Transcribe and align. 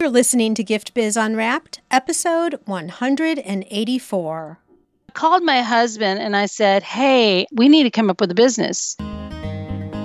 You're 0.00 0.08
listening 0.08 0.54
to 0.54 0.64
Gift 0.64 0.94
Biz 0.94 1.18
Unwrapped, 1.18 1.82
episode 1.90 2.58
184. 2.64 4.58
I 5.06 5.12
called 5.12 5.42
my 5.42 5.60
husband 5.60 6.20
and 6.20 6.34
I 6.34 6.46
said, 6.46 6.82
Hey, 6.82 7.46
we 7.52 7.68
need 7.68 7.82
to 7.82 7.90
come 7.90 8.08
up 8.08 8.18
with 8.18 8.30
a 8.30 8.34
business. 8.34 8.96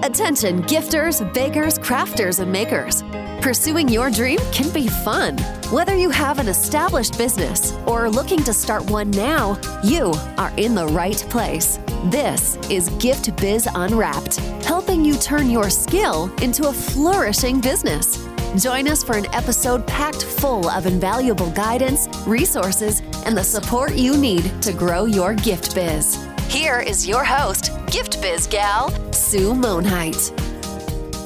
Attention, 0.04 0.64
gifters, 0.64 1.34
bakers, 1.34 1.80
crafters, 1.80 2.42
and 2.42 2.52
makers. 2.52 3.04
Pursuing 3.42 3.88
your 3.88 4.10
dream 4.10 4.40
can 4.52 4.70
be 4.74 4.90
fun. 4.90 5.38
Whether 5.72 5.96
you 5.96 6.10
have 6.10 6.40
an 6.40 6.50
established 6.50 7.18
business 7.18 7.72
or 7.88 8.04
are 8.04 8.10
looking 8.10 8.44
to 8.44 8.52
start 8.52 8.92
one 8.92 9.12
now, 9.12 9.58
you 9.82 10.14
are 10.38 10.52
in 10.58 10.76
the 10.76 10.88
right 10.88 11.26
place. 11.30 11.80
This 12.08 12.58
is 12.70 12.90
Gift 13.00 13.34
Biz 13.38 13.70
Unwrapped, 13.74 14.36
helping 14.66 15.06
you 15.06 15.16
turn 15.16 15.50
your 15.50 15.70
skill 15.70 16.30
into 16.42 16.68
a 16.68 16.74
flourishing 16.74 17.62
business. 17.62 18.28
Join 18.58 18.88
us 18.88 19.04
for 19.04 19.18
an 19.18 19.26
episode 19.34 19.86
packed 19.86 20.24
full 20.24 20.70
of 20.70 20.86
invaluable 20.86 21.52
guidance, 21.52 22.08
resources, 22.26 23.02
and 23.26 23.38
the 23.38 23.44
support 23.44 23.96
you 23.96 24.16
need 24.16 24.62
to 24.62 24.72
grow 24.72 25.04
your 25.04 25.34
gift 25.34 25.76
biz. 25.76 26.26
Here 26.48 26.80
is 26.80 27.06
your 27.06 27.26
host, 27.26 27.72
Gift 27.88 28.22
Biz 28.22 28.48
gal, 28.48 28.92
Sue 29.12 29.54
Monheit. 29.54 30.32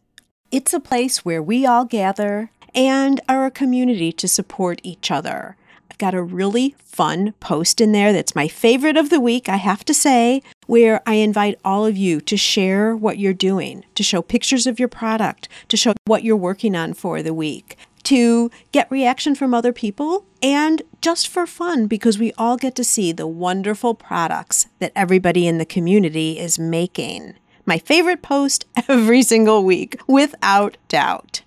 It's 0.53 0.73
a 0.73 0.81
place 0.81 1.25
where 1.25 1.43
we 1.43 1.67
all 1.67 1.85
gather 1.85 2.51
and 2.75 3.21
are 3.29 3.47
a 3.47 3.51
community 3.51 4.13
to 4.13 4.29
support 4.29 4.81
each 4.83 5.11
other. 5.11 5.57
I've 5.91 5.99
got 5.99 6.15
a 6.15 6.23
really 6.23 6.75
fun 6.79 7.33
post 7.41 7.81
in 7.81 7.93
there 7.93 8.13
that's 8.13 8.37
my 8.37 8.47
favorite 8.47 8.97
of 8.97 9.11
the 9.11 9.21
week, 9.21 9.49
I 9.49 9.57
have 9.57 9.85
to 9.87 9.95
say, 9.95 10.43
where 10.67 11.03
I 11.07 11.15
invite 11.15 11.59
all 11.65 11.87
of 11.87 11.97
you 11.97 12.21
to 12.23 12.37
share 12.37 12.95
what 12.95 13.19
you're 13.19 13.33
doing, 13.33 13.85
to 13.95 14.03
show 14.03 14.23
pictures 14.23 14.67
of 14.67 14.79
your 14.79 14.89
product, 14.89 15.49
to 15.69 15.77
show 15.77 15.95
what 16.05 16.25
you're 16.25 16.37
working 16.37 16.77
on 16.77 16.95
for 16.95 17.23
the 17.23 17.35
week 17.35 17.77
to 18.05 18.51
get 18.73 18.91
reaction 18.91 19.35
from 19.35 19.55
other 19.55 19.73
people 19.73 20.25
and 20.43 20.83
just 21.01 21.29
for 21.29 21.47
fun 21.47 21.87
because 21.87 22.19
we 22.19 22.33
all 22.39 22.57
get 22.57 22.75
to 22.77 22.85
see 22.85 23.13
the 23.13 23.27
wonderful 23.27 23.95
products 23.95 24.67
that 24.79 24.93
everybody 24.95 25.47
in 25.47 25.59
the 25.59 25.65
community 25.65 26.39
is 26.39 26.59
making. 26.59 27.35
My 27.67 27.79
favorite 27.79 28.23
post 28.23 28.67
every 28.89 29.23
single 29.23 29.65
week, 29.65 29.99
without 30.07 30.77
doubt. 30.89 31.43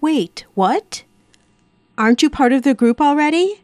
Wait, 0.00 0.44
what? 0.54 1.04
Aren't 1.96 2.22
you 2.22 2.30
part 2.30 2.52
of 2.52 2.62
the 2.62 2.74
group 2.74 3.00
already? 3.00 3.62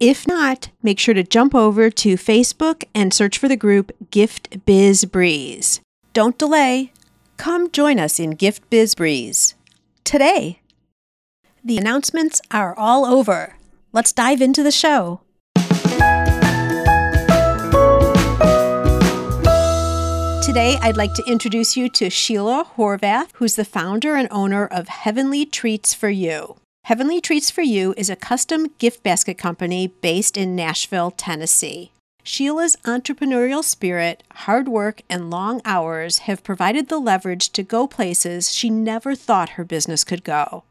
If 0.00 0.26
not, 0.26 0.70
make 0.82 0.98
sure 0.98 1.14
to 1.14 1.22
jump 1.22 1.54
over 1.54 1.90
to 1.90 2.14
Facebook 2.14 2.84
and 2.94 3.12
search 3.12 3.36
for 3.36 3.48
the 3.48 3.56
group 3.56 3.92
Gift 4.10 4.64
Biz 4.64 5.04
Breeze. 5.06 5.80
Don't 6.12 6.38
delay. 6.38 6.92
Come 7.36 7.70
join 7.70 7.98
us 7.98 8.18
in 8.18 8.30
Gift 8.30 8.68
Biz 8.70 8.94
Breeze 8.94 9.54
today. 10.04 10.60
The 11.68 11.76
announcements 11.76 12.40
are 12.50 12.74
all 12.78 13.04
over. 13.04 13.56
Let's 13.92 14.10
dive 14.10 14.40
into 14.40 14.62
the 14.62 14.70
show. 14.70 15.20
Today, 20.42 20.78
I'd 20.80 20.96
like 20.96 21.12
to 21.12 21.24
introduce 21.26 21.76
you 21.76 21.90
to 21.90 22.08
Sheila 22.08 22.70
Horvath, 22.78 23.32
who's 23.34 23.56
the 23.56 23.66
founder 23.66 24.14
and 24.14 24.28
owner 24.30 24.66
of 24.66 24.88
Heavenly 24.88 25.44
Treats 25.44 25.92
for 25.92 26.08
You. 26.08 26.56
Heavenly 26.84 27.20
Treats 27.20 27.50
for 27.50 27.60
You 27.60 27.92
is 27.98 28.08
a 28.08 28.16
custom 28.16 28.68
gift 28.78 29.02
basket 29.02 29.36
company 29.36 29.88
based 29.88 30.38
in 30.38 30.56
Nashville, 30.56 31.10
Tennessee. 31.10 31.90
Sheila's 32.22 32.76
entrepreneurial 32.84 33.62
spirit, 33.62 34.22
hard 34.32 34.68
work, 34.68 35.02
and 35.10 35.30
long 35.30 35.60
hours 35.66 36.20
have 36.20 36.42
provided 36.42 36.88
the 36.88 36.98
leverage 36.98 37.50
to 37.50 37.62
go 37.62 37.86
places 37.86 38.54
she 38.54 38.70
never 38.70 39.14
thought 39.14 39.50
her 39.50 39.64
business 39.64 40.02
could 40.02 40.24
go. 40.24 40.64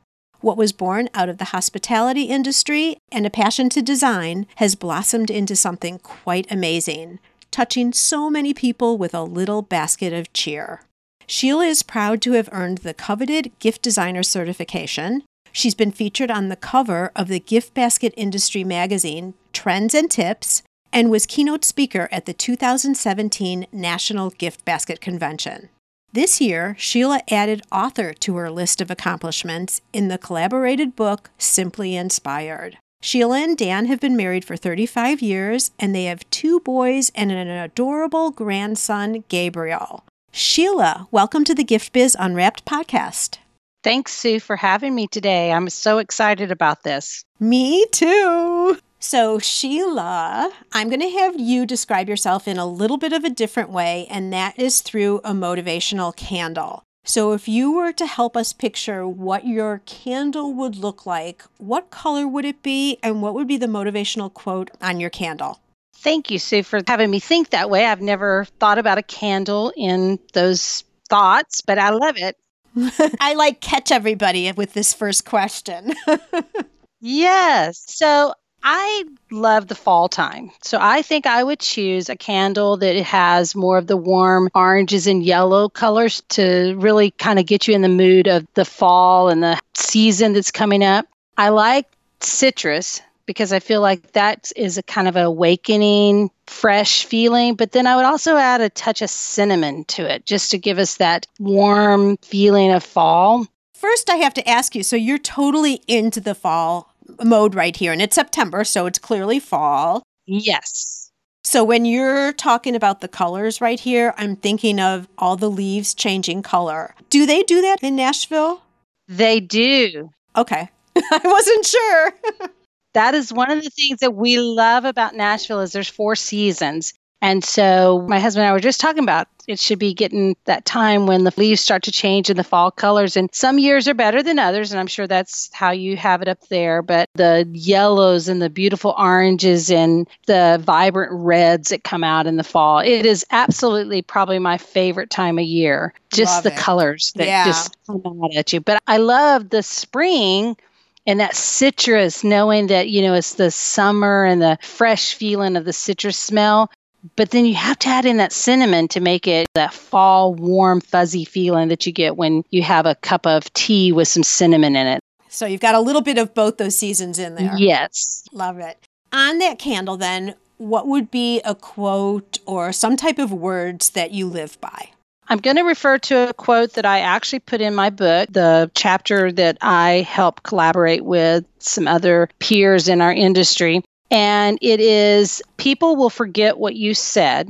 What 0.47 0.55
was 0.55 0.71
born 0.71 1.09
out 1.13 1.27
of 1.27 1.39
the 1.39 1.51
hospitality 1.51 2.21
industry 2.21 2.95
and 3.11 3.25
a 3.25 3.29
passion 3.29 3.67
to 3.67 3.81
design 3.81 4.47
has 4.55 4.75
blossomed 4.75 5.29
into 5.29 5.57
something 5.57 5.99
quite 5.99 6.49
amazing, 6.49 7.19
touching 7.51 7.91
so 7.91 8.29
many 8.29 8.53
people 8.53 8.97
with 8.97 9.13
a 9.13 9.23
little 9.23 9.61
basket 9.61 10.13
of 10.13 10.31
cheer. 10.31 10.83
Sheila 11.25 11.65
is 11.65 11.83
proud 11.83 12.21
to 12.21 12.31
have 12.31 12.47
earned 12.53 12.77
the 12.77 12.93
coveted 12.93 13.51
gift 13.59 13.81
designer 13.81 14.23
certification. 14.23 15.23
She's 15.51 15.75
been 15.75 15.91
featured 15.91 16.31
on 16.31 16.47
the 16.47 16.55
cover 16.55 17.11
of 17.13 17.27
the 17.27 17.41
gift 17.41 17.73
basket 17.73 18.13
industry 18.15 18.63
magazine, 18.63 19.33
Trends 19.51 19.93
and 19.93 20.09
Tips, 20.09 20.63
and 20.93 21.11
was 21.11 21.25
keynote 21.25 21.65
speaker 21.65 22.07
at 22.09 22.25
the 22.25 22.31
2017 22.31 23.67
National 23.73 24.29
Gift 24.29 24.63
Basket 24.63 25.01
Convention. 25.01 25.67
This 26.13 26.39
year, 26.39 26.73
Sheila 26.79 27.21
added 27.29 27.63
author 27.69 28.13
to 28.13 28.35
her 28.37 28.49
list 28.49 28.79
of 28.79 28.89
accomplishments 28.89 29.81
in 29.91 30.07
the 30.07 30.17
collaborated 30.17 30.95
book 30.95 31.29
Simply 31.37 31.97
Inspired. 31.97 32.77
Sheila 33.01 33.39
and 33.39 33.57
Dan 33.57 33.85
have 33.87 33.99
been 33.99 34.15
married 34.15 34.45
for 34.45 34.55
35 34.55 35.21
years 35.21 35.71
and 35.77 35.93
they 35.93 36.05
have 36.05 36.27
two 36.29 36.61
boys 36.61 37.11
and 37.13 37.29
an 37.31 37.49
adorable 37.49 38.31
grandson, 38.31 39.25
Gabriel. 39.27 40.05
Sheila, 40.31 41.09
welcome 41.11 41.43
to 41.43 41.53
the 41.53 41.65
Gift 41.65 41.91
Biz 41.91 42.15
Unwrapped 42.17 42.63
podcast. 42.63 43.37
Thanks, 43.83 44.13
Sue, 44.13 44.39
for 44.39 44.55
having 44.55 44.95
me 44.95 45.07
today. 45.07 45.51
I'm 45.51 45.69
so 45.69 45.97
excited 45.97 46.51
about 46.51 46.83
this. 46.83 47.25
Me 47.39 47.85
too. 47.91 48.77
So, 48.99 49.37
Sheila, 49.37 50.51
I'm 50.73 50.89
going 50.89 51.01
to 51.01 51.09
have 51.09 51.39
you 51.39 51.65
describe 51.65 52.09
yourself 52.09 52.47
in 52.47 52.57
a 52.57 52.65
little 52.65 52.97
bit 52.97 53.13
of 53.13 53.23
a 53.23 53.29
different 53.29 53.69
way, 53.69 54.07
and 54.09 54.33
that 54.33 54.57
is 54.57 54.81
through 54.81 55.19
a 55.23 55.33
motivational 55.33 56.15
candle. 56.15 56.83
So, 57.05 57.33
if 57.33 57.47
you 57.47 57.71
were 57.71 57.93
to 57.93 58.07
help 58.07 58.35
us 58.35 58.53
picture 58.53 59.07
what 59.07 59.45
your 59.45 59.81
candle 59.85 60.53
would 60.55 60.75
look 60.75 61.05
like, 61.05 61.43
what 61.57 61.91
color 61.91 62.27
would 62.27 62.43
it 62.43 62.63
be, 62.63 62.97
and 63.03 63.21
what 63.21 63.35
would 63.35 63.47
be 63.47 63.57
the 63.57 63.67
motivational 63.67 64.33
quote 64.33 64.71
on 64.81 64.99
your 64.99 65.11
candle? 65.11 65.59
Thank 65.95 66.31
you, 66.31 66.39
Sue, 66.39 66.63
for 66.63 66.81
having 66.87 67.11
me 67.11 67.19
think 67.19 67.51
that 67.51 67.69
way. 67.69 67.85
I've 67.85 68.01
never 68.01 68.45
thought 68.59 68.79
about 68.79 68.97
a 68.97 69.03
candle 69.03 69.71
in 69.77 70.19
those 70.33 70.83
thoughts, 71.07 71.61
but 71.61 71.77
I 71.77 71.91
love 71.91 72.17
it. 72.17 72.35
I 73.19 73.35
like 73.35 73.61
catch 73.61 73.91
everybody 73.91 74.51
with 74.51 74.73
this 74.73 74.93
first 74.93 75.25
question. 75.25 75.93
yes. 77.01 77.83
So 77.87 78.33
I 78.69 79.05
love 79.31 79.67
the 79.67 79.75
fall 79.75 80.09
time. 80.09 80.51
So 80.61 80.77
I 80.81 81.01
think 81.01 81.25
I 81.25 81.41
would 81.41 81.61
choose 81.61 82.09
a 82.09 82.17
candle 82.17 82.75
that 82.75 82.97
has 82.97 83.55
more 83.55 83.77
of 83.77 83.87
the 83.87 83.95
warm 83.95 84.49
oranges 84.53 85.07
and 85.07 85.23
yellow 85.23 85.69
colors 85.69 86.21
to 86.31 86.75
really 86.77 87.11
kind 87.11 87.39
of 87.39 87.45
get 87.45 87.65
you 87.65 87.73
in 87.73 87.81
the 87.81 87.87
mood 87.87 88.27
of 88.27 88.45
the 88.55 88.65
fall 88.65 89.29
and 89.29 89.41
the 89.41 89.57
season 89.73 90.33
that's 90.33 90.51
coming 90.51 90.83
up. 90.83 91.07
I 91.37 91.47
like 91.47 91.87
citrus 92.19 93.01
because 93.25 93.53
I 93.53 93.61
feel 93.61 93.79
like 93.79 94.11
that 94.11 94.51
is 94.57 94.77
a 94.77 94.83
kind 94.83 95.07
of 95.07 95.15
awakening, 95.15 96.29
fresh 96.47 97.05
feeling. 97.05 97.55
But 97.55 97.71
then 97.71 97.87
I 97.87 97.95
would 97.95 98.03
also 98.03 98.35
add 98.35 98.59
a 98.59 98.69
touch 98.69 99.01
of 99.01 99.09
cinnamon 99.09 99.85
to 99.85 100.13
it 100.13 100.25
just 100.25 100.51
to 100.51 100.57
give 100.57 100.77
us 100.77 100.97
that 100.97 101.25
warm 101.39 102.17
feeling 102.17 102.73
of 102.73 102.83
fall. 102.83 103.47
First, 103.75 104.09
I 104.09 104.17
have 104.17 104.33
to 104.33 104.49
ask 104.49 104.75
you 104.75 104.83
so 104.83 104.97
you're 104.97 105.19
totally 105.19 105.81
into 105.87 106.19
the 106.19 106.35
fall 106.35 106.96
mode 107.23 107.55
right 107.55 107.75
here, 107.75 107.91
and 107.91 108.01
it's 108.01 108.15
September, 108.15 108.63
so 108.63 108.85
it's 108.85 108.99
clearly 108.99 109.39
fall. 109.39 110.03
Yes. 110.25 111.11
So 111.43 111.63
when 111.63 111.85
you're 111.85 112.33
talking 112.33 112.75
about 112.75 112.99
the 113.01 113.07
colors 113.07 113.61
right 113.61 113.79
here, 113.79 114.13
I'm 114.17 114.35
thinking 114.35 114.79
of 114.79 115.07
all 115.17 115.37
the 115.37 115.49
leaves 115.49 115.93
changing 115.93 116.43
color. 116.43 116.93
Do 117.09 117.25
they 117.25 117.43
do 117.43 117.61
that 117.61 117.81
in 117.81 117.95
Nashville? 117.95 118.61
They 119.07 119.39
do. 119.39 120.09
Okay. 120.35 120.69
I 120.97 121.21
wasn't 121.23 121.65
sure. 121.65 122.13
That 122.93 123.13
is 123.13 123.31
one 123.31 123.51
of 123.51 123.63
the 123.63 123.69
things 123.69 123.99
that 123.99 124.15
we 124.15 124.39
love 124.39 124.83
about 124.83 125.13
Nashville 125.13 125.59
is 125.59 125.71
there's 125.71 125.87
four 125.87 126.15
seasons. 126.15 126.95
And 127.21 127.43
so 127.43 128.05
my 128.07 128.19
husband 128.19 128.43
and 128.43 128.49
I 128.49 128.53
were 128.53 128.59
just 128.59 128.79
talking 128.79 129.03
about 129.03 129.27
it 129.47 129.59
should 129.59 129.79
be 129.79 129.93
getting 129.93 130.35
that 130.43 130.65
time 130.65 131.05
when 131.07 131.23
the 131.23 131.33
leaves 131.37 131.61
start 131.61 131.83
to 131.83 131.91
change 131.91 132.29
in 132.29 132.35
the 132.35 132.43
fall 132.43 132.69
colors. 132.69 133.15
And 133.15 133.29
some 133.33 133.57
years 133.57 133.87
are 133.87 133.93
better 133.93 134.21
than 134.21 134.39
others. 134.39 134.71
And 134.71 134.79
I'm 134.79 134.87
sure 134.87 135.07
that's 135.07 135.49
how 135.53 135.71
you 135.71 135.95
have 135.95 136.21
it 136.21 136.27
up 136.27 136.39
there. 136.49 136.81
But 136.81 137.09
the 137.13 137.47
yellows 137.53 138.27
and 138.27 138.41
the 138.41 138.49
beautiful 138.49 138.93
oranges 138.97 139.71
and 139.71 140.05
the 140.25 140.61
vibrant 140.61 141.13
reds 141.13 141.69
that 141.69 141.85
come 141.85 142.03
out 142.03 142.27
in 142.27 142.35
the 142.35 142.43
fall, 142.43 142.79
it 142.79 143.05
is 143.05 143.25
absolutely 143.31 144.01
probably 144.01 144.37
my 144.37 144.57
favorite 144.57 145.09
time 145.09 145.39
of 145.39 145.45
year. 145.45 145.93
Just 146.11 146.35
Love 146.35 146.43
the 146.43 146.51
it. 146.51 146.57
colors 146.57 147.13
that 147.15 147.27
Yeah. 147.27 147.45
just 147.45 147.77
come 147.87 148.01
out 148.05 148.35
at 148.35 148.51
you. 148.51 148.59
But 148.59 148.81
I 148.85 148.97
love 148.97 149.49
the 149.49 149.63
spring 149.63 150.57
and 151.05 151.21
that 151.21 151.37
citrus, 151.37 152.21
knowing 152.21 152.67
that, 152.67 152.89
you 152.89 153.01
know, 153.01 153.13
it's 153.13 153.35
the 153.35 153.49
summer 153.49 154.25
and 154.25 154.41
the 154.41 154.57
fresh 154.61 155.13
feeling 155.13 155.55
of 155.55 155.63
the 155.63 155.71
citrus 155.71 156.17
smell. 156.17 156.69
But 157.15 157.31
then 157.31 157.45
you 157.45 157.55
have 157.55 157.79
to 157.79 157.87
add 157.87 158.05
in 158.05 158.17
that 158.17 158.31
cinnamon 158.31 158.87
to 158.89 158.99
make 158.99 159.27
it 159.27 159.47
that 159.53 159.73
fall, 159.73 160.33
warm, 160.33 160.81
fuzzy 160.81 161.25
feeling 161.25 161.69
that 161.69 161.85
you 161.85 161.91
get 161.91 162.17
when 162.17 162.43
you 162.49 162.63
have 162.63 162.85
a 162.85 162.95
cup 162.95 163.25
of 163.25 163.51
tea 163.53 163.91
with 163.91 164.07
some 164.07 164.23
cinnamon 164.23 164.75
in 164.75 164.87
it. 164.87 164.99
So 165.29 165.45
you've 165.45 165.61
got 165.61 165.75
a 165.75 165.79
little 165.79 166.01
bit 166.01 166.17
of 166.17 166.33
both 166.33 166.57
those 166.57 166.75
seasons 166.75 167.19
in 167.19 167.35
there. 167.35 167.55
Yes. 167.57 168.23
Love 168.31 168.59
it. 168.59 168.77
On 169.13 169.37
that 169.39 169.59
candle, 169.59 169.97
then, 169.97 170.35
what 170.57 170.87
would 170.87 171.11
be 171.11 171.41
a 171.41 171.55
quote 171.55 172.39
or 172.45 172.71
some 172.71 172.97
type 172.97 173.19
of 173.19 173.31
words 173.31 173.91
that 173.91 174.11
you 174.11 174.27
live 174.27 174.59
by? 174.59 174.89
I'm 175.29 175.39
going 175.39 175.57
to 175.57 175.63
refer 175.63 175.97
to 175.97 176.29
a 176.29 176.33
quote 176.33 176.73
that 176.73 176.85
I 176.85 177.01
actually 177.01 177.39
put 177.39 177.59
in 177.59 177.75
my 177.75 177.89
book, 177.89 178.29
the 178.31 178.71
chapter 178.75 179.31
that 179.33 179.57
I 179.61 180.07
help 180.09 180.43
collaborate 180.43 181.03
with 181.03 181.45
some 181.59 181.87
other 181.87 182.29
peers 182.39 182.87
in 182.87 183.01
our 183.01 183.11
industry. 183.11 183.83
And 184.09 184.57
it 184.61 184.79
is 184.79 185.41
people 185.57 185.95
will 185.95 186.09
forget 186.09 186.57
what 186.57 186.75
you 186.75 186.93
said, 186.93 187.49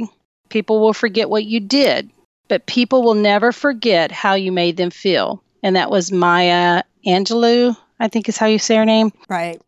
people 0.50 0.80
will 0.80 0.94
forget 0.94 1.30
what 1.30 1.46
you 1.46 1.60
did, 1.60 2.10
but 2.48 2.66
people 2.66 3.04
will 3.04 3.14
never 3.14 3.52
forget 3.52 4.12
how 4.12 4.34
you 4.34 4.52
made 4.52 4.78
them 4.78 4.90
feel. 4.90 5.44
And 5.62 5.76
that 5.76 5.92
was 5.92 6.12
Maya 6.12 6.84
Angelou, 7.06 7.76
I 8.00 8.08
think 8.08 8.30
is 8.30 8.38
how 8.38 8.48
you 8.48 8.60
say 8.60 8.76
her 8.76 8.86
name. 8.86 9.12
Right. 9.30 9.62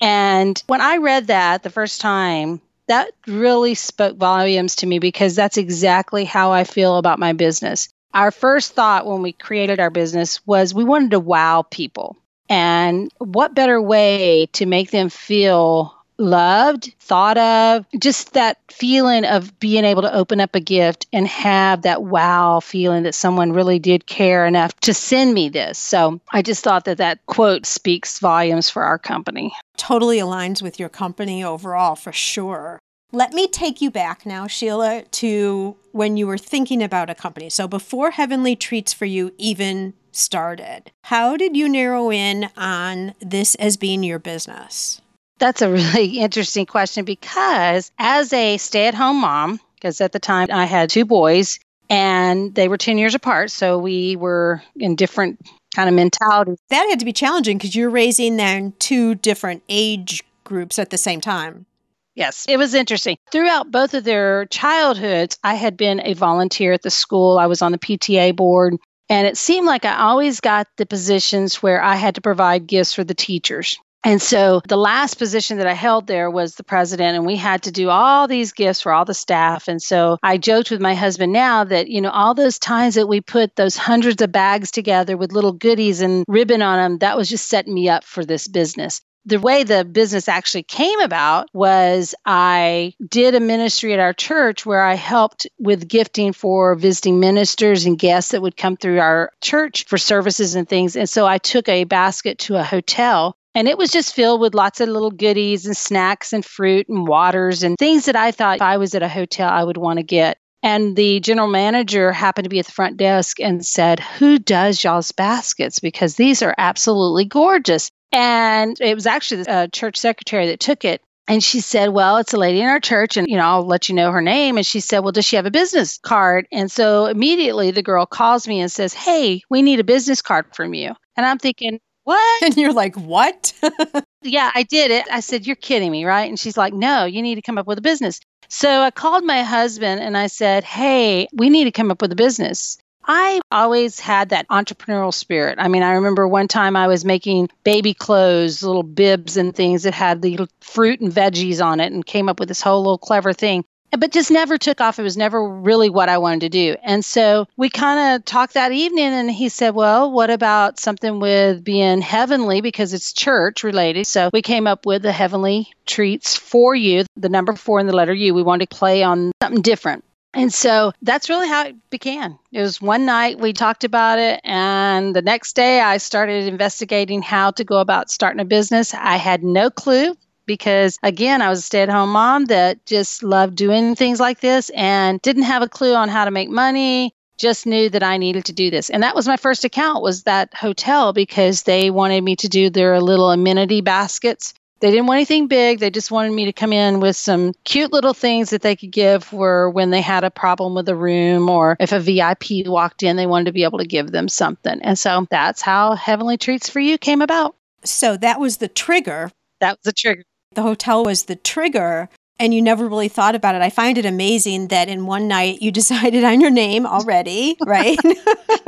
And 0.00 0.60
when 0.66 0.80
I 0.80 0.96
read 0.96 1.28
that 1.28 1.62
the 1.62 1.70
first 1.70 2.00
time, 2.00 2.60
that 2.88 3.12
really 3.26 3.74
spoke 3.74 4.16
volumes 4.16 4.76
to 4.76 4.86
me 4.86 4.98
because 4.98 5.36
that's 5.36 5.56
exactly 5.56 6.24
how 6.24 6.52
I 6.52 6.64
feel 6.64 6.96
about 6.96 7.18
my 7.18 7.32
business. 7.32 7.88
Our 8.12 8.30
first 8.30 8.74
thought 8.74 9.06
when 9.06 9.22
we 9.22 9.32
created 9.32 9.80
our 9.80 9.90
business 9.90 10.44
was 10.46 10.74
we 10.74 10.84
wanted 10.84 11.12
to 11.12 11.20
wow 11.20 11.64
people. 11.70 12.16
And 12.48 13.10
what 13.18 13.54
better 13.54 13.80
way 13.80 14.46
to 14.54 14.66
make 14.66 14.90
them 14.90 15.08
feel 15.08 15.94
loved, 16.22 16.94
thought 17.00 17.36
of, 17.36 17.84
just 17.98 18.32
that 18.32 18.58
feeling 18.70 19.24
of 19.24 19.58
being 19.60 19.84
able 19.84 20.02
to 20.02 20.14
open 20.14 20.40
up 20.40 20.54
a 20.54 20.60
gift 20.60 21.06
and 21.12 21.26
have 21.28 21.82
that 21.82 22.04
wow 22.04 22.60
feeling 22.60 23.02
that 23.02 23.14
someone 23.14 23.52
really 23.52 23.78
did 23.78 24.06
care 24.06 24.46
enough 24.46 24.74
to 24.80 24.94
send 24.94 25.34
me 25.34 25.48
this. 25.48 25.78
So 25.78 26.20
I 26.32 26.42
just 26.42 26.64
thought 26.64 26.84
that 26.86 26.98
that 26.98 27.24
quote 27.26 27.66
speaks 27.66 28.18
volumes 28.18 28.70
for 28.70 28.84
our 28.84 28.98
company. 28.98 29.52
Totally 29.76 30.18
aligns 30.18 30.62
with 30.62 30.78
your 30.78 30.88
company 30.88 31.44
overall, 31.44 31.96
for 31.96 32.12
sure. 32.12 32.78
Let 33.14 33.34
me 33.34 33.46
take 33.46 33.82
you 33.82 33.90
back 33.90 34.24
now, 34.24 34.46
Sheila, 34.46 35.02
to 35.02 35.76
when 35.90 36.16
you 36.16 36.26
were 36.26 36.38
thinking 36.38 36.82
about 36.82 37.10
a 37.10 37.14
company. 37.14 37.50
So 37.50 37.68
before 37.68 38.12
Heavenly 38.12 38.56
Treats 38.56 38.94
for 38.94 39.04
You 39.04 39.34
even 39.36 39.92
started, 40.12 40.92
how 41.04 41.36
did 41.36 41.54
you 41.54 41.68
narrow 41.68 42.10
in 42.10 42.48
on 42.56 43.14
this 43.20 43.54
as 43.56 43.76
being 43.76 44.02
your 44.02 44.18
business? 44.18 45.02
That's 45.38 45.62
a 45.62 45.70
really 45.70 46.18
interesting 46.20 46.66
question 46.66 47.04
because 47.04 47.90
as 47.98 48.32
a 48.32 48.58
stay 48.58 48.86
at 48.86 48.94
home 48.94 49.20
mom, 49.20 49.60
because 49.74 50.00
at 50.00 50.12
the 50.12 50.20
time 50.20 50.48
I 50.52 50.64
had 50.64 50.90
two 50.90 51.04
boys 51.04 51.58
and 51.90 52.54
they 52.54 52.68
were 52.68 52.78
10 52.78 52.98
years 52.98 53.14
apart, 53.14 53.50
so 53.50 53.78
we 53.78 54.16
were 54.16 54.62
in 54.76 54.96
different 54.96 55.40
kind 55.74 55.88
of 55.88 55.94
mentalities. 55.94 56.58
That 56.70 56.86
had 56.88 57.00
to 57.00 57.04
be 57.04 57.12
challenging 57.12 57.58
because 57.58 57.74
you're 57.74 57.90
raising 57.90 58.36
then 58.36 58.72
two 58.78 59.14
different 59.16 59.62
age 59.68 60.22
groups 60.44 60.78
at 60.78 60.90
the 60.90 60.98
same 60.98 61.20
time. 61.20 61.66
Yes, 62.14 62.44
it 62.48 62.58
was 62.58 62.74
interesting. 62.74 63.16
Throughout 63.30 63.70
both 63.70 63.94
of 63.94 64.04
their 64.04 64.44
childhoods, 64.46 65.38
I 65.42 65.54
had 65.54 65.76
been 65.76 66.00
a 66.04 66.12
volunteer 66.12 66.72
at 66.72 66.82
the 66.82 66.90
school. 66.90 67.38
I 67.38 67.46
was 67.46 67.62
on 67.62 67.72
the 67.72 67.78
PTA 67.78 68.36
board, 68.36 68.76
and 69.08 69.26
it 69.26 69.38
seemed 69.38 69.66
like 69.66 69.86
I 69.86 69.98
always 69.98 70.40
got 70.40 70.68
the 70.76 70.84
positions 70.84 71.62
where 71.62 71.82
I 71.82 71.96
had 71.96 72.14
to 72.16 72.20
provide 72.20 72.66
gifts 72.66 72.92
for 72.92 73.02
the 73.02 73.14
teachers. 73.14 73.78
And 74.04 74.20
so 74.20 74.62
the 74.68 74.76
last 74.76 75.14
position 75.14 75.58
that 75.58 75.66
I 75.66 75.74
held 75.74 76.06
there 76.06 76.30
was 76.30 76.56
the 76.56 76.64
president, 76.64 77.16
and 77.16 77.24
we 77.24 77.36
had 77.36 77.62
to 77.62 77.72
do 77.72 77.88
all 77.88 78.26
these 78.26 78.52
gifts 78.52 78.82
for 78.82 78.92
all 78.92 79.04
the 79.04 79.14
staff. 79.14 79.68
And 79.68 79.80
so 79.80 80.18
I 80.22 80.38
joked 80.38 80.70
with 80.70 80.80
my 80.80 80.94
husband 80.94 81.32
now 81.32 81.62
that, 81.64 81.88
you 81.88 82.00
know, 82.00 82.10
all 82.10 82.34
those 82.34 82.58
times 82.58 82.96
that 82.96 83.08
we 83.08 83.20
put 83.20 83.54
those 83.54 83.76
hundreds 83.76 84.20
of 84.20 84.32
bags 84.32 84.70
together 84.70 85.16
with 85.16 85.32
little 85.32 85.52
goodies 85.52 86.00
and 86.00 86.24
ribbon 86.26 86.62
on 86.62 86.78
them, 86.78 86.98
that 86.98 87.16
was 87.16 87.28
just 87.28 87.48
setting 87.48 87.74
me 87.74 87.88
up 87.88 88.02
for 88.04 88.24
this 88.24 88.48
business 88.48 89.00
the 89.24 89.38
way 89.38 89.62
the 89.62 89.84
business 89.84 90.28
actually 90.28 90.64
came 90.64 90.98
about 91.00 91.48
was 91.52 92.14
I 92.26 92.94
did 93.08 93.34
a 93.34 93.40
ministry 93.40 93.92
at 93.92 94.00
our 94.00 94.12
church 94.12 94.66
where 94.66 94.82
I 94.82 94.94
helped 94.94 95.46
with 95.58 95.88
gifting 95.88 96.32
for 96.32 96.74
visiting 96.74 97.20
ministers 97.20 97.86
and 97.86 97.98
guests 97.98 98.32
that 98.32 98.42
would 98.42 98.56
come 98.56 98.76
through 98.76 98.98
our 98.98 99.30
church 99.40 99.84
for 99.86 99.96
services 99.96 100.54
and 100.54 100.68
things. 100.68 100.96
And 100.96 101.08
so 101.08 101.26
I 101.26 101.38
took 101.38 101.68
a 101.68 101.84
basket 101.84 102.38
to 102.40 102.56
a 102.56 102.64
hotel 102.64 103.36
and 103.54 103.68
it 103.68 103.78
was 103.78 103.90
just 103.90 104.14
filled 104.14 104.40
with 104.40 104.54
lots 104.54 104.80
of 104.80 104.88
little 104.88 105.10
goodies 105.10 105.66
and 105.66 105.76
snacks 105.76 106.32
and 106.32 106.44
fruit 106.44 106.88
and 106.88 107.06
waters 107.06 107.62
and 107.62 107.76
things 107.78 108.06
that 108.06 108.16
I 108.16 108.30
thought 108.30 108.56
if 108.56 108.62
I 108.62 108.76
was 108.76 108.94
at 108.94 109.02
a 109.02 109.08
hotel 109.08 109.48
I 109.48 109.64
would 109.64 109.76
want 109.76 109.98
to 109.98 110.02
get. 110.02 110.38
And 110.62 110.94
the 110.94 111.18
general 111.20 111.48
manager 111.48 112.12
happened 112.12 112.44
to 112.44 112.50
be 112.50 112.60
at 112.60 112.66
the 112.66 112.72
front 112.72 112.96
desk 112.96 113.40
and 113.40 113.66
said, 113.66 113.98
Who 113.98 114.38
does 114.38 114.82
y'all's 114.84 115.10
baskets? 115.10 115.80
Because 115.80 116.14
these 116.14 116.40
are 116.40 116.54
absolutely 116.56 117.24
gorgeous. 117.24 117.90
And 118.12 118.76
it 118.80 118.94
was 118.94 119.06
actually 119.06 119.42
the 119.42 119.50
uh, 119.50 119.66
church 119.68 119.96
secretary 119.96 120.46
that 120.46 120.60
took 120.60 120.84
it. 120.84 121.02
And 121.26 121.42
she 121.42 121.60
said, 121.60 121.90
Well, 121.90 122.16
it's 122.18 122.34
a 122.34 122.38
lady 122.38 122.60
in 122.60 122.68
our 122.68 122.80
church, 122.80 123.16
and 123.16 123.26
you 123.28 123.36
know, 123.36 123.44
I'll 123.44 123.66
let 123.66 123.88
you 123.88 123.94
know 123.94 124.12
her 124.12 124.22
name. 124.22 124.56
And 124.56 124.66
she 124.66 124.80
said, 124.80 125.00
Well, 125.00 125.12
does 125.12 125.24
she 125.24 125.36
have 125.36 125.46
a 125.46 125.50
business 125.50 125.98
card? 125.98 126.46
And 126.52 126.70
so 126.70 127.06
immediately 127.06 127.70
the 127.70 127.82
girl 127.82 128.06
calls 128.06 128.46
me 128.46 128.60
and 128.60 128.70
says, 128.70 128.92
Hey, 128.92 129.42
we 129.50 129.62
need 129.62 129.80
a 129.80 129.84
business 129.84 130.22
card 130.22 130.46
from 130.54 130.74
you. 130.74 130.94
And 131.16 131.26
I'm 131.26 131.38
thinking, 131.38 131.80
What? 132.04 132.42
And 132.42 132.56
you're 132.56 132.72
like, 132.72 132.96
what? 132.96 133.52
yeah, 134.22 134.50
I 134.54 134.64
did 134.64 134.90
it. 134.90 135.06
I 135.10 135.20
said, 135.20 135.46
You're 135.46 135.56
kidding 135.56 135.90
me, 135.90 136.04
right? 136.04 136.28
And 136.28 136.38
she's 136.38 136.56
like, 136.56 136.74
No, 136.74 137.04
you 137.04 137.22
need 137.22 137.36
to 137.36 137.42
come 137.42 137.58
up 137.58 137.66
with 137.66 137.78
a 137.78 137.82
business. 137.82 138.20
So 138.48 138.82
I 138.82 138.90
called 138.90 139.24
my 139.24 139.42
husband 139.42 140.00
and 140.00 140.16
I 140.16 140.26
said, 140.26 140.64
Hey, 140.64 141.28
we 141.32 141.48
need 141.48 141.64
to 141.64 141.70
come 141.70 141.90
up 141.90 142.02
with 142.02 142.12
a 142.12 142.16
business. 142.16 142.78
I 143.04 143.40
always 143.50 143.98
had 143.98 144.28
that 144.28 144.46
entrepreneurial 144.48 145.12
spirit. 145.12 145.58
I 145.58 145.66
mean, 145.68 145.82
I 145.82 145.94
remember 145.94 146.28
one 146.28 146.46
time 146.46 146.76
I 146.76 146.86
was 146.86 147.04
making 147.04 147.48
baby 147.64 147.94
clothes, 147.94 148.62
little 148.62 148.84
bibs 148.84 149.36
and 149.36 149.54
things 149.54 149.82
that 149.82 149.94
had 149.94 150.22
the 150.22 150.46
fruit 150.60 151.00
and 151.00 151.12
veggies 151.12 151.64
on 151.64 151.80
it 151.80 151.92
and 151.92 152.06
came 152.06 152.28
up 152.28 152.38
with 152.38 152.48
this 152.48 152.60
whole 152.60 152.80
little 152.80 152.98
clever 152.98 153.32
thing. 153.32 153.64
But 153.96 154.10
just 154.10 154.30
never 154.30 154.56
took 154.56 154.80
off. 154.80 154.98
It 154.98 155.02
was 155.02 155.16
never 155.16 155.46
really 155.46 155.90
what 155.90 156.08
I 156.08 156.18
wanted 156.18 156.40
to 156.40 156.48
do. 156.48 156.76
And 156.82 157.04
so 157.04 157.46
we 157.56 157.68
kind 157.68 158.16
of 158.16 158.24
talked 158.24 158.54
that 158.54 158.72
evening, 158.72 159.04
and 159.06 159.30
he 159.30 159.48
said, 159.48 159.74
Well, 159.74 160.10
what 160.10 160.30
about 160.30 160.80
something 160.80 161.20
with 161.20 161.62
being 161.62 162.00
heavenly 162.00 162.60
because 162.60 162.94
it's 162.94 163.12
church 163.12 163.62
related? 163.62 164.06
So 164.06 164.30
we 164.32 164.42
came 164.42 164.66
up 164.66 164.86
with 164.86 165.02
the 165.02 165.12
heavenly 165.12 165.70
treats 165.86 166.36
for 166.36 166.74
you, 166.74 167.04
the 167.16 167.28
number 167.28 167.54
four 167.54 167.80
in 167.80 167.86
the 167.86 167.96
letter 167.96 168.14
U. 168.14 168.34
We 168.34 168.42
wanted 168.42 168.70
to 168.70 168.76
play 168.76 169.02
on 169.02 169.32
something 169.42 169.62
different. 169.62 170.04
And 170.34 170.52
so 170.52 170.92
that's 171.02 171.28
really 171.28 171.48
how 171.48 171.66
it 171.66 171.90
began. 171.90 172.38
It 172.52 172.60
was 172.62 172.80
one 172.80 173.04
night 173.04 173.38
we 173.38 173.52
talked 173.52 173.84
about 173.84 174.18
it, 174.18 174.40
and 174.44 175.14
the 175.14 175.20
next 175.20 175.54
day 175.54 175.80
I 175.80 175.98
started 175.98 176.48
investigating 176.48 177.20
how 177.20 177.50
to 177.52 177.64
go 177.64 177.78
about 177.78 178.10
starting 178.10 178.40
a 178.40 178.46
business. 178.46 178.94
I 178.94 179.16
had 179.16 179.44
no 179.44 179.68
clue 179.68 180.16
because, 180.46 180.98
again, 181.02 181.42
I 181.42 181.48
was 181.48 181.60
a 181.60 181.62
stay 181.62 181.82
at 181.82 181.88
home 181.88 182.10
mom 182.10 182.46
that 182.46 182.84
just 182.86 183.22
loved 183.22 183.56
doing 183.56 183.94
things 183.94 184.20
like 184.20 184.40
this 184.40 184.70
and 184.70 185.20
didn't 185.22 185.44
have 185.44 185.62
a 185.62 185.68
clue 185.68 185.94
on 185.94 186.08
how 186.08 186.24
to 186.24 186.30
make 186.30 186.50
money. 186.50 187.14
Just 187.38 187.66
knew 187.66 187.88
that 187.90 188.02
I 188.02 188.18
needed 188.18 188.44
to 188.46 188.52
do 188.52 188.70
this. 188.70 188.90
And 188.90 189.02
that 189.02 189.14
was 189.14 189.26
my 189.26 189.36
first 189.36 189.64
account 189.64 190.02
was 190.02 190.24
that 190.24 190.54
hotel 190.54 191.12
because 191.12 191.62
they 191.64 191.90
wanted 191.90 192.22
me 192.22 192.36
to 192.36 192.48
do 192.48 192.70
their 192.70 193.00
little 193.00 193.30
amenity 193.30 193.80
baskets 193.80 194.54
they 194.82 194.90
didn't 194.90 195.06
want 195.06 195.18
anything 195.18 195.46
big. 195.46 195.78
They 195.78 195.90
just 195.90 196.10
wanted 196.10 196.32
me 196.32 196.44
to 196.44 196.52
come 196.52 196.72
in 196.72 196.98
with 196.98 197.16
some 197.16 197.54
cute 197.62 197.92
little 197.92 198.12
things 198.12 198.50
that 198.50 198.62
they 198.62 198.74
could 198.74 198.90
give 198.90 199.22
for 199.22 199.70
when 199.70 199.90
they 199.90 200.00
had 200.00 200.24
a 200.24 200.30
problem 200.30 200.74
with 200.74 200.88
a 200.88 200.96
room 200.96 201.48
or 201.48 201.76
if 201.78 201.92
a 201.92 202.00
VIP 202.00 202.66
walked 202.66 203.04
in, 203.04 203.14
they 203.14 203.26
wanted 203.26 203.44
to 203.44 203.52
be 203.52 203.62
able 203.62 203.78
to 203.78 203.86
give 203.86 204.10
them 204.10 204.28
something. 204.28 204.82
And 204.82 204.98
so 204.98 205.24
that's 205.30 205.62
how 205.62 205.94
Heavenly 205.94 206.36
Treats 206.36 206.68
for 206.68 206.80
You 206.80 206.98
came 206.98 207.22
about. 207.22 207.54
So 207.84 208.16
that 208.16 208.40
was 208.40 208.56
the 208.56 208.66
trigger. 208.66 209.30
That 209.60 209.78
was 209.78 209.84
the 209.84 209.92
trigger. 209.92 210.24
The 210.54 210.62
hotel 210.62 211.04
was 211.04 211.24
the 211.24 211.36
trigger. 211.36 212.08
and 212.38 212.52
you 212.52 212.60
never 212.60 212.88
really 212.88 213.08
thought 213.08 213.36
about 213.36 213.54
it. 213.54 213.62
I 213.62 213.70
find 213.70 213.96
it 213.98 214.04
amazing 214.06 214.68
that 214.68 214.88
in 214.88 215.06
one 215.06 215.28
night 215.28 215.62
you 215.62 215.70
decided 215.80 216.24
on 216.24 216.40
your 216.40 216.50
name 216.50 216.86
already, 216.86 217.56
right? 217.66 217.98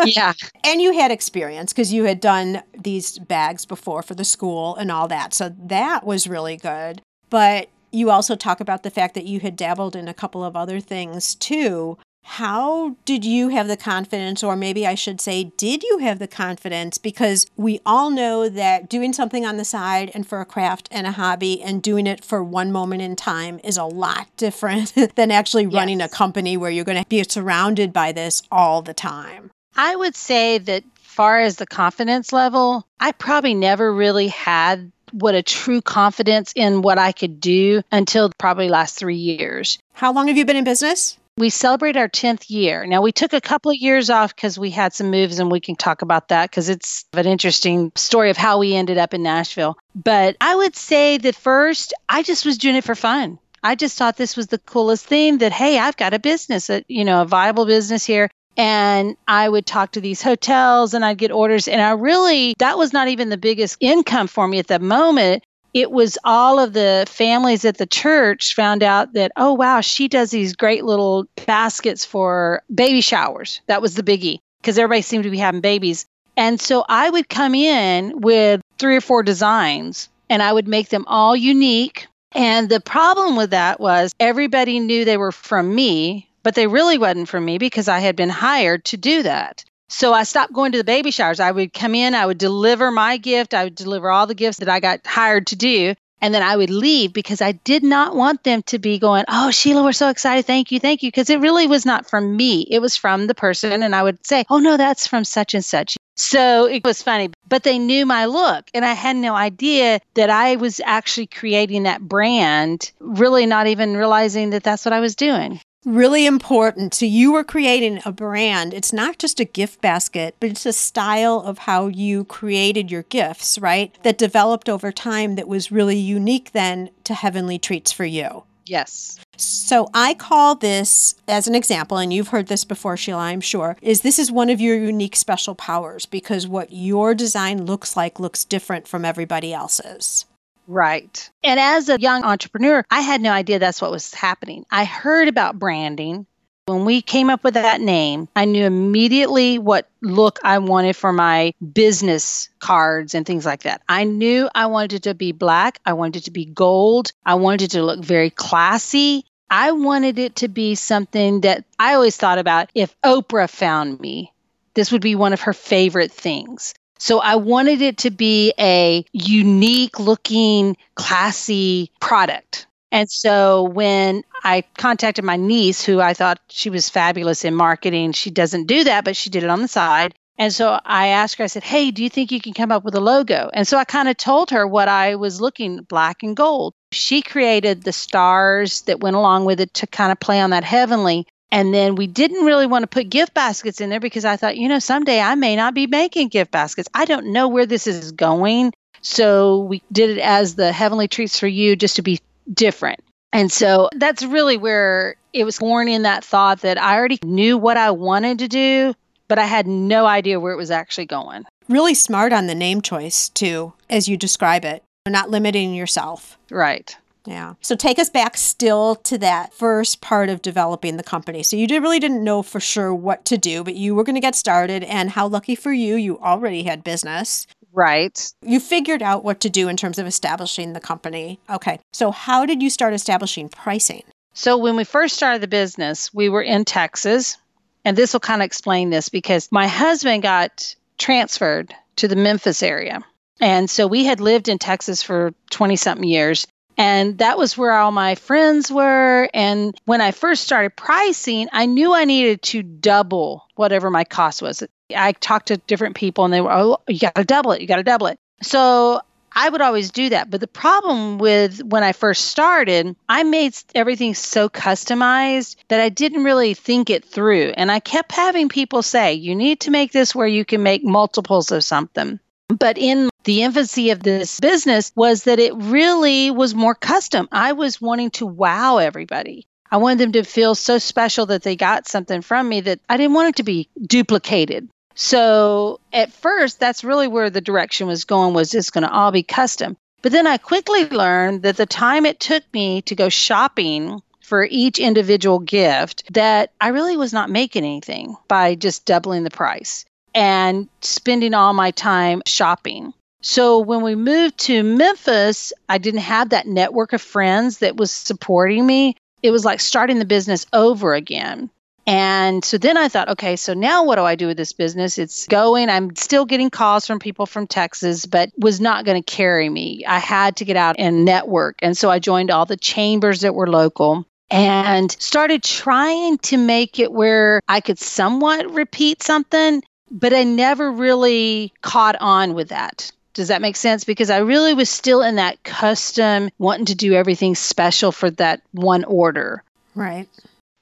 yeah. 0.04 0.32
and 0.62 0.80
you 0.80 0.92
had 0.92 1.10
experience 1.10 1.72
because 1.72 1.92
you 1.92 2.04
had 2.04 2.20
done 2.20 2.62
these 2.78 3.18
bags 3.18 3.64
before 3.64 4.02
for 4.02 4.14
the 4.14 4.24
school 4.24 4.76
and 4.76 4.92
all 4.92 5.08
that. 5.08 5.34
So 5.34 5.52
that 5.58 6.04
was 6.04 6.28
really 6.28 6.56
good. 6.56 7.02
But 7.30 7.68
you 7.90 8.10
also 8.10 8.36
talk 8.36 8.60
about 8.60 8.82
the 8.82 8.90
fact 8.90 9.14
that 9.14 9.24
you 9.26 9.40
had 9.40 9.56
dabbled 9.56 9.96
in 9.96 10.08
a 10.08 10.14
couple 10.14 10.44
of 10.44 10.54
other 10.56 10.78
things 10.78 11.34
too. 11.34 11.96
How 12.24 12.96
did 13.04 13.24
you 13.24 13.50
have 13.50 13.68
the 13.68 13.76
confidence, 13.76 14.42
or 14.42 14.56
maybe 14.56 14.86
I 14.86 14.94
should 14.94 15.20
say, 15.20 15.52
did 15.56 15.82
you 15.82 15.98
have 15.98 16.18
the 16.18 16.26
confidence? 16.26 16.98
Because 16.98 17.46
we 17.56 17.80
all 17.84 18.10
know 18.10 18.48
that 18.48 18.88
doing 18.88 19.12
something 19.12 19.44
on 19.44 19.58
the 19.58 19.64
side 19.64 20.10
and 20.14 20.26
for 20.26 20.40
a 20.40 20.46
craft 20.46 20.88
and 20.90 21.06
a 21.06 21.12
hobby 21.12 21.62
and 21.62 21.82
doing 21.82 22.06
it 22.06 22.24
for 22.24 22.42
one 22.42 22.72
moment 22.72 23.02
in 23.02 23.14
time 23.14 23.60
is 23.62 23.76
a 23.76 23.84
lot 23.84 24.26
different 24.36 24.94
than 25.14 25.30
actually 25.30 25.66
running 25.66 26.00
yes. 26.00 26.10
a 26.10 26.16
company 26.16 26.56
where 26.56 26.70
you're 26.70 26.84
going 26.84 27.00
to 27.00 27.08
be 27.08 27.22
surrounded 27.24 27.92
by 27.92 28.10
this 28.10 28.42
all 28.50 28.82
the 28.82 28.94
time. 28.94 29.50
I 29.76 29.94
would 29.94 30.16
say 30.16 30.58
that, 30.58 30.82
far 31.14 31.38
as 31.38 31.56
the 31.56 31.66
confidence 31.66 32.32
level, 32.32 32.84
I 32.98 33.12
probably 33.12 33.54
never 33.54 33.94
really 33.94 34.26
had 34.26 34.90
what 35.12 35.36
a 35.36 35.44
true 35.44 35.80
confidence 35.80 36.52
in 36.56 36.82
what 36.82 36.98
I 36.98 37.12
could 37.12 37.40
do 37.40 37.82
until 37.92 38.32
probably 38.36 38.68
last 38.68 38.98
three 38.98 39.14
years. 39.14 39.78
How 39.92 40.12
long 40.12 40.26
have 40.26 40.36
you 40.36 40.44
been 40.44 40.56
in 40.56 40.64
business? 40.64 41.16
We 41.36 41.50
celebrate 41.50 41.96
our 41.96 42.08
10th 42.08 42.48
year. 42.48 42.86
Now, 42.86 43.02
we 43.02 43.10
took 43.10 43.32
a 43.32 43.40
couple 43.40 43.72
of 43.72 43.76
years 43.76 44.08
off 44.08 44.34
because 44.34 44.56
we 44.56 44.70
had 44.70 44.92
some 44.92 45.10
moves, 45.10 45.40
and 45.40 45.50
we 45.50 45.58
can 45.58 45.74
talk 45.74 46.00
about 46.00 46.28
that 46.28 46.50
because 46.50 46.68
it's 46.68 47.04
an 47.12 47.26
interesting 47.26 47.90
story 47.96 48.30
of 48.30 48.36
how 48.36 48.58
we 48.58 48.76
ended 48.76 48.98
up 48.98 49.14
in 49.14 49.24
Nashville. 49.24 49.76
But 49.96 50.36
I 50.40 50.54
would 50.54 50.76
say 50.76 51.18
that 51.18 51.34
first, 51.34 51.92
I 52.08 52.22
just 52.22 52.46
was 52.46 52.56
doing 52.56 52.76
it 52.76 52.84
for 52.84 52.94
fun. 52.94 53.40
I 53.64 53.74
just 53.74 53.98
thought 53.98 54.16
this 54.16 54.36
was 54.36 54.46
the 54.48 54.58
coolest 54.58 55.06
thing 55.06 55.38
that, 55.38 55.50
hey, 55.50 55.78
I've 55.78 55.96
got 55.96 56.14
a 56.14 56.20
business, 56.20 56.70
a, 56.70 56.84
you 56.86 57.04
know, 57.04 57.22
a 57.22 57.26
viable 57.26 57.66
business 57.66 58.04
here. 58.04 58.30
And 58.56 59.16
I 59.26 59.48
would 59.48 59.66
talk 59.66 59.92
to 59.92 60.00
these 60.00 60.22
hotels 60.22 60.94
and 60.94 61.04
I'd 61.04 61.18
get 61.18 61.32
orders. 61.32 61.66
And 61.66 61.80
I 61.80 61.92
really, 61.92 62.54
that 62.58 62.78
was 62.78 62.92
not 62.92 63.08
even 63.08 63.30
the 63.30 63.36
biggest 63.36 63.78
income 63.80 64.28
for 64.28 64.46
me 64.46 64.60
at 64.60 64.68
the 64.68 64.78
moment 64.78 65.42
it 65.74 65.90
was 65.90 66.16
all 66.22 66.60
of 66.60 66.72
the 66.72 67.04
families 67.08 67.64
at 67.64 67.78
the 67.78 67.86
church 67.86 68.54
found 68.54 68.82
out 68.84 69.12
that, 69.14 69.32
oh, 69.36 69.52
wow, 69.52 69.80
she 69.80 70.06
does 70.06 70.30
these 70.30 70.54
great 70.54 70.84
little 70.84 71.26
baskets 71.46 72.04
for 72.04 72.62
baby 72.72 73.00
showers. 73.00 73.60
That 73.66 73.82
was 73.82 73.96
the 73.96 74.04
biggie 74.04 74.38
because 74.60 74.78
everybody 74.78 75.02
seemed 75.02 75.24
to 75.24 75.30
be 75.30 75.38
having 75.38 75.60
babies. 75.60 76.06
And 76.36 76.60
so 76.60 76.84
I 76.88 77.10
would 77.10 77.28
come 77.28 77.54
in 77.54 78.20
with 78.20 78.60
three 78.78 78.96
or 78.96 79.00
four 79.00 79.24
designs 79.24 80.08
and 80.30 80.42
I 80.42 80.52
would 80.52 80.68
make 80.68 80.88
them 80.88 81.04
all 81.08 81.34
unique. 81.34 82.06
And 82.32 82.68
the 82.68 82.80
problem 82.80 83.36
with 83.36 83.50
that 83.50 83.80
was 83.80 84.12
everybody 84.20 84.78
knew 84.78 85.04
they 85.04 85.16
were 85.16 85.32
from 85.32 85.74
me, 85.74 86.28
but 86.44 86.54
they 86.54 86.68
really 86.68 86.98
wasn't 86.98 87.28
from 87.28 87.44
me 87.44 87.58
because 87.58 87.88
I 87.88 87.98
had 87.98 88.16
been 88.16 88.30
hired 88.30 88.84
to 88.86 88.96
do 88.96 89.24
that. 89.24 89.64
So 89.88 90.12
I 90.12 90.24
stopped 90.24 90.52
going 90.52 90.72
to 90.72 90.78
the 90.78 90.84
baby 90.84 91.10
showers. 91.10 91.40
I 91.40 91.50
would 91.50 91.72
come 91.72 91.94
in, 91.94 92.14
I 92.14 92.26
would 92.26 92.38
deliver 92.38 92.90
my 92.90 93.16
gift, 93.16 93.54
I 93.54 93.64
would 93.64 93.74
deliver 93.74 94.10
all 94.10 94.26
the 94.26 94.34
gifts 94.34 94.58
that 94.58 94.68
I 94.68 94.80
got 94.80 95.06
hired 95.06 95.48
to 95.48 95.56
do. 95.56 95.94
And 96.20 96.32
then 96.32 96.42
I 96.42 96.56
would 96.56 96.70
leave 96.70 97.12
because 97.12 97.42
I 97.42 97.52
did 97.52 97.82
not 97.82 98.16
want 98.16 98.44
them 98.44 98.62
to 98.68 98.78
be 98.78 98.98
going, 98.98 99.26
Oh, 99.28 99.50
Sheila, 99.50 99.82
we're 99.82 99.92
so 99.92 100.08
excited. 100.08 100.46
Thank 100.46 100.72
you. 100.72 100.80
Thank 100.80 101.02
you. 101.02 101.08
Because 101.08 101.28
it 101.28 101.40
really 101.40 101.66
was 101.66 101.84
not 101.84 102.08
from 102.08 102.34
me. 102.34 102.66
It 102.70 102.80
was 102.80 102.96
from 102.96 103.26
the 103.26 103.34
person. 103.34 103.82
And 103.82 103.94
I 103.94 104.02
would 104.02 104.26
say, 104.26 104.46
Oh, 104.48 104.58
no, 104.58 104.78
that's 104.78 105.06
from 105.06 105.24
such 105.24 105.52
and 105.52 105.64
such. 105.64 105.98
So 106.16 106.64
it 106.64 106.82
was 106.82 107.02
funny, 107.02 107.28
but 107.46 107.64
they 107.64 107.78
knew 107.78 108.06
my 108.06 108.24
look. 108.24 108.64
And 108.72 108.86
I 108.86 108.94
had 108.94 109.16
no 109.16 109.34
idea 109.34 110.00
that 110.14 110.30
I 110.30 110.56
was 110.56 110.80
actually 110.82 111.26
creating 111.26 111.82
that 111.82 112.00
brand, 112.00 112.90
really 113.00 113.44
not 113.44 113.66
even 113.66 113.94
realizing 113.94 114.50
that 114.50 114.62
that's 114.62 114.86
what 114.86 114.94
I 114.94 115.00
was 115.00 115.16
doing 115.16 115.60
really 115.84 116.26
important. 116.26 116.94
So 116.94 117.06
you 117.06 117.32
were 117.32 117.44
creating 117.44 118.00
a 118.04 118.12
brand. 118.12 118.74
It's 118.74 118.92
not 118.92 119.18
just 119.18 119.40
a 119.40 119.44
gift 119.44 119.80
basket, 119.80 120.36
but 120.40 120.50
it's 120.50 120.66
a 120.66 120.72
style 120.72 121.40
of 121.40 121.58
how 121.58 121.86
you 121.88 122.24
created 122.24 122.90
your 122.90 123.02
gifts, 123.04 123.58
right? 123.58 123.96
That 124.02 124.18
developed 124.18 124.68
over 124.68 124.92
time 124.92 125.36
that 125.36 125.48
was 125.48 125.72
really 125.72 125.98
unique 125.98 126.52
then 126.52 126.90
to 127.04 127.14
Heavenly 127.14 127.58
Treats 127.58 127.92
for 127.92 128.04
You. 128.04 128.44
Yes. 128.66 129.20
So 129.36 129.88
I 129.92 130.14
call 130.14 130.54
this 130.54 131.16
as 131.28 131.46
an 131.46 131.54
example, 131.54 131.98
and 131.98 132.12
you've 132.12 132.28
heard 132.28 132.46
this 132.46 132.64
before, 132.64 132.96
Sheila, 132.96 133.18
I'm 133.18 133.40
sure, 133.40 133.76
is 133.82 134.00
this 134.00 134.18
is 134.18 134.32
one 134.32 134.48
of 134.48 134.60
your 134.60 134.76
unique 134.76 135.16
special 135.16 135.54
powers 135.54 136.06
because 136.06 136.48
what 136.48 136.72
your 136.72 137.14
design 137.14 137.66
looks 137.66 137.96
like 137.96 138.18
looks 138.18 138.44
different 138.44 138.88
from 138.88 139.04
everybody 139.04 139.52
else's. 139.52 140.24
Right. 140.66 141.30
And 141.42 141.60
as 141.60 141.88
a 141.88 142.00
young 142.00 142.24
entrepreneur, 142.24 142.84
I 142.90 143.00
had 143.00 143.20
no 143.20 143.30
idea 143.30 143.58
that's 143.58 143.82
what 143.82 143.90
was 143.90 144.14
happening. 144.14 144.64
I 144.70 144.84
heard 144.84 145.28
about 145.28 145.58
branding. 145.58 146.26
When 146.66 146.86
we 146.86 147.02
came 147.02 147.28
up 147.28 147.44
with 147.44 147.54
that 147.54 147.82
name, 147.82 148.26
I 148.34 148.46
knew 148.46 148.64
immediately 148.64 149.58
what 149.58 149.86
look 150.00 150.38
I 150.42 150.58
wanted 150.58 150.96
for 150.96 151.12
my 151.12 151.52
business 151.74 152.48
cards 152.58 153.14
and 153.14 153.26
things 153.26 153.44
like 153.44 153.64
that. 153.64 153.82
I 153.86 154.04
knew 154.04 154.48
I 154.54 154.66
wanted 154.66 154.94
it 154.94 155.02
to 155.02 155.14
be 155.14 155.32
black, 155.32 155.78
I 155.84 155.92
wanted 155.92 156.22
it 156.22 156.24
to 156.24 156.30
be 156.30 156.46
gold, 156.46 157.12
I 157.26 157.34
wanted 157.34 157.62
it 157.62 157.70
to 157.72 157.82
look 157.82 158.02
very 158.02 158.30
classy. 158.30 159.26
I 159.50 159.72
wanted 159.72 160.18
it 160.18 160.36
to 160.36 160.48
be 160.48 160.74
something 160.74 161.42
that 161.42 161.64
I 161.78 161.94
always 161.94 162.16
thought 162.16 162.38
about 162.38 162.70
if 162.74 162.98
Oprah 163.02 163.48
found 163.48 164.00
me, 164.00 164.32
this 164.72 164.90
would 164.90 165.02
be 165.02 165.14
one 165.14 165.34
of 165.34 165.42
her 165.42 165.52
favorite 165.52 166.10
things. 166.10 166.74
So 166.98 167.20
I 167.20 167.36
wanted 167.36 167.82
it 167.82 167.98
to 167.98 168.10
be 168.10 168.52
a 168.58 169.04
unique 169.12 169.98
looking, 169.98 170.76
classy 170.94 171.90
product. 172.00 172.66
And 172.92 173.10
so 173.10 173.64
when 173.64 174.22
I 174.44 174.62
contacted 174.78 175.24
my 175.24 175.36
niece, 175.36 175.84
who 175.84 176.00
I 176.00 176.14
thought 176.14 176.38
she 176.48 176.70
was 176.70 176.88
fabulous 176.88 177.44
in 177.44 177.54
marketing, 177.54 178.12
she 178.12 178.30
doesn't 178.30 178.66
do 178.66 178.84
that, 178.84 179.04
but 179.04 179.16
she 179.16 179.30
did 179.30 179.42
it 179.42 179.50
on 179.50 179.62
the 179.62 179.68
side. 179.68 180.14
And 180.36 180.52
so 180.52 180.80
I 180.84 181.08
asked 181.08 181.36
her, 181.38 181.44
I 181.44 181.48
said, 181.48 181.62
Hey, 181.62 181.90
do 181.90 182.02
you 182.02 182.10
think 182.10 182.32
you 182.32 182.40
can 182.40 182.54
come 182.54 182.72
up 182.72 182.84
with 182.84 182.94
a 182.94 183.00
logo? 183.00 183.50
And 183.52 183.66
so 183.66 183.78
I 183.78 183.84
kind 183.84 184.08
of 184.08 184.16
told 184.16 184.50
her 184.50 184.66
what 184.66 184.88
I 184.88 185.14
was 185.14 185.40
looking 185.40 185.82
black 185.82 186.22
and 186.22 186.36
gold. 186.36 186.74
She 186.92 187.22
created 187.22 187.82
the 187.82 187.92
stars 187.92 188.82
that 188.82 189.00
went 189.00 189.16
along 189.16 189.44
with 189.44 189.60
it 189.60 189.74
to 189.74 189.86
kind 189.86 190.10
of 190.10 190.18
play 190.18 190.40
on 190.40 190.50
that 190.50 190.64
heavenly. 190.64 191.26
And 191.50 191.72
then 191.72 191.94
we 191.94 192.06
didn't 192.06 192.44
really 192.44 192.66
want 192.66 192.82
to 192.82 192.86
put 192.88 193.10
gift 193.10 193.34
baskets 193.34 193.80
in 193.80 193.90
there 193.90 194.00
because 194.00 194.24
I 194.24 194.36
thought, 194.36 194.56
you 194.56 194.68
know, 194.68 194.78
someday 194.80 195.20
I 195.20 195.34
may 195.36 195.54
not 195.54 195.74
be 195.74 195.86
making 195.86 196.28
gift 196.28 196.50
baskets. 196.50 196.88
I 196.94 197.04
don't 197.04 197.32
know 197.32 197.48
where 197.48 197.66
this 197.66 197.86
is 197.86 198.10
going. 198.12 198.72
So 199.02 199.60
we 199.60 199.82
did 199.92 200.10
it 200.10 200.18
as 200.18 200.56
the 200.56 200.72
Heavenly 200.72 201.06
Treats 201.06 201.38
for 201.38 201.46
You 201.46 201.76
just 201.76 201.96
to 201.96 202.02
be 202.02 202.20
different. 202.52 203.00
And 203.32 203.52
so 203.52 203.88
that's 203.96 204.22
really 204.22 204.56
where 204.56 205.16
it 205.32 205.44
was 205.44 205.58
born 205.58 205.88
in 205.88 206.02
that 206.02 206.24
thought 206.24 206.60
that 206.62 206.80
I 206.80 206.96
already 206.96 207.18
knew 207.24 207.58
what 207.58 207.76
I 207.76 207.90
wanted 207.90 208.38
to 208.38 208.48
do, 208.48 208.94
but 209.28 209.38
I 209.38 209.44
had 209.44 209.66
no 209.66 210.06
idea 210.06 210.40
where 210.40 210.52
it 210.52 210.56
was 210.56 210.70
actually 210.70 211.06
going. 211.06 211.44
Really 211.68 211.94
smart 211.94 212.32
on 212.32 212.46
the 212.46 212.54
name 212.54 212.80
choice, 212.80 213.28
too, 213.28 213.72
as 213.90 214.08
you 214.08 214.16
describe 214.16 214.64
it. 214.64 214.82
Not 215.08 215.30
limiting 215.30 215.74
yourself. 215.74 216.38
Right. 216.50 216.96
Yeah. 217.26 217.54
So 217.60 217.74
take 217.74 217.98
us 217.98 218.10
back 218.10 218.36
still 218.36 218.96
to 218.96 219.18
that 219.18 219.54
first 219.54 220.00
part 220.00 220.28
of 220.28 220.42
developing 220.42 220.96
the 220.96 221.02
company. 221.02 221.42
So 221.42 221.56
you 221.56 221.66
did, 221.66 221.82
really 221.82 221.98
didn't 221.98 222.22
know 222.22 222.42
for 222.42 222.60
sure 222.60 222.94
what 222.94 223.24
to 223.26 223.38
do, 223.38 223.64
but 223.64 223.74
you 223.74 223.94
were 223.94 224.04
going 224.04 224.14
to 224.14 224.20
get 224.20 224.34
started. 224.34 224.84
And 224.84 225.10
how 225.10 225.26
lucky 225.26 225.54
for 225.54 225.72
you, 225.72 225.96
you 225.96 226.18
already 226.18 226.64
had 226.64 226.84
business. 226.84 227.46
Right. 227.72 228.32
You 228.42 228.60
figured 228.60 229.02
out 229.02 229.24
what 229.24 229.40
to 229.40 229.50
do 229.50 229.68
in 229.68 229.76
terms 229.76 229.98
of 229.98 230.06
establishing 230.06 230.74
the 230.74 230.80
company. 230.80 231.40
Okay. 231.48 231.80
So 231.92 232.10
how 232.10 232.46
did 232.46 232.62
you 232.62 232.70
start 232.70 232.94
establishing 232.94 233.48
pricing? 233.48 234.02
So 234.34 234.58
when 234.58 234.76
we 234.76 234.84
first 234.84 235.16
started 235.16 235.40
the 235.40 235.48
business, 235.48 236.12
we 236.12 236.28
were 236.28 236.42
in 236.42 236.64
Texas. 236.64 237.38
And 237.84 237.96
this 237.96 238.12
will 238.12 238.20
kind 238.20 238.42
of 238.42 238.46
explain 238.46 238.90
this 238.90 239.08
because 239.08 239.50
my 239.50 239.66
husband 239.66 240.22
got 240.22 240.74
transferred 240.98 241.74
to 241.96 242.08
the 242.08 242.16
Memphis 242.16 242.62
area. 242.62 243.02
And 243.40 243.68
so 243.68 243.86
we 243.86 244.04
had 244.04 244.20
lived 244.20 244.48
in 244.48 244.58
Texas 244.58 245.02
for 245.02 245.34
20 245.50 245.76
something 245.76 246.08
years. 246.08 246.46
And 246.76 247.18
that 247.18 247.38
was 247.38 247.56
where 247.56 247.72
all 247.72 247.92
my 247.92 248.14
friends 248.14 248.70
were. 248.70 249.28
And 249.32 249.76
when 249.84 250.00
I 250.00 250.10
first 250.10 250.42
started 250.42 250.74
pricing, 250.76 251.48
I 251.52 251.66
knew 251.66 251.94
I 251.94 252.04
needed 252.04 252.42
to 252.42 252.62
double 252.62 253.46
whatever 253.54 253.90
my 253.90 254.04
cost 254.04 254.42
was. 254.42 254.62
I 254.94 255.12
talked 255.12 255.48
to 255.48 255.56
different 255.56 255.96
people 255.96 256.24
and 256.24 256.34
they 256.34 256.40
were, 256.40 256.52
oh, 256.52 256.78
you 256.88 256.98
got 256.98 257.14
to 257.14 257.24
double 257.24 257.52
it. 257.52 257.60
You 257.60 257.66
got 257.66 257.76
to 257.76 257.82
double 257.82 258.06
it. 258.08 258.18
So 258.42 259.00
I 259.36 259.48
would 259.48 259.60
always 259.60 259.90
do 259.90 260.10
that. 260.10 260.30
But 260.30 260.40
the 260.40 260.46
problem 260.46 261.18
with 261.18 261.60
when 261.64 261.82
I 261.82 261.92
first 261.92 262.26
started, 262.26 262.94
I 263.08 263.22
made 263.24 263.56
everything 263.74 264.14
so 264.14 264.48
customized 264.48 265.56
that 265.68 265.80
I 265.80 265.88
didn't 265.88 266.24
really 266.24 266.54
think 266.54 266.90
it 266.90 267.04
through. 267.04 267.52
And 267.56 267.70
I 267.70 267.80
kept 267.80 268.12
having 268.12 268.48
people 268.48 268.82
say, 268.82 269.14
you 269.14 269.34
need 269.34 269.60
to 269.60 269.70
make 269.70 269.92
this 269.92 270.14
where 270.14 270.26
you 270.26 270.44
can 270.44 270.62
make 270.62 270.84
multiples 270.84 271.50
of 271.50 271.64
something. 271.64 272.20
But 272.48 272.78
in 272.78 273.08
the 273.24 273.42
infancy 273.42 273.90
of 273.90 274.02
this 274.02 274.38
business 274.40 274.92
was 274.94 275.24
that 275.24 275.38
it 275.38 275.54
really 275.54 276.30
was 276.30 276.54
more 276.54 276.74
custom. 276.74 277.28
I 277.32 277.52
was 277.52 277.80
wanting 277.80 278.10
to 278.12 278.26
wow 278.26 278.78
everybody. 278.78 279.46
I 279.70 279.78
wanted 279.78 279.98
them 279.98 280.12
to 280.12 280.22
feel 280.22 280.54
so 280.54 280.78
special 280.78 281.26
that 281.26 281.42
they 281.42 281.56
got 281.56 281.88
something 281.88 282.22
from 282.22 282.48
me 282.48 282.60
that 282.60 282.80
I 282.88 282.96
didn't 282.96 283.14
want 283.14 283.30
it 283.30 283.36
to 283.36 283.42
be 283.42 283.68
duplicated. 283.80 284.68
So 284.94 285.80
at 285.92 286.12
first, 286.12 286.60
that's 286.60 286.84
really 286.84 287.08
where 287.08 287.30
the 287.30 287.40
direction 287.40 287.88
was 287.88 288.04
going 288.04 288.34
was 288.34 288.54
it's 288.54 288.70
going 288.70 288.84
to 288.84 288.92
all 288.92 289.10
be 289.10 289.22
custom. 289.22 289.76
But 290.02 290.12
then 290.12 290.26
I 290.26 290.36
quickly 290.36 290.88
learned 290.88 291.42
that 291.42 291.56
the 291.56 291.66
time 291.66 292.06
it 292.06 292.20
took 292.20 292.44
me 292.52 292.82
to 292.82 292.94
go 292.94 293.08
shopping 293.08 294.02
for 294.20 294.46
each 294.48 294.78
individual 294.78 295.38
gift 295.38 296.12
that 296.12 296.52
I 296.60 296.68
really 296.68 296.96
was 296.96 297.12
not 297.12 297.30
making 297.30 297.64
anything 297.64 298.16
by 298.28 298.54
just 298.54 298.84
doubling 298.84 299.24
the 299.24 299.30
price 299.30 299.84
and 300.14 300.68
spending 300.82 301.34
all 301.34 301.52
my 301.52 301.72
time 301.72 302.22
shopping. 302.26 302.92
So 303.26 303.58
when 303.58 303.80
we 303.80 303.94
moved 303.94 304.36
to 304.40 304.62
Memphis, 304.62 305.50
I 305.70 305.78
didn't 305.78 306.00
have 306.00 306.28
that 306.28 306.46
network 306.46 306.92
of 306.92 307.00
friends 307.00 307.58
that 307.58 307.74
was 307.74 307.90
supporting 307.90 308.66
me. 308.66 308.96
It 309.22 309.30
was 309.30 309.46
like 309.46 309.60
starting 309.60 309.98
the 309.98 310.04
business 310.04 310.44
over 310.52 310.92
again. 310.92 311.48
And 311.86 312.44
so 312.44 312.58
then 312.58 312.76
I 312.76 312.88
thought, 312.88 313.08
okay, 313.08 313.36
so 313.36 313.54
now 313.54 313.82
what 313.82 313.96
do 313.96 314.02
I 314.02 314.14
do 314.14 314.26
with 314.26 314.36
this 314.36 314.52
business? 314.52 314.98
It's 314.98 315.26
going. 315.26 315.70
I'm 315.70 315.96
still 315.96 316.26
getting 316.26 316.50
calls 316.50 316.86
from 316.86 316.98
people 316.98 317.24
from 317.24 317.46
Texas, 317.46 318.04
but 318.04 318.30
was 318.36 318.60
not 318.60 318.84
going 318.84 319.02
to 319.02 319.10
carry 319.10 319.48
me. 319.48 319.86
I 319.86 320.00
had 320.00 320.36
to 320.36 320.44
get 320.44 320.58
out 320.58 320.76
and 320.78 321.06
network. 321.06 321.56
And 321.62 321.78
so 321.78 321.88
I 321.90 322.00
joined 322.00 322.30
all 322.30 322.44
the 322.44 322.58
chambers 322.58 323.22
that 323.22 323.34
were 323.34 323.48
local 323.48 324.06
and 324.30 324.92
started 324.92 325.42
trying 325.42 326.18
to 326.18 326.36
make 326.36 326.78
it 326.78 326.92
where 326.92 327.40
I 327.48 327.62
could 327.62 327.78
somewhat 327.78 328.50
repeat 328.50 329.02
something, 329.02 329.62
but 329.90 330.12
I 330.12 330.24
never 330.24 330.70
really 330.70 331.54
caught 331.62 331.96
on 332.00 332.34
with 332.34 332.50
that. 332.50 332.92
Does 333.14 333.28
that 333.28 333.40
make 333.40 333.56
sense? 333.56 333.84
Because 333.84 334.10
I 334.10 334.18
really 334.18 334.54
was 334.54 334.68
still 334.68 335.02
in 335.02 335.16
that 335.16 335.42
custom, 335.44 336.30
wanting 336.38 336.66
to 336.66 336.74
do 336.74 336.94
everything 336.94 337.34
special 337.34 337.92
for 337.92 338.10
that 338.10 338.42
one 338.52 338.84
order. 338.84 339.42
Right. 339.74 340.08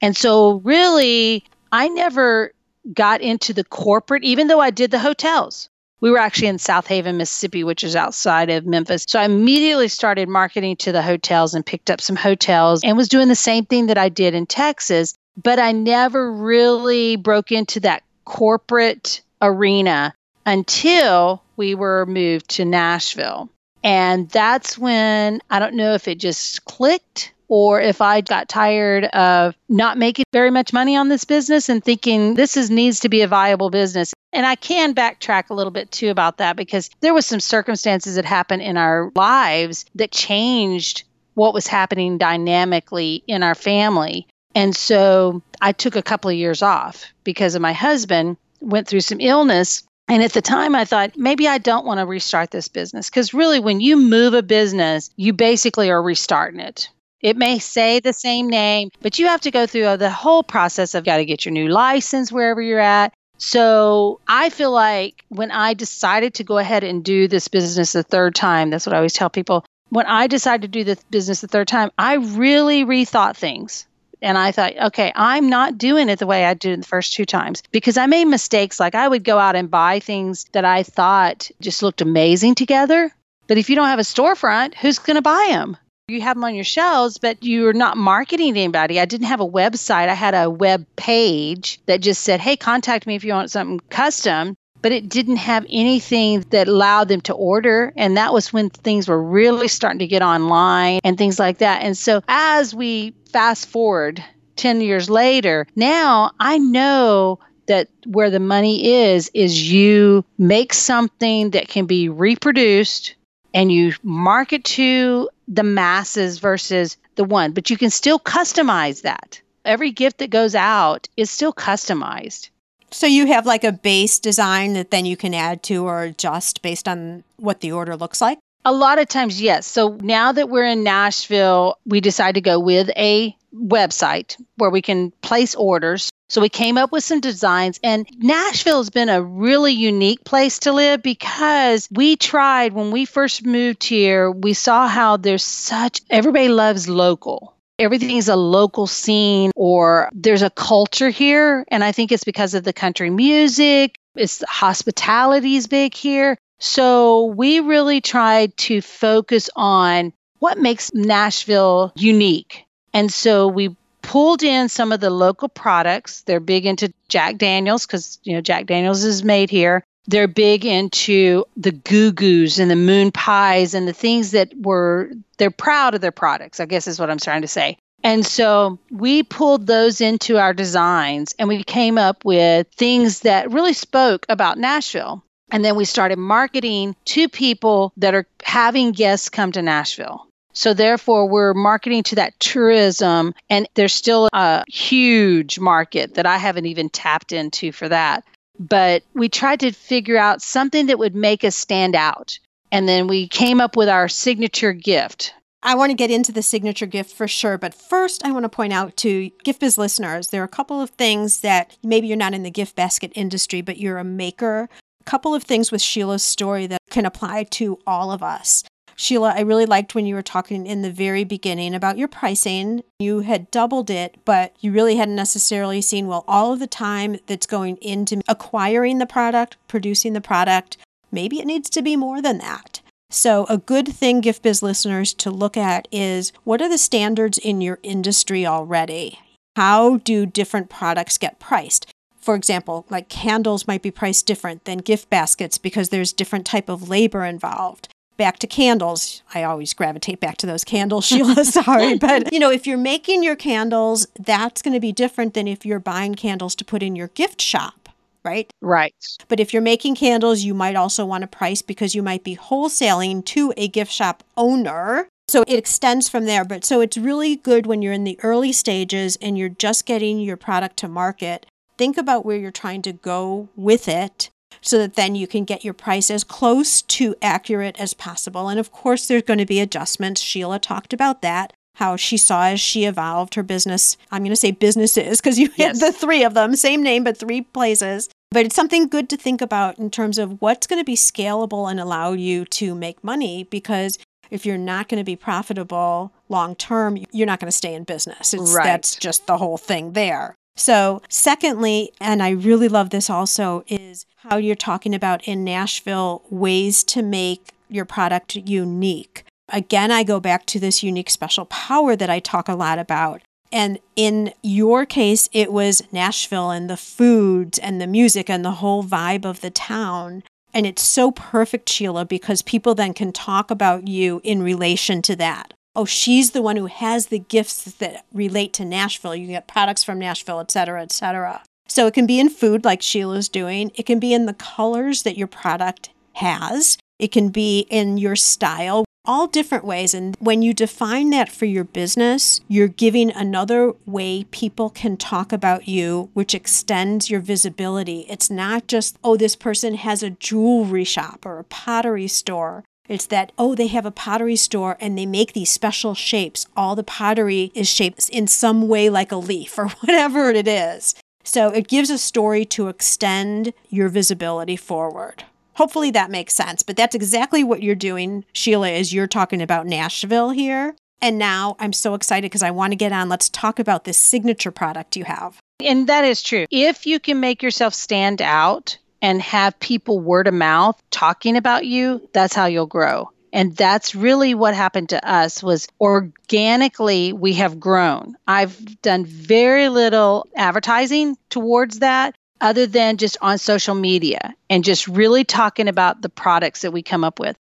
And 0.01 0.15
so, 0.15 0.61
really, 0.63 1.43
I 1.71 1.87
never 1.89 2.51
got 2.93 3.21
into 3.21 3.53
the 3.53 3.63
corporate, 3.63 4.23
even 4.23 4.47
though 4.47 4.59
I 4.59 4.69
did 4.69 4.91
the 4.91 4.99
hotels. 4.99 5.69
We 6.01 6.11
were 6.11 6.17
actually 6.17 6.47
in 6.47 6.57
Southaven, 6.57 7.15
Mississippi, 7.15 7.63
which 7.63 7.81
is 7.81 7.95
outside 7.95 8.49
of 8.49 8.65
Memphis. 8.65 9.05
So 9.07 9.19
I 9.19 9.23
immediately 9.23 9.87
started 9.87 10.27
marketing 10.27 10.75
to 10.77 10.91
the 10.91 11.01
hotels 11.01 11.53
and 11.53 11.65
picked 11.65 11.89
up 11.89 12.01
some 12.01 12.17
hotels 12.17 12.81
and 12.83 12.97
was 12.97 13.07
doing 13.07 13.29
the 13.29 13.35
same 13.35 13.65
thing 13.65 13.87
that 13.87 13.97
I 13.97 14.09
did 14.09 14.33
in 14.33 14.45
Texas. 14.45 15.15
But 15.41 15.59
I 15.59 15.71
never 15.71 16.29
really 16.31 17.15
broke 17.15 17.53
into 17.53 17.79
that 17.81 18.03
corporate 18.25 19.21
arena 19.41 20.13
until 20.45 21.41
we 21.55 21.75
were 21.75 22.05
moved 22.05 22.49
to 22.51 22.65
Nashville. 22.65 23.49
And 23.83 24.29
that's 24.29 24.77
when 24.77 25.41
I 25.49 25.59
don't 25.59 25.75
know 25.75 25.93
if 25.93 26.07
it 26.07 26.19
just 26.19 26.63
clicked 26.65 27.33
or 27.49 27.81
if 27.81 28.01
I 28.01 28.21
got 28.21 28.49
tired 28.49 29.05
of 29.05 29.53
not 29.69 29.97
making 29.97 30.25
very 30.31 30.49
much 30.49 30.73
money 30.73 30.95
on 30.95 31.09
this 31.09 31.25
business 31.25 31.69
and 31.69 31.83
thinking 31.83 32.35
this 32.35 32.57
is 32.57 32.71
needs 32.71 33.01
to 33.01 33.09
be 33.09 33.21
a 33.21 33.27
viable 33.27 33.69
business. 33.69 34.13
And 34.31 34.45
I 34.45 34.55
can 34.55 34.95
backtrack 34.95 35.49
a 35.49 35.53
little 35.53 35.71
bit 35.71 35.91
too 35.91 36.09
about 36.09 36.37
that 36.37 36.55
because 36.55 36.89
there 37.01 37.13
was 37.13 37.25
some 37.25 37.39
circumstances 37.39 38.15
that 38.15 38.25
happened 38.25 38.61
in 38.61 38.77
our 38.77 39.11
lives 39.15 39.85
that 39.95 40.11
changed 40.11 41.03
what 41.35 41.53
was 41.53 41.67
happening 41.67 42.17
dynamically 42.17 43.23
in 43.27 43.43
our 43.43 43.55
family. 43.55 44.27
And 44.55 44.75
so 44.75 45.41
I 45.61 45.71
took 45.73 45.95
a 45.95 46.01
couple 46.01 46.29
of 46.29 46.37
years 46.37 46.61
off 46.61 47.05
because 47.23 47.55
of 47.55 47.61
my 47.61 47.73
husband 47.73 48.37
went 48.61 48.87
through 48.87 49.01
some 49.01 49.19
illness 49.19 49.83
and 50.07 50.21
at 50.21 50.33
the 50.33 50.41
time, 50.41 50.75
I 50.75 50.85
thought 50.85 51.17
maybe 51.17 51.47
I 51.47 51.57
don't 51.57 51.85
want 51.85 51.99
to 51.99 52.05
restart 52.05 52.51
this 52.51 52.67
business 52.67 53.09
because 53.09 53.33
really, 53.33 53.59
when 53.59 53.79
you 53.79 53.97
move 53.97 54.33
a 54.33 54.43
business, 54.43 55.09
you 55.15 55.33
basically 55.33 55.89
are 55.89 56.01
restarting 56.01 56.59
it. 56.59 56.89
It 57.21 57.37
may 57.37 57.57
say 57.59 58.01
the 58.01 58.11
same 58.11 58.49
name, 58.49 58.89
but 59.01 59.17
you 59.17 59.27
have 59.27 59.39
to 59.41 59.51
go 59.51 59.65
through 59.65 59.85
uh, 59.85 59.95
the 59.95 60.09
whole 60.09 60.43
process 60.43 60.93
of 60.93 61.05
got 61.05 61.17
to 61.17 61.25
get 61.25 61.45
your 61.45 61.53
new 61.53 61.69
license 61.69 62.33
wherever 62.33 62.61
you're 62.61 62.79
at. 62.79 63.13
So 63.37 64.19
I 64.27 64.49
feel 64.49 64.71
like 64.71 65.23
when 65.29 65.49
I 65.49 65.73
decided 65.73 66.33
to 66.35 66.43
go 66.43 66.57
ahead 66.57 66.83
and 66.83 67.03
do 67.03 67.29
this 67.29 67.47
business 67.47 67.93
the 67.93 68.03
third 68.03 68.35
time, 68.35 68.69
that's 68.69 68.85
what 68.85 68.93
I 68.93 68.97
always 68.97 69.13
tell 69.13 69.29
people. 69.29 69.65
When 69.89 70.05
I 70.05 70.27
decided 70.27 70.61
to 70.63 70.67
do 70.79 70.83
this 70.83 71.01
business 71.11 71.41
the 71.41 71.47
third 71.47 71.67
time, 71.67 71.91
I 71.97 72.15
really 72.15 72.83
rethought 72.83 73.37
things. 73.37 73.85
And 74.23 74.37
I 74.37 74.51
thought, 74.51 74.75
okay, 74.77 75.11
I'm 75.15 75.49
not 75.49 75.77
doing 75.77 76.09
it 76.09 76.17
the 76.17 76.25
way 76.25 76.45
I 76.45 76.53
did 76.53 76.81
the 76.81 76.87
first 76.87 77.13
two 77.13 77.25
times 77.25 77.61
because 77.71 77.97
I 77.97 78.07
made 78.07 78.25
mistakes. 78.25 78.79
Like 78.79 78.95
I 78.95 79.07
would 79.07 79.23
go 79.23 79.37
out 79.37 79.55
and 79.55 79.69
buy 79.69 79.99
things 79.99 80.45
that 80.53 80.65
I 80.65 80.83
thought 80.83 81.51
just 81.61 81.83
looked 81.83 82.01
amazing 82.01 82.55
together. 82.55 83.13
But 83.47 83.57
if 83.57 83.69
you 83.69 83.75
don't 83.75 83.89
have 83.89 83.99
a 83.99 84.03
storefront, 84.03 84.75
who's 84.75 84.97
going 84.97 85.17
to 85.17 85.21
buy 85.21 85.47
them? 85.49 85.77
you 86.09 86.21
have 86.21 86.35
them 86.35 86.43
on 86.43 86.55
your 86.55 86.65
shelves, 86.65 87.17
but 87.17 87.37
you're 87.41 87.73
not 87.73 87.95
marketing 87.95 88.53
to 88.53 88.59
anybody. 88.59 88.99
I 88.99 89.05
didn't 89.05 89.27
have 89.27 89.39
a 89.39 89.47
website. 89.47 90.09
I 90.09 90.13
had 90.13 90.35
a 90.35 90.49
web 90.49 90.85
page 90.97 91.79
that 91.85 92.01
just 92.01 92.23
said, 92.23 92.41
hey, 92.41 92.57
contact 92.57 93.07
me 93.07 93.15
if 93.15 93.23
you 93.23 93.31
want 93.33 93.51
something 93.51 93.79
custom. 93.89 94.55
But 94.83 94.91
it 94.91 95.09
didn't 95.09 95.37
have 95.37 95.65
anything 95.69 96.41
that 96.51 96.67
allowed 96.67 97.07
them 97.07 97.21
to 97.21 97.33
order. 97.33 97.91
And 97.97 98.17
that 98.17 98.33
was 98.33 98.53
when 98.53 98.69
things 98.69 99.07
were 99.07 99.21
really 99.21 99.67
starting 99.67 99.99
to 99.99 100.07
get 100.07 100.21
online 100.21 100.99
and 101.03 101.17
things 101.17 101.39
like 101.39 101.57
that. 101.57 101.81
And 101.81 101.97
so 101.97 102.21
as 102.27 102.75
we 102.75 103.15
fast 103.31 103.67
forward 103.67 104.23
10 104.57 104.81
years 104.81 105.09
later, 105.09 105.65
now 105.75 106.31
I 106.39 106.59
know 106.59 107.39
that 107.65 107.87
where 108.05 108.29
the 108.29 108.39
money 108.39 108.93
is, 109.05 109.31
is 109.33 109.71
you 109.71 110.25
make 110.37 110.73
something 110.73 111.51
that 111.51 111.69
can 111.69 111.85
be 111.85 112.09
reproduced 112.09 113.15
and 113.53 113.71
you 113.71 113.93
market 114.03 114.63
to 114.65 115.29
the 115.47 115.63
masses 115.63 116.39
versus 116.39 116.97
the 117.15 117.23
one, 117.23 117.51
but 117.51 117.69
you 117.69 117.77
can 117.77 117.89
still 117.89 118.19
customize 118.19 119.03
that. 119.03 119.41
Every 119.65 119.91
gift 119.91 120.17
that 120.17 120.29
goes 120.29 120.55
out 120.55 121.07
is 121.15 121.31
still 121.31 121.53
customized. 121.53 122.49
So 122.93 123.07
you 123.07 123.25
have 123.27 123.47
like 123.47 123.63
a 123.63 123.71
base 123.71 124.19
design 124.19 124.73
that 124.73 124.91
then 124.91 125.05
you 125.05 125.17
can 125.17 125.33
add 125.33 125.63
to 125.63 125.85
or 125.85 126.03
adjust 126.03 126.61
based 126.61 126.87
on 126.87 127.23
what 127.37 127.59
the 127.59 127.71
order 127.71 127.95
looks 127.97 128.21
like? 128.21 128.37
A 128.65 128.71
lot 128.71 128.99
of 128.99 129.07
times, 129.09 129.41
yes. 129.41 129.65
So 129.65 129.97
now 130.01 130.31
that 130.31 130.47
we're 130.47 130.67
in 130.67 130.83
Nashville, 130.83 131.79
we 131.85 132.01
decide 132.01 132.35
to 132.35 132.41
go 132.41 132.59
with 132.59 132.89
a 132.95 133.35
website 133.53 134.41
where 134.57 134.69
we 134.69 134.81
can 134.81 135.11
place 135.21 135.55
orders. 135.55 136.11
So 136.29 136.39
we 136.39 136.49
came 136.49 136.77
up 136.77 136.91
with 136.91 137.03
some 137.03 137.19
designs, 137.19 137.79
and 137.83 138.07
Nashville 138.17 138.77
has 138.77 138.89
been 138.89 139.09
a 139.09 139.21
really 139.21 139.73
unique 139.73 140.23
place 140.23 140.59
to 140.59 140.71
live 140.71 141.03
because 141.03 141.87
we 141.91 142.15
tried 142.15 142.73
when 142.73 142.91
we 142.91 143.05
first 143.05 143.45
moved 143.45 143.83
here, 143.83 144.31
we 144.31 144.53
saw 144.53 144.87
how 144.87 145.17
there's 145.17 145.43
such, 145.43 146.01
everybody 146.09 146.47
loves 146.47 146.87
local. 146.87 147.52
Everything 147.79 148.17
is 148.17 148.29
a 148.29 148.35
local 148.35 148.87
scene, 148.87 149.51
or 149.55 150.09
there's 150.13 150.43
a 150.43 150.49
culture 150.49 151.09
here. 151.09 151.65
And 151.69 151.83
I 151.83 151.91
think 151.91 152.11
it's 152.11 152.23
because 152.23 152.53
of 152.53 152.63
the 152.63 152.73
country 152.73 153.09
music, 153.09 153.95
it's 154.15 154.43
hospitality 154.47 155.55
is 155.55 155.67
big 155.67 155.93
here. 155.93 156.37
So 156.59 157.25
we 157.25 157.59
really 157.59 157.99
tried 157.99 158.55
to 158.57 158.81
focus 158.81 159.49
on 159.55 160.13
what 160.39 160.57
makes 160.57 160.93
Nashville 160.93 161.91
unique. 161.95 162.65
And 162.93 163.11
so 163.11 163.47
we 163.47 163.75
pulled 164.01 164.43
in 164.43 164.69
some 164.69 164.91
of 164.91 164.99
the 164.99 165.09
local 165.09 165.49
products. 165.49 166.21
They're 166.21 166.39
big 166.39 166.65
into 166.65 166.93
Jack 167.09 167.37
Daniels 167.37 167.87
because, 167.87 168.19
you 168.23 168.33
know, 168.33 168.41
Jack 168.41 168.67
Daniels 168.67 169.03
is 169.03 169.23
made 169.23 169.49
here. 169.49 169.83
They're 170.07 170.27
big 170.27 170.65
into 170.65 171.45
the 171.55 171.71
goo 171.71 172.11
goos 172.11 172.59
and 172.59 172.69
the 172.69 172.75
moon 172.75 173.11
pies 173.11 173.73
and 173.73 173.87
the 173.87 173.93
things 173.93 174.31
that 174.31 174.53
were, 174.57 175.11
they're 175.37 175.51
proud 175.51 175.95
of 175.95 176.01
their 176.01 176.11
products, 176.11 176.59
I 176.59 176.65
guess 176.65 176.87
is 176.87 176.99
what 176.99 177.09
I'm 177.09 177.19
trying 177.19 177.41
to 177.41 177.47
say. 177.47 177.77
And 178.03 178.25
so 178.25 178.79
we 178.91 179.23
pulled 179.23 179.65
those 179.65 180.01
into 180.01 180.37
our 180.37 180.53
designs 180.53 181.33
and 181.39 181.47
we 181.47 181.63
came 181.63 181.97
up 181.97 182.25
with 182.25 182.67
things 182.75 183.21
that 183.21 183.49
really 183.51 183.73
spoke 183.73 184.25
about 184.27 184.57
Nashville. 184.57 185.23
And 185.51 185.63
then 185.63 185.75
we 185.75 185.85
started 185.85 186.17
marketing 186.17 186.95
to 187.05 187.29
people 187.29 187.93
that 187.97 188.13
are 188.13 188.25
having 188.43 188.91
guests 188.91 189.29
come 189.29 189.51
to 189.53 189.61
Nashville. 189.61 190.27
So 190.53 190.73
therefore, 190.73 191.27
we're 191.27 191.53
marketing 191.53 192.03
to 192.03 192.15
that 192.15 192.39
tourism, 192.39 193.33
and 193.49 193.67
there's 193.73 193.93
still 193.93 194.29
a 194.33 194.63
huge 194.67 195.59
market 195.59 196.13
that 196.13 196.27
I 196.27 196.37
haven't 196.37 196.67
even 196.67 196.89
tapped 196.89 197.31
into 197.31 197.71
for 197.71 197.89
that. 197.89 198.23
But 198.59 199.03
we 199.13 199.29
tried 199.29 199.59
to 199.61 199.71
figure 199.71 200.17
out 200.17 200.41
something 200.41 200.85
that 200.87 200.99
would 200.99 201.15
make 201.15 201.43
us 201.43 201.55
stand 201.55 201.95
out. 201.95 202.37
And 202.71 202.87
then 202.87 203.07
we 203.07 203.27
came 203.27 203.61
up 203.61 203.75
with 203.75 203.89
our 203.89 204.07
signature 204.07 204.73
gift. 204.73 205.33
I 205.65 205.75
want 205.75 205.91
to 205.91 205.95
get 205.95 206.11
into 206.11 206.33
the 206.33 206.41
signature 206.41 206.85
gift 206.85 207.15
for 207.15 207.27
sure, 207.27 207.57
but 207.57 207.73
first 207.73 208.25
I 208.25 208.31
want 208.31 208.43
to 208.43 208.49
point 208.49 208.73
out 208.73 208.97
to 208.97 209.31
Gift 209.43 209.61
Biz 209.61 209.77
listeners 209.77 210.27
there 210.27 210.41
are 210.41 210.45
a 210.45 210.49
couple 210.49 210.81
of 210.81 210.89
things 210.89 211.39
that 211.39 211.77
maybe 211.81 212.07
you're 212.07 212.17
not 212.17 212.33
in 212.33 212.43
the 212.43 212.51
gift 212.51 212.75
basket 212.75 213.13
industry, 213.15 213.61
but 213.61 213.77
you're 213.77 213.97
a 213.97 214.03
maker. 214.03 214.67
A 214.99 215.03
couple 215.05 215.33
of 215.33 215.43
things 215.43 215.71
with 215.71 215.81
Sheila's 215.81 216.23
story 216.23 216.67
that 216.67 216.81
can 216.89 217.05
apply 217.05 217.43
to 217.43 217.79
all 217.87 218.11
of 218.11 218.21
us. 218.21 218.63
Sheila, 218.95 219.33
I 219.35 219.41
really 219.41 219.65
liked 219.65 219.95
when 219.95 220.05
you 220.05 220.15
were 220.15 220.21
talking 220.21 220.65
in 220.65 220.81
the 220.81 220.91
very 220.91 221.23
beginning 221.23 221.73
about 221.73 221.97
your 221.97 222.07
pricing. 222.07 222.83
You 222.99 223.21
had 223.21 223.51
doubled 223.51 223.89
it, 223.89 224.17
but 224.25 224.55
you 224.59 224.71
really 224.71 224.95
hadn't 224.95 225.15
necessarily 225.15 225.81
seen, 225.81 226.07
well, 226.07 226.23
all 226.27 226.53
of 226.53 226.59
the 226.59 226.67
time 226.67 227.17
that's 227.27 227.47
going 227.47 227.77
into 227.77 228.21
acquiring 228.27 228.99
the 228.99 229.05
product, 229.05 229.57
producing 229.67 230.13
the 230.13 230.21
product, 230.21 230.77
maybe 231.11 231.39
it 231.39 231.45
needs 231.45 231.69
to 231.71 231.81
be 231.81 231.95
more 231.95 232.21
than 232.21 232.37
that. 232.39 232.81
So, 233.09 233.45
a 233.47 233.59
good 233.59 233.87
thing, 233.87 234.21
Gift 234.21 234.41
Biz 234.41 234.63
listeners, 234.63 235.13
to 235.15 235.29
look 235.29 235.55
at 235.55 235.87
is 235.91 236.33
what 236.43 236.61
are 236.61 236.69
the 236.69 236.79
standards 236.79 237.37
in 237.37 237.61
your 237.61 237.79
industry 237.83 238.45
already? 238.45 239.19
How 239.55 239.97
do 239.97 240.25
different 240.25 240.69
products 240.69 241.19
get 241.19 241.39
priced? 241.39 241.85
For 242.19 242.33
example, 242.33 242.85
like 242.89 243.09
candles 243.09 243.67
might 243.67 243.83
be 243.83 243.91
priced 243.91 244.25
different 244.25 244.65
than 244.65 244.79
gift 244.79 245.09
baskets 245.09 245.59
because 245.59 245.89
there's 245.89 246.13
different 246.13 246.45
type 246.45 246.69
of 246.69 246.89
labor 246.89 247.23
involved 247.23 247.89
back 248.17 248.39
to 248.39 248.47
candles. 248.47 249.21
I 249.33 249.43
always 249.43 249.73
gravitate 249.73 250.19
back 250.19 250.37
to 250.37 250.47
those 250.47 250.63
candles, 250.63 251.05
Sheila. 251.05 251.43
Sorry. 251.45 251.97
But, 251.97 252.31
you 252.31 252.39
know, 252.39 252.51
if 252.51 252.67
you're 252.67 252.77
making 252.77 253.23
your 253.23 253.35
candles, 253.35 254.07
that's 254.19 254.61
going 254.61 254.73
to 254.73 254.79
be 254.79 254.91
different 254.91 255.33
than 255.33 255.47
if 255.47 255.65
you're 255.65 255.79
buying 255.79 256.15
candles 256.15 256.55
to 256.55 256.65
put 256.65 256.83
in 256.83 256.95
your 256.95 257.09
gift 257.09 257.41
shop, 257.41 257.89
right? 258.23 258.51
Right. 258.61 258.93
But 259.27 259.39
if 259.39 259.53
you're 259.53 259.61
making 259.61 259.95
candles, 259.95 260.43
you 260.43 260.53
might 260.53 260.75
also 260.75 261.05
want 261.05 261.21
to 261.21 261.27
price 261.27 261.61
because 261.61 261.95
you 261.95 262.03
might 262.03 262.23
be 262.23 262.35
wholesaling 262.35 263.25
to 263.25 263.53
a 263.57 263.67
gift 263.67 263.91
shop 263.91 264.23
owner. 264.37 265.07
So 265.27 265.43
it 265.47 265.57
extends 265.57 266.09
from 266.09 266.25
there. 266.25 266.45
But 266.45 266.65
so 266.65 266.81
it's 266.81 266.97
really 266.97 267.37
good 267.37 267.65
when 267.65 267.81
you're 267.81 267.93
in 267.93 268.03
the 268.03 268.19
early 268.23 268.51
stages 268.51 269.17
and 269.21 269.37
you're 269.37 269.49
just 269.49 269.85
getting 269.85 270.19
your 270.19 270.37
product 270.37 270.77
to 270.77 270.87
market. 270.87 271.45
Think 271.77 271.97
about 271.97 272.25
where 272.25 272.37
you're 272.37 272.51
trying 272.51 272.81
to 272.83 272.93
go 272.93 273.49
with 273.55 273.87
it 273.87 274.29
so 274.61 274.77
that 274.77 274.95
then 274.95 275.15
you 275.15 275.27
can 275.27 275.43
get 275.45 275.63
your 275.63 275.73
price 275.73 276.09
as 276.11 276.23
close 276.23 276.81
to 276.83 277.15
accurate 277.21 277.79
as 277.79 277.93
possible. 277.93 278.49
And 278.49 278.59
of 278.59 278.71
course, 278.71 279.07
there's 279.07 279.23
going 279.23 279.39
to 279.39 279.45
be 279.45 279.59
adjustments. 279.59 280.21
Sheila 280.21 280.59
talked 280.59 280.93
about 280.93 281.21
that. 281.21 281.53
How 281.77 281.95
she 281.95 282.17
saw 282.17 282.45
as 282.45 282.59
she 282.59 282.85
evolved 282.85 283.33
her 283.33 283.41
business. 283.41 283.97
I'm 284.11 284.21
going 284.21 284.29
to 284.31 284.35
say 284.35 284.51
businesses 284.51 285.19
because 285.19 285.39
you 285.39 285.49
Yes. 285.55 285.81
had 285.81 285.87
the 285.87 285.97
three 285.97 286.23
of 286.23 286.35
them, 286.35 286.55
same 286.55 286.83
name, 286.83 287.03
but 287.03 287.17
three 287.17 287.41
places. 287.41 288.09
But 288.29 288.45
it's 288.45 288.55
something 288.55 288.87
good 288.87 289.09
to 289.09 289.17
think 289.17 289.41
about 289.41 289.79
in 289.79 289.89
terms 289.89 290.17
of 290.19 290.39
what's 290.41 290.67
going 290.67 290.79
to 290.79 290.85
be 290.85 290.95
scalable 290.95 291.69
and 291.69 291.79
allow 291.79 292.13
you 292.13 292.45
to 292.45 292.75
make 292.75 293.03
money 293.03 293.43
because 293.45 293.97
if 294.29 294.45
you're 294.45 294.57
not 294.57 294.87
going 294.87 294.99
to 294.99 295.03
be 295.03 295.15
profitable 295.15 296.11
long 296.29 296.55
term, 296.55 296.97
you're 297.11 297.27
not 297.27 297.39
going 297.39 297.47
to 297.51 297.55
stay 297.55 297.73
in 297.73 297.83
business. 297.83 298.33
It's, 298.33 298.55
Right. 298.55 298.63
That's 298.65 298.95
just 298.95 299.25
the 299.27 299.37
whole 299.37 299.57
thing 299.57 299.93
there. 299.93 300.35
So, 300.55 301.01
secondly, 301.09 301.91
and 301.99 302.21
I 302.21 302.29
really 302.29 302.67
love 302.67 302.91
this 302.91 303.09
also, 303.09 303.63
is 303.67 304.05
how 304.17 304.37
you're 304.37 304.55
talking 304.55 304.93
about 304.93 305.27
in 305.27 305.43
Nashville 305.43 306.23
ways 306.29 306.83
to 306.85 307.01
make 307.01 307.49
your 307.69 307.85
product 307.85 308.35
unique. 308.35 309.25
Again, 309.49 309.91
I 309.91 310.03
go 310.03 310.19
back 310.19 310.45
to 310.47 310.59
this 310.59 310.83
unique 310.83 311.09
special 311.09 311.45
power 311.45 311.95
that 311.95 312.09
I 312.09 312.19
talk 312.19 312.47
a 312.47 312.55
lot 312.55 312.79
about. 312.79 313.21
And 313.51 313.79
in 313.95 314.33
your 314.41 314.85
case, 314.85 315.29
it 315.31 315.51
was 315.51 315.83
Nashville 315.91 316.49
and 316.49 316.69
the 316.69 316.77
foods 316.77 317.59
and 317.59 317.79
the 317.79 317.87
music 317.87 318.29
and 318.29 318.43
the 318.43 318.51
whole 318.51 318.83
vibe 318.83 319.25
of 319.25 319.41
the 319.41 319.51
town. 319.51 320.23
And 320.53 320.65
it's 320.65 320.81
so 320.81 321.11
perfect, 321.11 321.69
Sheila, 321.69 322.05
because 322.05 322.41
people 322.41 322.73
then 322.73 322.93
can 322.93 323.11
talk 323.11 323.51
about 323.51 323.87
you 323.87 324.21
in 324.23 324.41
relation 324.41 325.01
to 325.03 325.15
that. 325.17 325.53
Oh, 325.75 325.85
she's 325.85 326.31
the 326.31 326.41
one 326.41 326.55
who 326.55 326.67
has 326.67 327.07
the 327.07 327.19
gifts 327.19 327.63
that 327.63 328.05
relate 328.13 328.53
to 328.53 328.65
Nashville. 328.65 329.15
You 329.15 329.27
get 329.27 329.47
products 329.47 329.83
from 329.83 329.99
Nashville, 329.99 330.39
et 330.39 330.51
cetera, 330.51 330.81
et 330.81 330.91
cetera. 330.91 331.41
So 331.67 331.87
it 331.87 331.93
can 331.93 332.05
be 332.05 332.19
in 332.19 332.29
food, 332.29 332.63
like 332.63 332.81
Sheila's 332.81 333.29
doing. 333.29 333.71
It 333.73 333.85
can 333.87 333.99
be 333.99 334.13
in 334.13 334.27
the 334.27 334.33
colors 334.33 335.01
that 335.03 335.17
your 335.17 335.27
product 335.27 335.89
has. 336.13 336.77
It 336.99 337.11
can 337.11 337.29
be 337.29 337.61
in 337.71 337.97
your 337.97 338.15
style, 338.15 338.85
all 339.03 339.25
different 339.25 339.65
ways. 339.65 339.95
And 339.95 340.15
when 340.19 340.43
you 340.43 340.53
define 340.53 341.09
that 341.09 341.31
for 341.31 341.45
your 341.45 341.63
business, 341.63 342.39
you're 342.47 342.67
giving 342.67 343.11
another 343.11 343.73
way 343.87 344.25
people 344.25 344.69
can 344.69 344.95
talk 344.95 345.33
about 345.33 345.67
you, 345.67 346.11
which 346.13 346.35
extends 346.35 347.09
your 347.09 347.19
visibility. 347.19 348.01
It's 348.01 348.29
not 348.29 348.67
just, 348.67 348.97
oh, 349.03 349.17
this 349.17 349.35
person 349.35 349.73
has 349.73 350.03
a 350.03 350.11
jewelry 350.11 350.83
shop 350.83 351.25
or 351.25 351.39
a 351.39 351.43
pottery 351.45 352.07
store. 352.07 352.63
It's 352.89 353.05
that, 353.07 353.31
oh, 353.37 353.55
they 353.55 353.67
have 353.67 353.85
a 353.85 353.91
pottery 353.91 354.35
store 354.35 354.77
and 354.79 354.97
they 354.97 355.05
make 355.05 355.33
these 355.33 355.49
special 355.49 355.95
shapes. 355.95 356.45
All 356.55 356.75
the 356.75 356.83
pottery 356.83 357.51
is 357.55 357.69
shaped 357.69 358.09
in 358.09 358.27
some 358.27 358.67
way 358.67 358.89
like 358.89 359.11
a 359.11 359.17
leaf 359.17 359.57
or 359.57 359.69
whatever 359.69 360.29
it 360.29 360.47
is. 360.47 360.95
So 361.23 361.49
it 361.49 361.67
gives 361.67 361.89
a 361.89 361.97
story 361.97 362.43
to 362.45 362.67
extend 362.67 363.53
your 363.69 363.87
visibility 363.87 364.57
forward. 364.57 365.23
Hopefully 365.55 365.91
that 365.91 366.11
makes 366.11 366.33
sense, 366.33 366.63
but 366.63 366.75
that's 366.75 366.95
exactly 366.95 367.43
what 367.43 367.61
you're 367.61 367.75
doing, 367.75 368.25
Sheila, 368.33 368.69
is 368.69 368.91
you're 368.91 369.07
talking 369.07 369.41
about 369.41 369.67
Nashville 369.67 370.31
here. 370.31 370.75
And 370.99 371.19
now 371.19 371.55
I'm 371.59 371.73
so 371.73 371.93
excited 371.93 372.31
because 372.31 372.41
I 372.43 372.51
want 372.51 372.71
to 372.71 372.77
get 372.77 372.91
on. 372.91 373.09
Let's 373.09 373.29
talk 373.29 373.59
about 373.59 373.83
this 373.83 373.97
signature 373.97 374.51
product 374.51 374.95
you 374.95 375.03
have. 375.03 375.37
And 375.59 375.87
that 375.87 376.05
is 376.05 376.23
true. 376.23 376.45
If 376.49 376.85
you 376.85 376.99
can 376.99 377.19
make 377.19 377.43
yourself 377.43 377.73
stand 377.73 378.21
out 378.21 378.77
and 379.03 379.21
have 379.21 379.59
people 379.59 379.99
word 379.99 380.27
of 380.27 380.33
mouth 380.33 380.81
talking 380.89 381.35
about 381.35 381.65
you, 381.65 382.09
that's 382.13 382.33
how 382.33 382.45
you'll 382.45 382.65
grow. 382.65 383.11
And 383.33 383.55
that's 383.55 383.93
really 383.93 384.33
what 384.33 384.55
happened 384.55 384.89
to 384.89 385.07
us 385.07 385.43
was 385.43 385.67
organically 385.81 387.11
we 387.11 387.33
have 387.33 387.59
grown. 387.59 388.15
I've 388.27 388.81
done 388.81 389.05
very 389.05 389.69
little 389.69 390.27
advertising 390.35 391.17
towards 391.29 391.79
that 391.79 392.15
other 392.39 392.65
than 392.65 392.97
just 392.97 393.17
on 393.21 393.37
social 393.37 393.75
media 393.75 394.33
and 394.49 394.63
just 394.63 394.87
really 394.87 395.23
talking 395.23 395.67
about 395.67 396.01
the 396.01 396.09
products 396.09 396.61
that 396.61 396.71
we 396.71 396.81
come 396.81 397.03
up 397.03 397.19
with. 397.19 397.35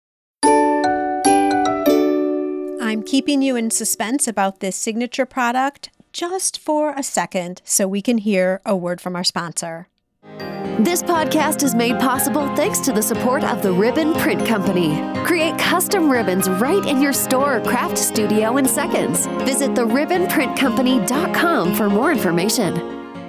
I'm 2.82 3.04
keeping 3.04 3.42
you 3.42 3.56
in 3.56 3.70
suspense 3.72 4.28
about 4.28 4.62
this 4.62 4.76
signature 4.76 5.26
product 5.26 5.90
just 6.14 6.58
for 6.58 6.94
a 6.94 7.04
second 7.04 7.62
so 7.66 7.88
we 7.88 8.02
can 8.02 8.20
hear 8.20 8.62
a 8.66 8.78
word 8.78 9.02
from 9.02 9.16
our 9.16 9.24
sponsor. 9.24 9.88
This 10.80 11.04
podcast 11.04 11.62
is 11.62 11.76
made 11.76 12.00
possible 12.00 12.48
thanks 12.56 12.80
to 12.80 12.94
the 12.94 13.02
support 13.02 13.44
of 13.44 13.62
the 13.62 13.70
Ribbon 13.70 14.14
Print 14.14 14.48
Company. 14.48 14.96
Create 15.26 15.60
custom 15.60 16.10
ribbons 16.10 16.50
right 16.50 16.86
in 16.86 17.02
your 17.02 17.12
store 17.12 17.58
or 17.58 17.62
craft 17.66 17.98
studio 17.98 18.56
in 18.56 18.66
seconds. 18.66 19.26
Visit 19.44 19.72
theribbonprintcompany.com 19.72 21.76
for 21.76 21.90
more 21.90 22.14
information. 22.14 22.78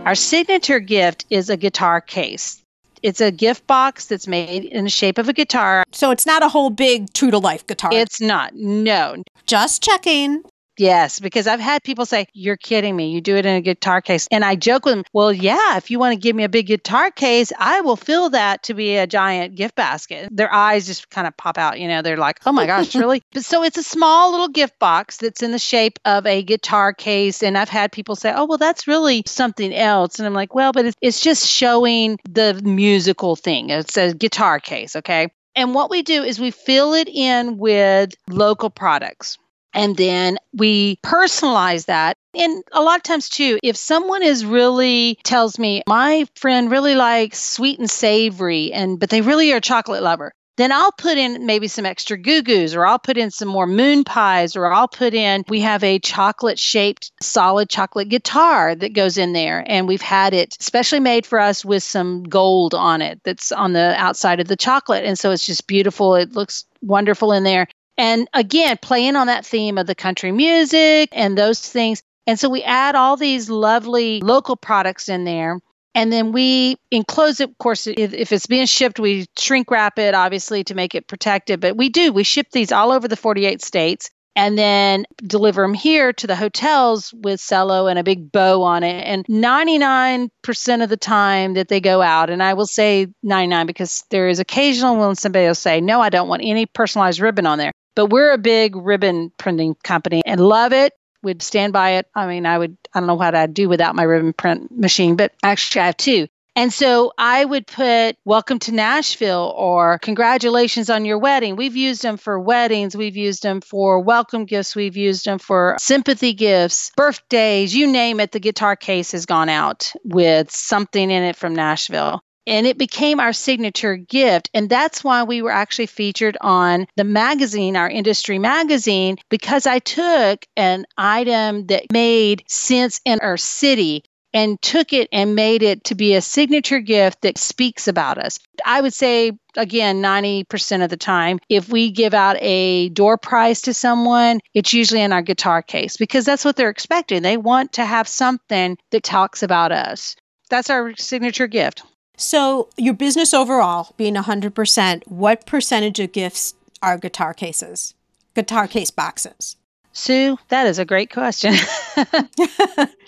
Our 0.07 0.15
signature 0.15 0.79
gift 0.79 1.27
is 1.29 1.51
a 1.51 1.57
guitar 1.57 2.01
case. 2.01 2.63
It's 3.03 3.21
a 3.21 3.33
gift 3.33 3.67
box 3.67 4.07
that's 4.07 4.29
made 4.29 4.67
in 4.67 4.85
the 4.85 4.91
shape 4.91 5.19
of 5.19 5.29
a 5.29 5.33
guitar. 5.33 5.83
So 5.91 6.13
it's 6.13 6.27
not 6.27 6.45
a 6.45 6.49
whole 6.49 6.71
big 6.71 7.13
true 7.15 7.33
to 7.33 7.39
life 7.39 7.67
guitar. 7.67 7.91
It's 7.93 8.21
not. 8.21 8.55
No. 8.55 9.25
just 9.47 9.83
checking. 9.83 10.45
Yes, 10.81 11.21
because 11.21 11.47
I've 11.47 11.61
had 11.61 11.85
people 11.85 12.07
say, 12.07 12.27
You're 12.33 12.57
kidding 12.57 12.97
me. 12.97 13.11
You 13.11 13.21
do 13.21 13.37
it 13.37 13.45
in 13.45 13.55
a 13.55 13.61
guitar 13.61 14.01
case. 14.01 14.27
And 14.31 14.43
I 14.43 14.57
joke 14.57 14.87
with 14.87 14.95
them, 14.95 15.05
Well, 15.13 15.31
yeah, 15.31 15.77
if 15.77 15.91
you 15.91 15.99
want 15.99 16.15
to 16.15 16.19
give 16.19 16.35
me 16.35 16.43
a 16.43 16.49
big 16.49 16.69
guitar 16.69 17.11
case, 17.11 17.53
I 17.59 17.83
will 17.83 17.97
fill 17.97 18.31
that 18.31 18.63
to 18.63 18.75
be 18.75 18.97
a 18.97 19.07
giant 19.07 19.57
gift 19.57 19.75
basket. 19.75 20.31
Their 20.33 20.51
eyes 20.51 20.87
just 20.87 21.11
kind 21.11 21.27
of 21.27 21.37
pop 21.37 21.59
out. 21.59 21.79
You 21.79 21.87
know, 21.87 22.01
they're 22.01 22.17
like, 22.17 22.41
Oh 22.47 22.53
my 22.53 22.65
gosh, 22.65 22.95
really? 22.95 23.23
But 23.33 23.45
so 23.45 23.63
it's 23.63 23.77
a 23.77 23.83
small 23.83 24.31
little 24.31 24.49
gift 24.49 24.79
box 24.79 25.19
that's 25.19 25.43
in 25.43 25.53
the 25.53 25.59
shape 25.59 25.99
of 26.07 26.25
a 26.25 26.43
guitar 26.43 26.95
case. 26.95 27.43
And 27.43 27.59
I've 27.59 27.69
had 27.69 27.93
people 27.93 28.17
say, 28.17 28.33
Oh, 28.35 28.47
well, 28.47 28.57
that's 28.57 28.89
really 28.89 29.23
something 29.27 29.75
else. 29.75 30.19
And 30.19 30.27
I'm 30.27 30.33
like, 30.33 30.55
Well, 30.55 30.73
but 30.73 30.87
it's, 30.87 30.97
it's 31.03 31.21
just 31.21 31.47
showing 31.47 32.19
the 32.25 32.59
musical 32.65 33.37
thing. 33.37 33.69
It's 33.69 33.99
a 33.99 34.15
guitar 34.15 34.59
case. 34.59 34.97
Okay. 34.97 35.29
And 35.55 35.75
what 35.75 35.91
we 35.91 36.01
do 36.01 36.23
is 36.23 36.41
we 36.41 36.53
fill 36.53 36.95
it 36.95 37.09
in 37.09 37.59
with 37.59 38.15
local 38.31 38.71
products. 38.71 39.37
And 39.73 39.97
then 39.97 40.39
we 40.53 40.97
personalize 41.05 41.87
that. 41.87 42.17
And 42.35 42.63
a 42.73 42.83
lot 42.83 42.97
of 42.97 43.03
times, 43.03 43.29
too, 43.29 43.59
if 43.63 43.77
someone 43.77 44.23
is 44.23 44.45
really 44.45 45.19
tells 45.25 45.59
me, 45.59 45.83
my 45.87 46.27
friend 46.35 46.71
really 46.71 46.95
likes 46.95 47.41
sweet 47.41 47.79
and 47.79 47.91
savory, 47.91 48.73
and 48.73 48.99
but 49.01 49.11
they 49.11 49.21
really 49.21 49.53
are 49.53 49.57
a 49.57 49.61
chocolate 49.61 50.03
lover, 50.03 50.33
then 50.57 50.73
I'll 50.73 50.93
put 50.93 51.17
in 51.17 51.47
maybe 51.47 51.69
some 51.69 51.87
extra 51.87 52.19
goo 52.19 52.43
goos, 52.43 52.75
or 52.75 52.85
I'll 52.85 52.99
put 52.99 53.17
in 53.17 53.31
some 53.31 53.49
more 53.49 53.67
moon 53.67 54.05
pies, 54.05 54.57
or 54.57 54.71
I'll 54.71 54.89
put 54.89 55.15
in, 55.15 55.43
we 55.49 55.61
have 55.61 55.83
a 55.83 55.99
chocolate 56.01 56.59
shaped 56.59 57.11
solid 57.23 57.71
chocolate 57.71 58.11
guitar 58.11 58.75
that 58.75 58.93
goes 58.93 59.17
in 59.17 59.33
there. 59.33 59.65
And 59.67 59.89
we've 59.89 60.03
had 60.03 60.35
it 60.35 60.55
specially 60.61 61.01
made 61.01 61.25
for 61.25 61.41
us 61.41 61.65
with 61.65 61.83
some 61.83 62.25
gold 62.25 62.75
on 62.75 63.01
it 63.01 63.21
that's 63.25 63.53
on 63.53 63.73
the 63.73 63.95
outside 63.97 64.39
of 64.39 64.49
the 64.49 64.57
chocolate. 64.57 65.05
And 65.05 65.19
so 65.19 65.31
it's 65.31 65.47
just 65.47 65.67
beautiful. 65.67 66.15
It 66.15 66.33
looks 66.33 66.67
wonderful 66.83 67.33
in 67.33 67.45
there. 67.45 67.67
And 68.01 68.29
again, 68.33 68.79
playing 68.81 69.15
on 69.15 69.27
that 69.27 69.45
theme 69.45 69.77
of 69.77 69.87
the 69.87 69.95
country 69.95 70.33
music 70.33 71.11
and 71.13 71.37
those 71.37 71.61
things. 71.61 72.03
And 72.27 72.41
so 72.41 72.49
we 72.49 72.63
add 72.63 72.95
all 72.95 73.19
these 73.19 73.51
lovely 73.51 74.23
local 74.23 74.57
products 74.57 75.11
in 75.11 75.25
there. 75.25 75.61
And 75.95 76.11
then 76.11 76.33
we 76.33 76.79
enclose 76.91 77.41
it. 77.41 77.51
Of 77.51 77.59
course, 77.59 77.87
if, 77.87 78.33
it's 78.33 78.47
being 78.47 78.65
shipped, 78.65 78.99
we 78.99 79.27
shrink 79.39 79.71
wrap 79.71 79.99
it, 79.99 80.15
obviously, 80.15 80.65
to 80.65 80.75
make 80.75 80.95
it 80.95 81.09
protected. 81.09 81.61
But 81.61 81.77
we 81.77 81.91
do, 81.91 82.11
we 82.11 82.23
ship 82.23 82.47
these 82.53 82.73
all 82.73 82.91
over 82.91 83.07
the 83.07 83.17
48 83.17 83.61
states 83.61 84.09
and 84.41 84.57
then 84.57 85.05
deliver 85.19 85.61
them 85.61 85.75
here 85.75 86.15
to 86.15 86.27
the 86.27 86.35
hotels 86.35 87.13
with 87.13 87.47
cello 87.47 87.89
and 87.89 87.99
a 87.99 88.03
big 88.03 88.33
bow 88.33 88.63
on 88.63 88.83
it. 88.83 89.03
And 89.03 89.23
99% 89.27 90.83
of 90.83 90.89
the 90.89 90.97
time 90.97 91.53
that 91.55 91.69
they 91.69 91.79
go 91.79 92.01
out, 92.01 92.31
and 92.31 92.43
I 92.43 92.55
will 92.55 92.67
say 92.67 93.09
99 93.23 93.67
because 93.67 94.03
there 94.09 94.29
is 94.29 94.39
occasional 94.39 94.97
when 94.97 95.15
somebody 95.15 95.47
will 95.47 95.55
say, 95.55 95.83
No, 95.83 96.01
I 96.01 96.09
don't 96.09 96.29
want 96.29 96.41
any 96.43 96.65
personalized 96.65 97.21
ribbon 97.21 97.45
on 97.45 97.59
there. 97.59 97.73
But 97.95 98.07
we're 98.07 98.33
a 98.33 98.39
big 98.39 98.77
ribbon 98.77 99.31
printing 99.37 99.77
company 99.85 100.23
and 100.25 100.41
love 100.41 100.73
it. 100.73 100.95
Would 101.23 101.43
stand 101.43 101.75
by 101.75 101.91
it. 101.97 102.07
I 102.15 102.27
mean, 102.27 102.47
I 102.47 102.57
would, 102.57 102.79
I 102.95 103.01
don't 103.01 103.09
know 103.09 103.15
what 103.17 103.35
I'd 103.35 103.53
do 103.53 103.69
without 103.69 103.95
my 103.95 104.05
ribbon 104.05 104.33
print 104.33 104.75
machine, 104.75 105.17
but 105.17 105.35
actually 105.43 105.83
I 105.83 105.87
have 105.87 105.99
two. 105.99 106.29
And 106.61 106.71
so 106.71 107.11
I 107.17 107.43
would 107.43 107.67
put 107.67 108.17
welcome 108.27 108.59
to 108.59 108.73
Nashville 108.73 109.55
or 109.57 109.99
congratulations 110.01 110.91
on 110.91 111.07
your 111.07 111.17
wedding. 111.17 111.57
We've 111.57 111.75
used 111.75 112.03
them 112.03 112.19
for 112.19 112.39
weddings. 112.39 112.95
We've 112.95 113.17
used 113.17 113.43
them 113.43 113.63
for 113.63 113.99
welcome 113.99 114.45
gifts. 114.45 114.77
We've 114.77 114.95
used 114.95 115.25
them 115.25 115.39
for 115.39 115.77
sympathy 115.81 116.35
gifts, 116.35 116.93
birthdays, 116.99 117.75
you 117.75 117.87
name 117.87 118.21
it. 118.21 118.33
The 118.33 118.41
guitar 118.41 118.77
case 118.77 119.13
has 119.13 119.25
gone 119.25 119.49
out 119.49 119.91
with 120.05 120.51
something 120.51 121.11
in 121.11 121.23
it 121.23 121.37
from 121.37 121.55
Nashville. 121.55 122.21
and 122.47 122.67
it 122.67 122.79
became 122.79 123.21
our 123.21 123.33
signature 123.33 123.97
gift. 123.97 124.51
And 124.53 124.69
that's 124.69 125.05
why 125.05 125.23
we 125.23 125.41
were 125.41 125.51
actually 125.53 125.87
featured 125.87 126.37
on 126.41 126.87
the 126.97 127.05
magazine, 127.05 127.77
our 127.77 127.89
industry 127.89 128.39
magazine, 128.39 129.17
because 129.29 129.67
I 129.67 129.79
took 129.79 130.45
an 130.57 130.85
item 130.99 131.67
that 131.67 131.93
made 131.93 132.45
sense 132.49 133.01
in 133.05 133.21
our 133.21 133.37
city 133.37 134.05
and 134.33 134.61
took 134.63 134.93
it 134.93 135.09
and 135.13 135.35
made 135.35 135.63
it 135.63 135.85
to 135.85 135.95
be 135.95 136.15
a 136.15 136.21
signature 136.21 136.81
gift 136.81 137.23
that 137.23 137.39
speaks 137.39 137.89
about 137.89 138.19
us. 138.19 138.39
I 138.65 138.81
would 138.81 138.95
say, 138.95 139.33
again, 139.57 140.03
90% 140.03 140.85
of 140.85 140.91
the 140.91 140.97
time, 140.97 141.39
if 141.49 141.69
we 141.69 141.91
give 141.91 142.15
out 142.15 142.37
a 142.41 142.91
door 142.91 143.17
prize 143.19 143.63
to 143.63 143.75
someone, 143.75 144.41
it's 144.55 144.73
usually 144.73 145.03
in 145.03 145.13
our 145.13 145.23
guitar 145.23 145.63
case 145.63 145.97
because 145.97 146.25
that's 146.25 146.45
what 146.45 146.57
they're 146.57 146.71
expecting. 146.71 147.23
They 147.23 147.37
want 147.37 147.73
to 147.75 147.85
have 147.85 148.07
something 148.07 148.77
that 148.91 149.03
talks 149.03 149.43
about 149.43 149.73
us. 149.73 150.17
That's 150.49 150.71
our 150.71 150.95
signature 150.97 151.47
gift. 151.47 151.83
So, 152.17 152.69
your 152.77 152.93
business 152.93 153.33
overall 153.33 153.95
being 153.97 154.15
100%, 154.15 155.07
what 155.07 155.47
percentage 155.47 156.01
of 156.01 156.13
gifts 156.13 156.55
are 156.83 156.99
guitar 156.99 157.33
cases, 157.33 157.95
guitar 158.35 158.69
case 158.69 158.91
boxes? 158.91 159.57
Sue, 159.93 160.39
that 160.49 160.67
is 160.67 160.79
a 160.79 160.85
great 160.85 161.13
question. 161.13 161.55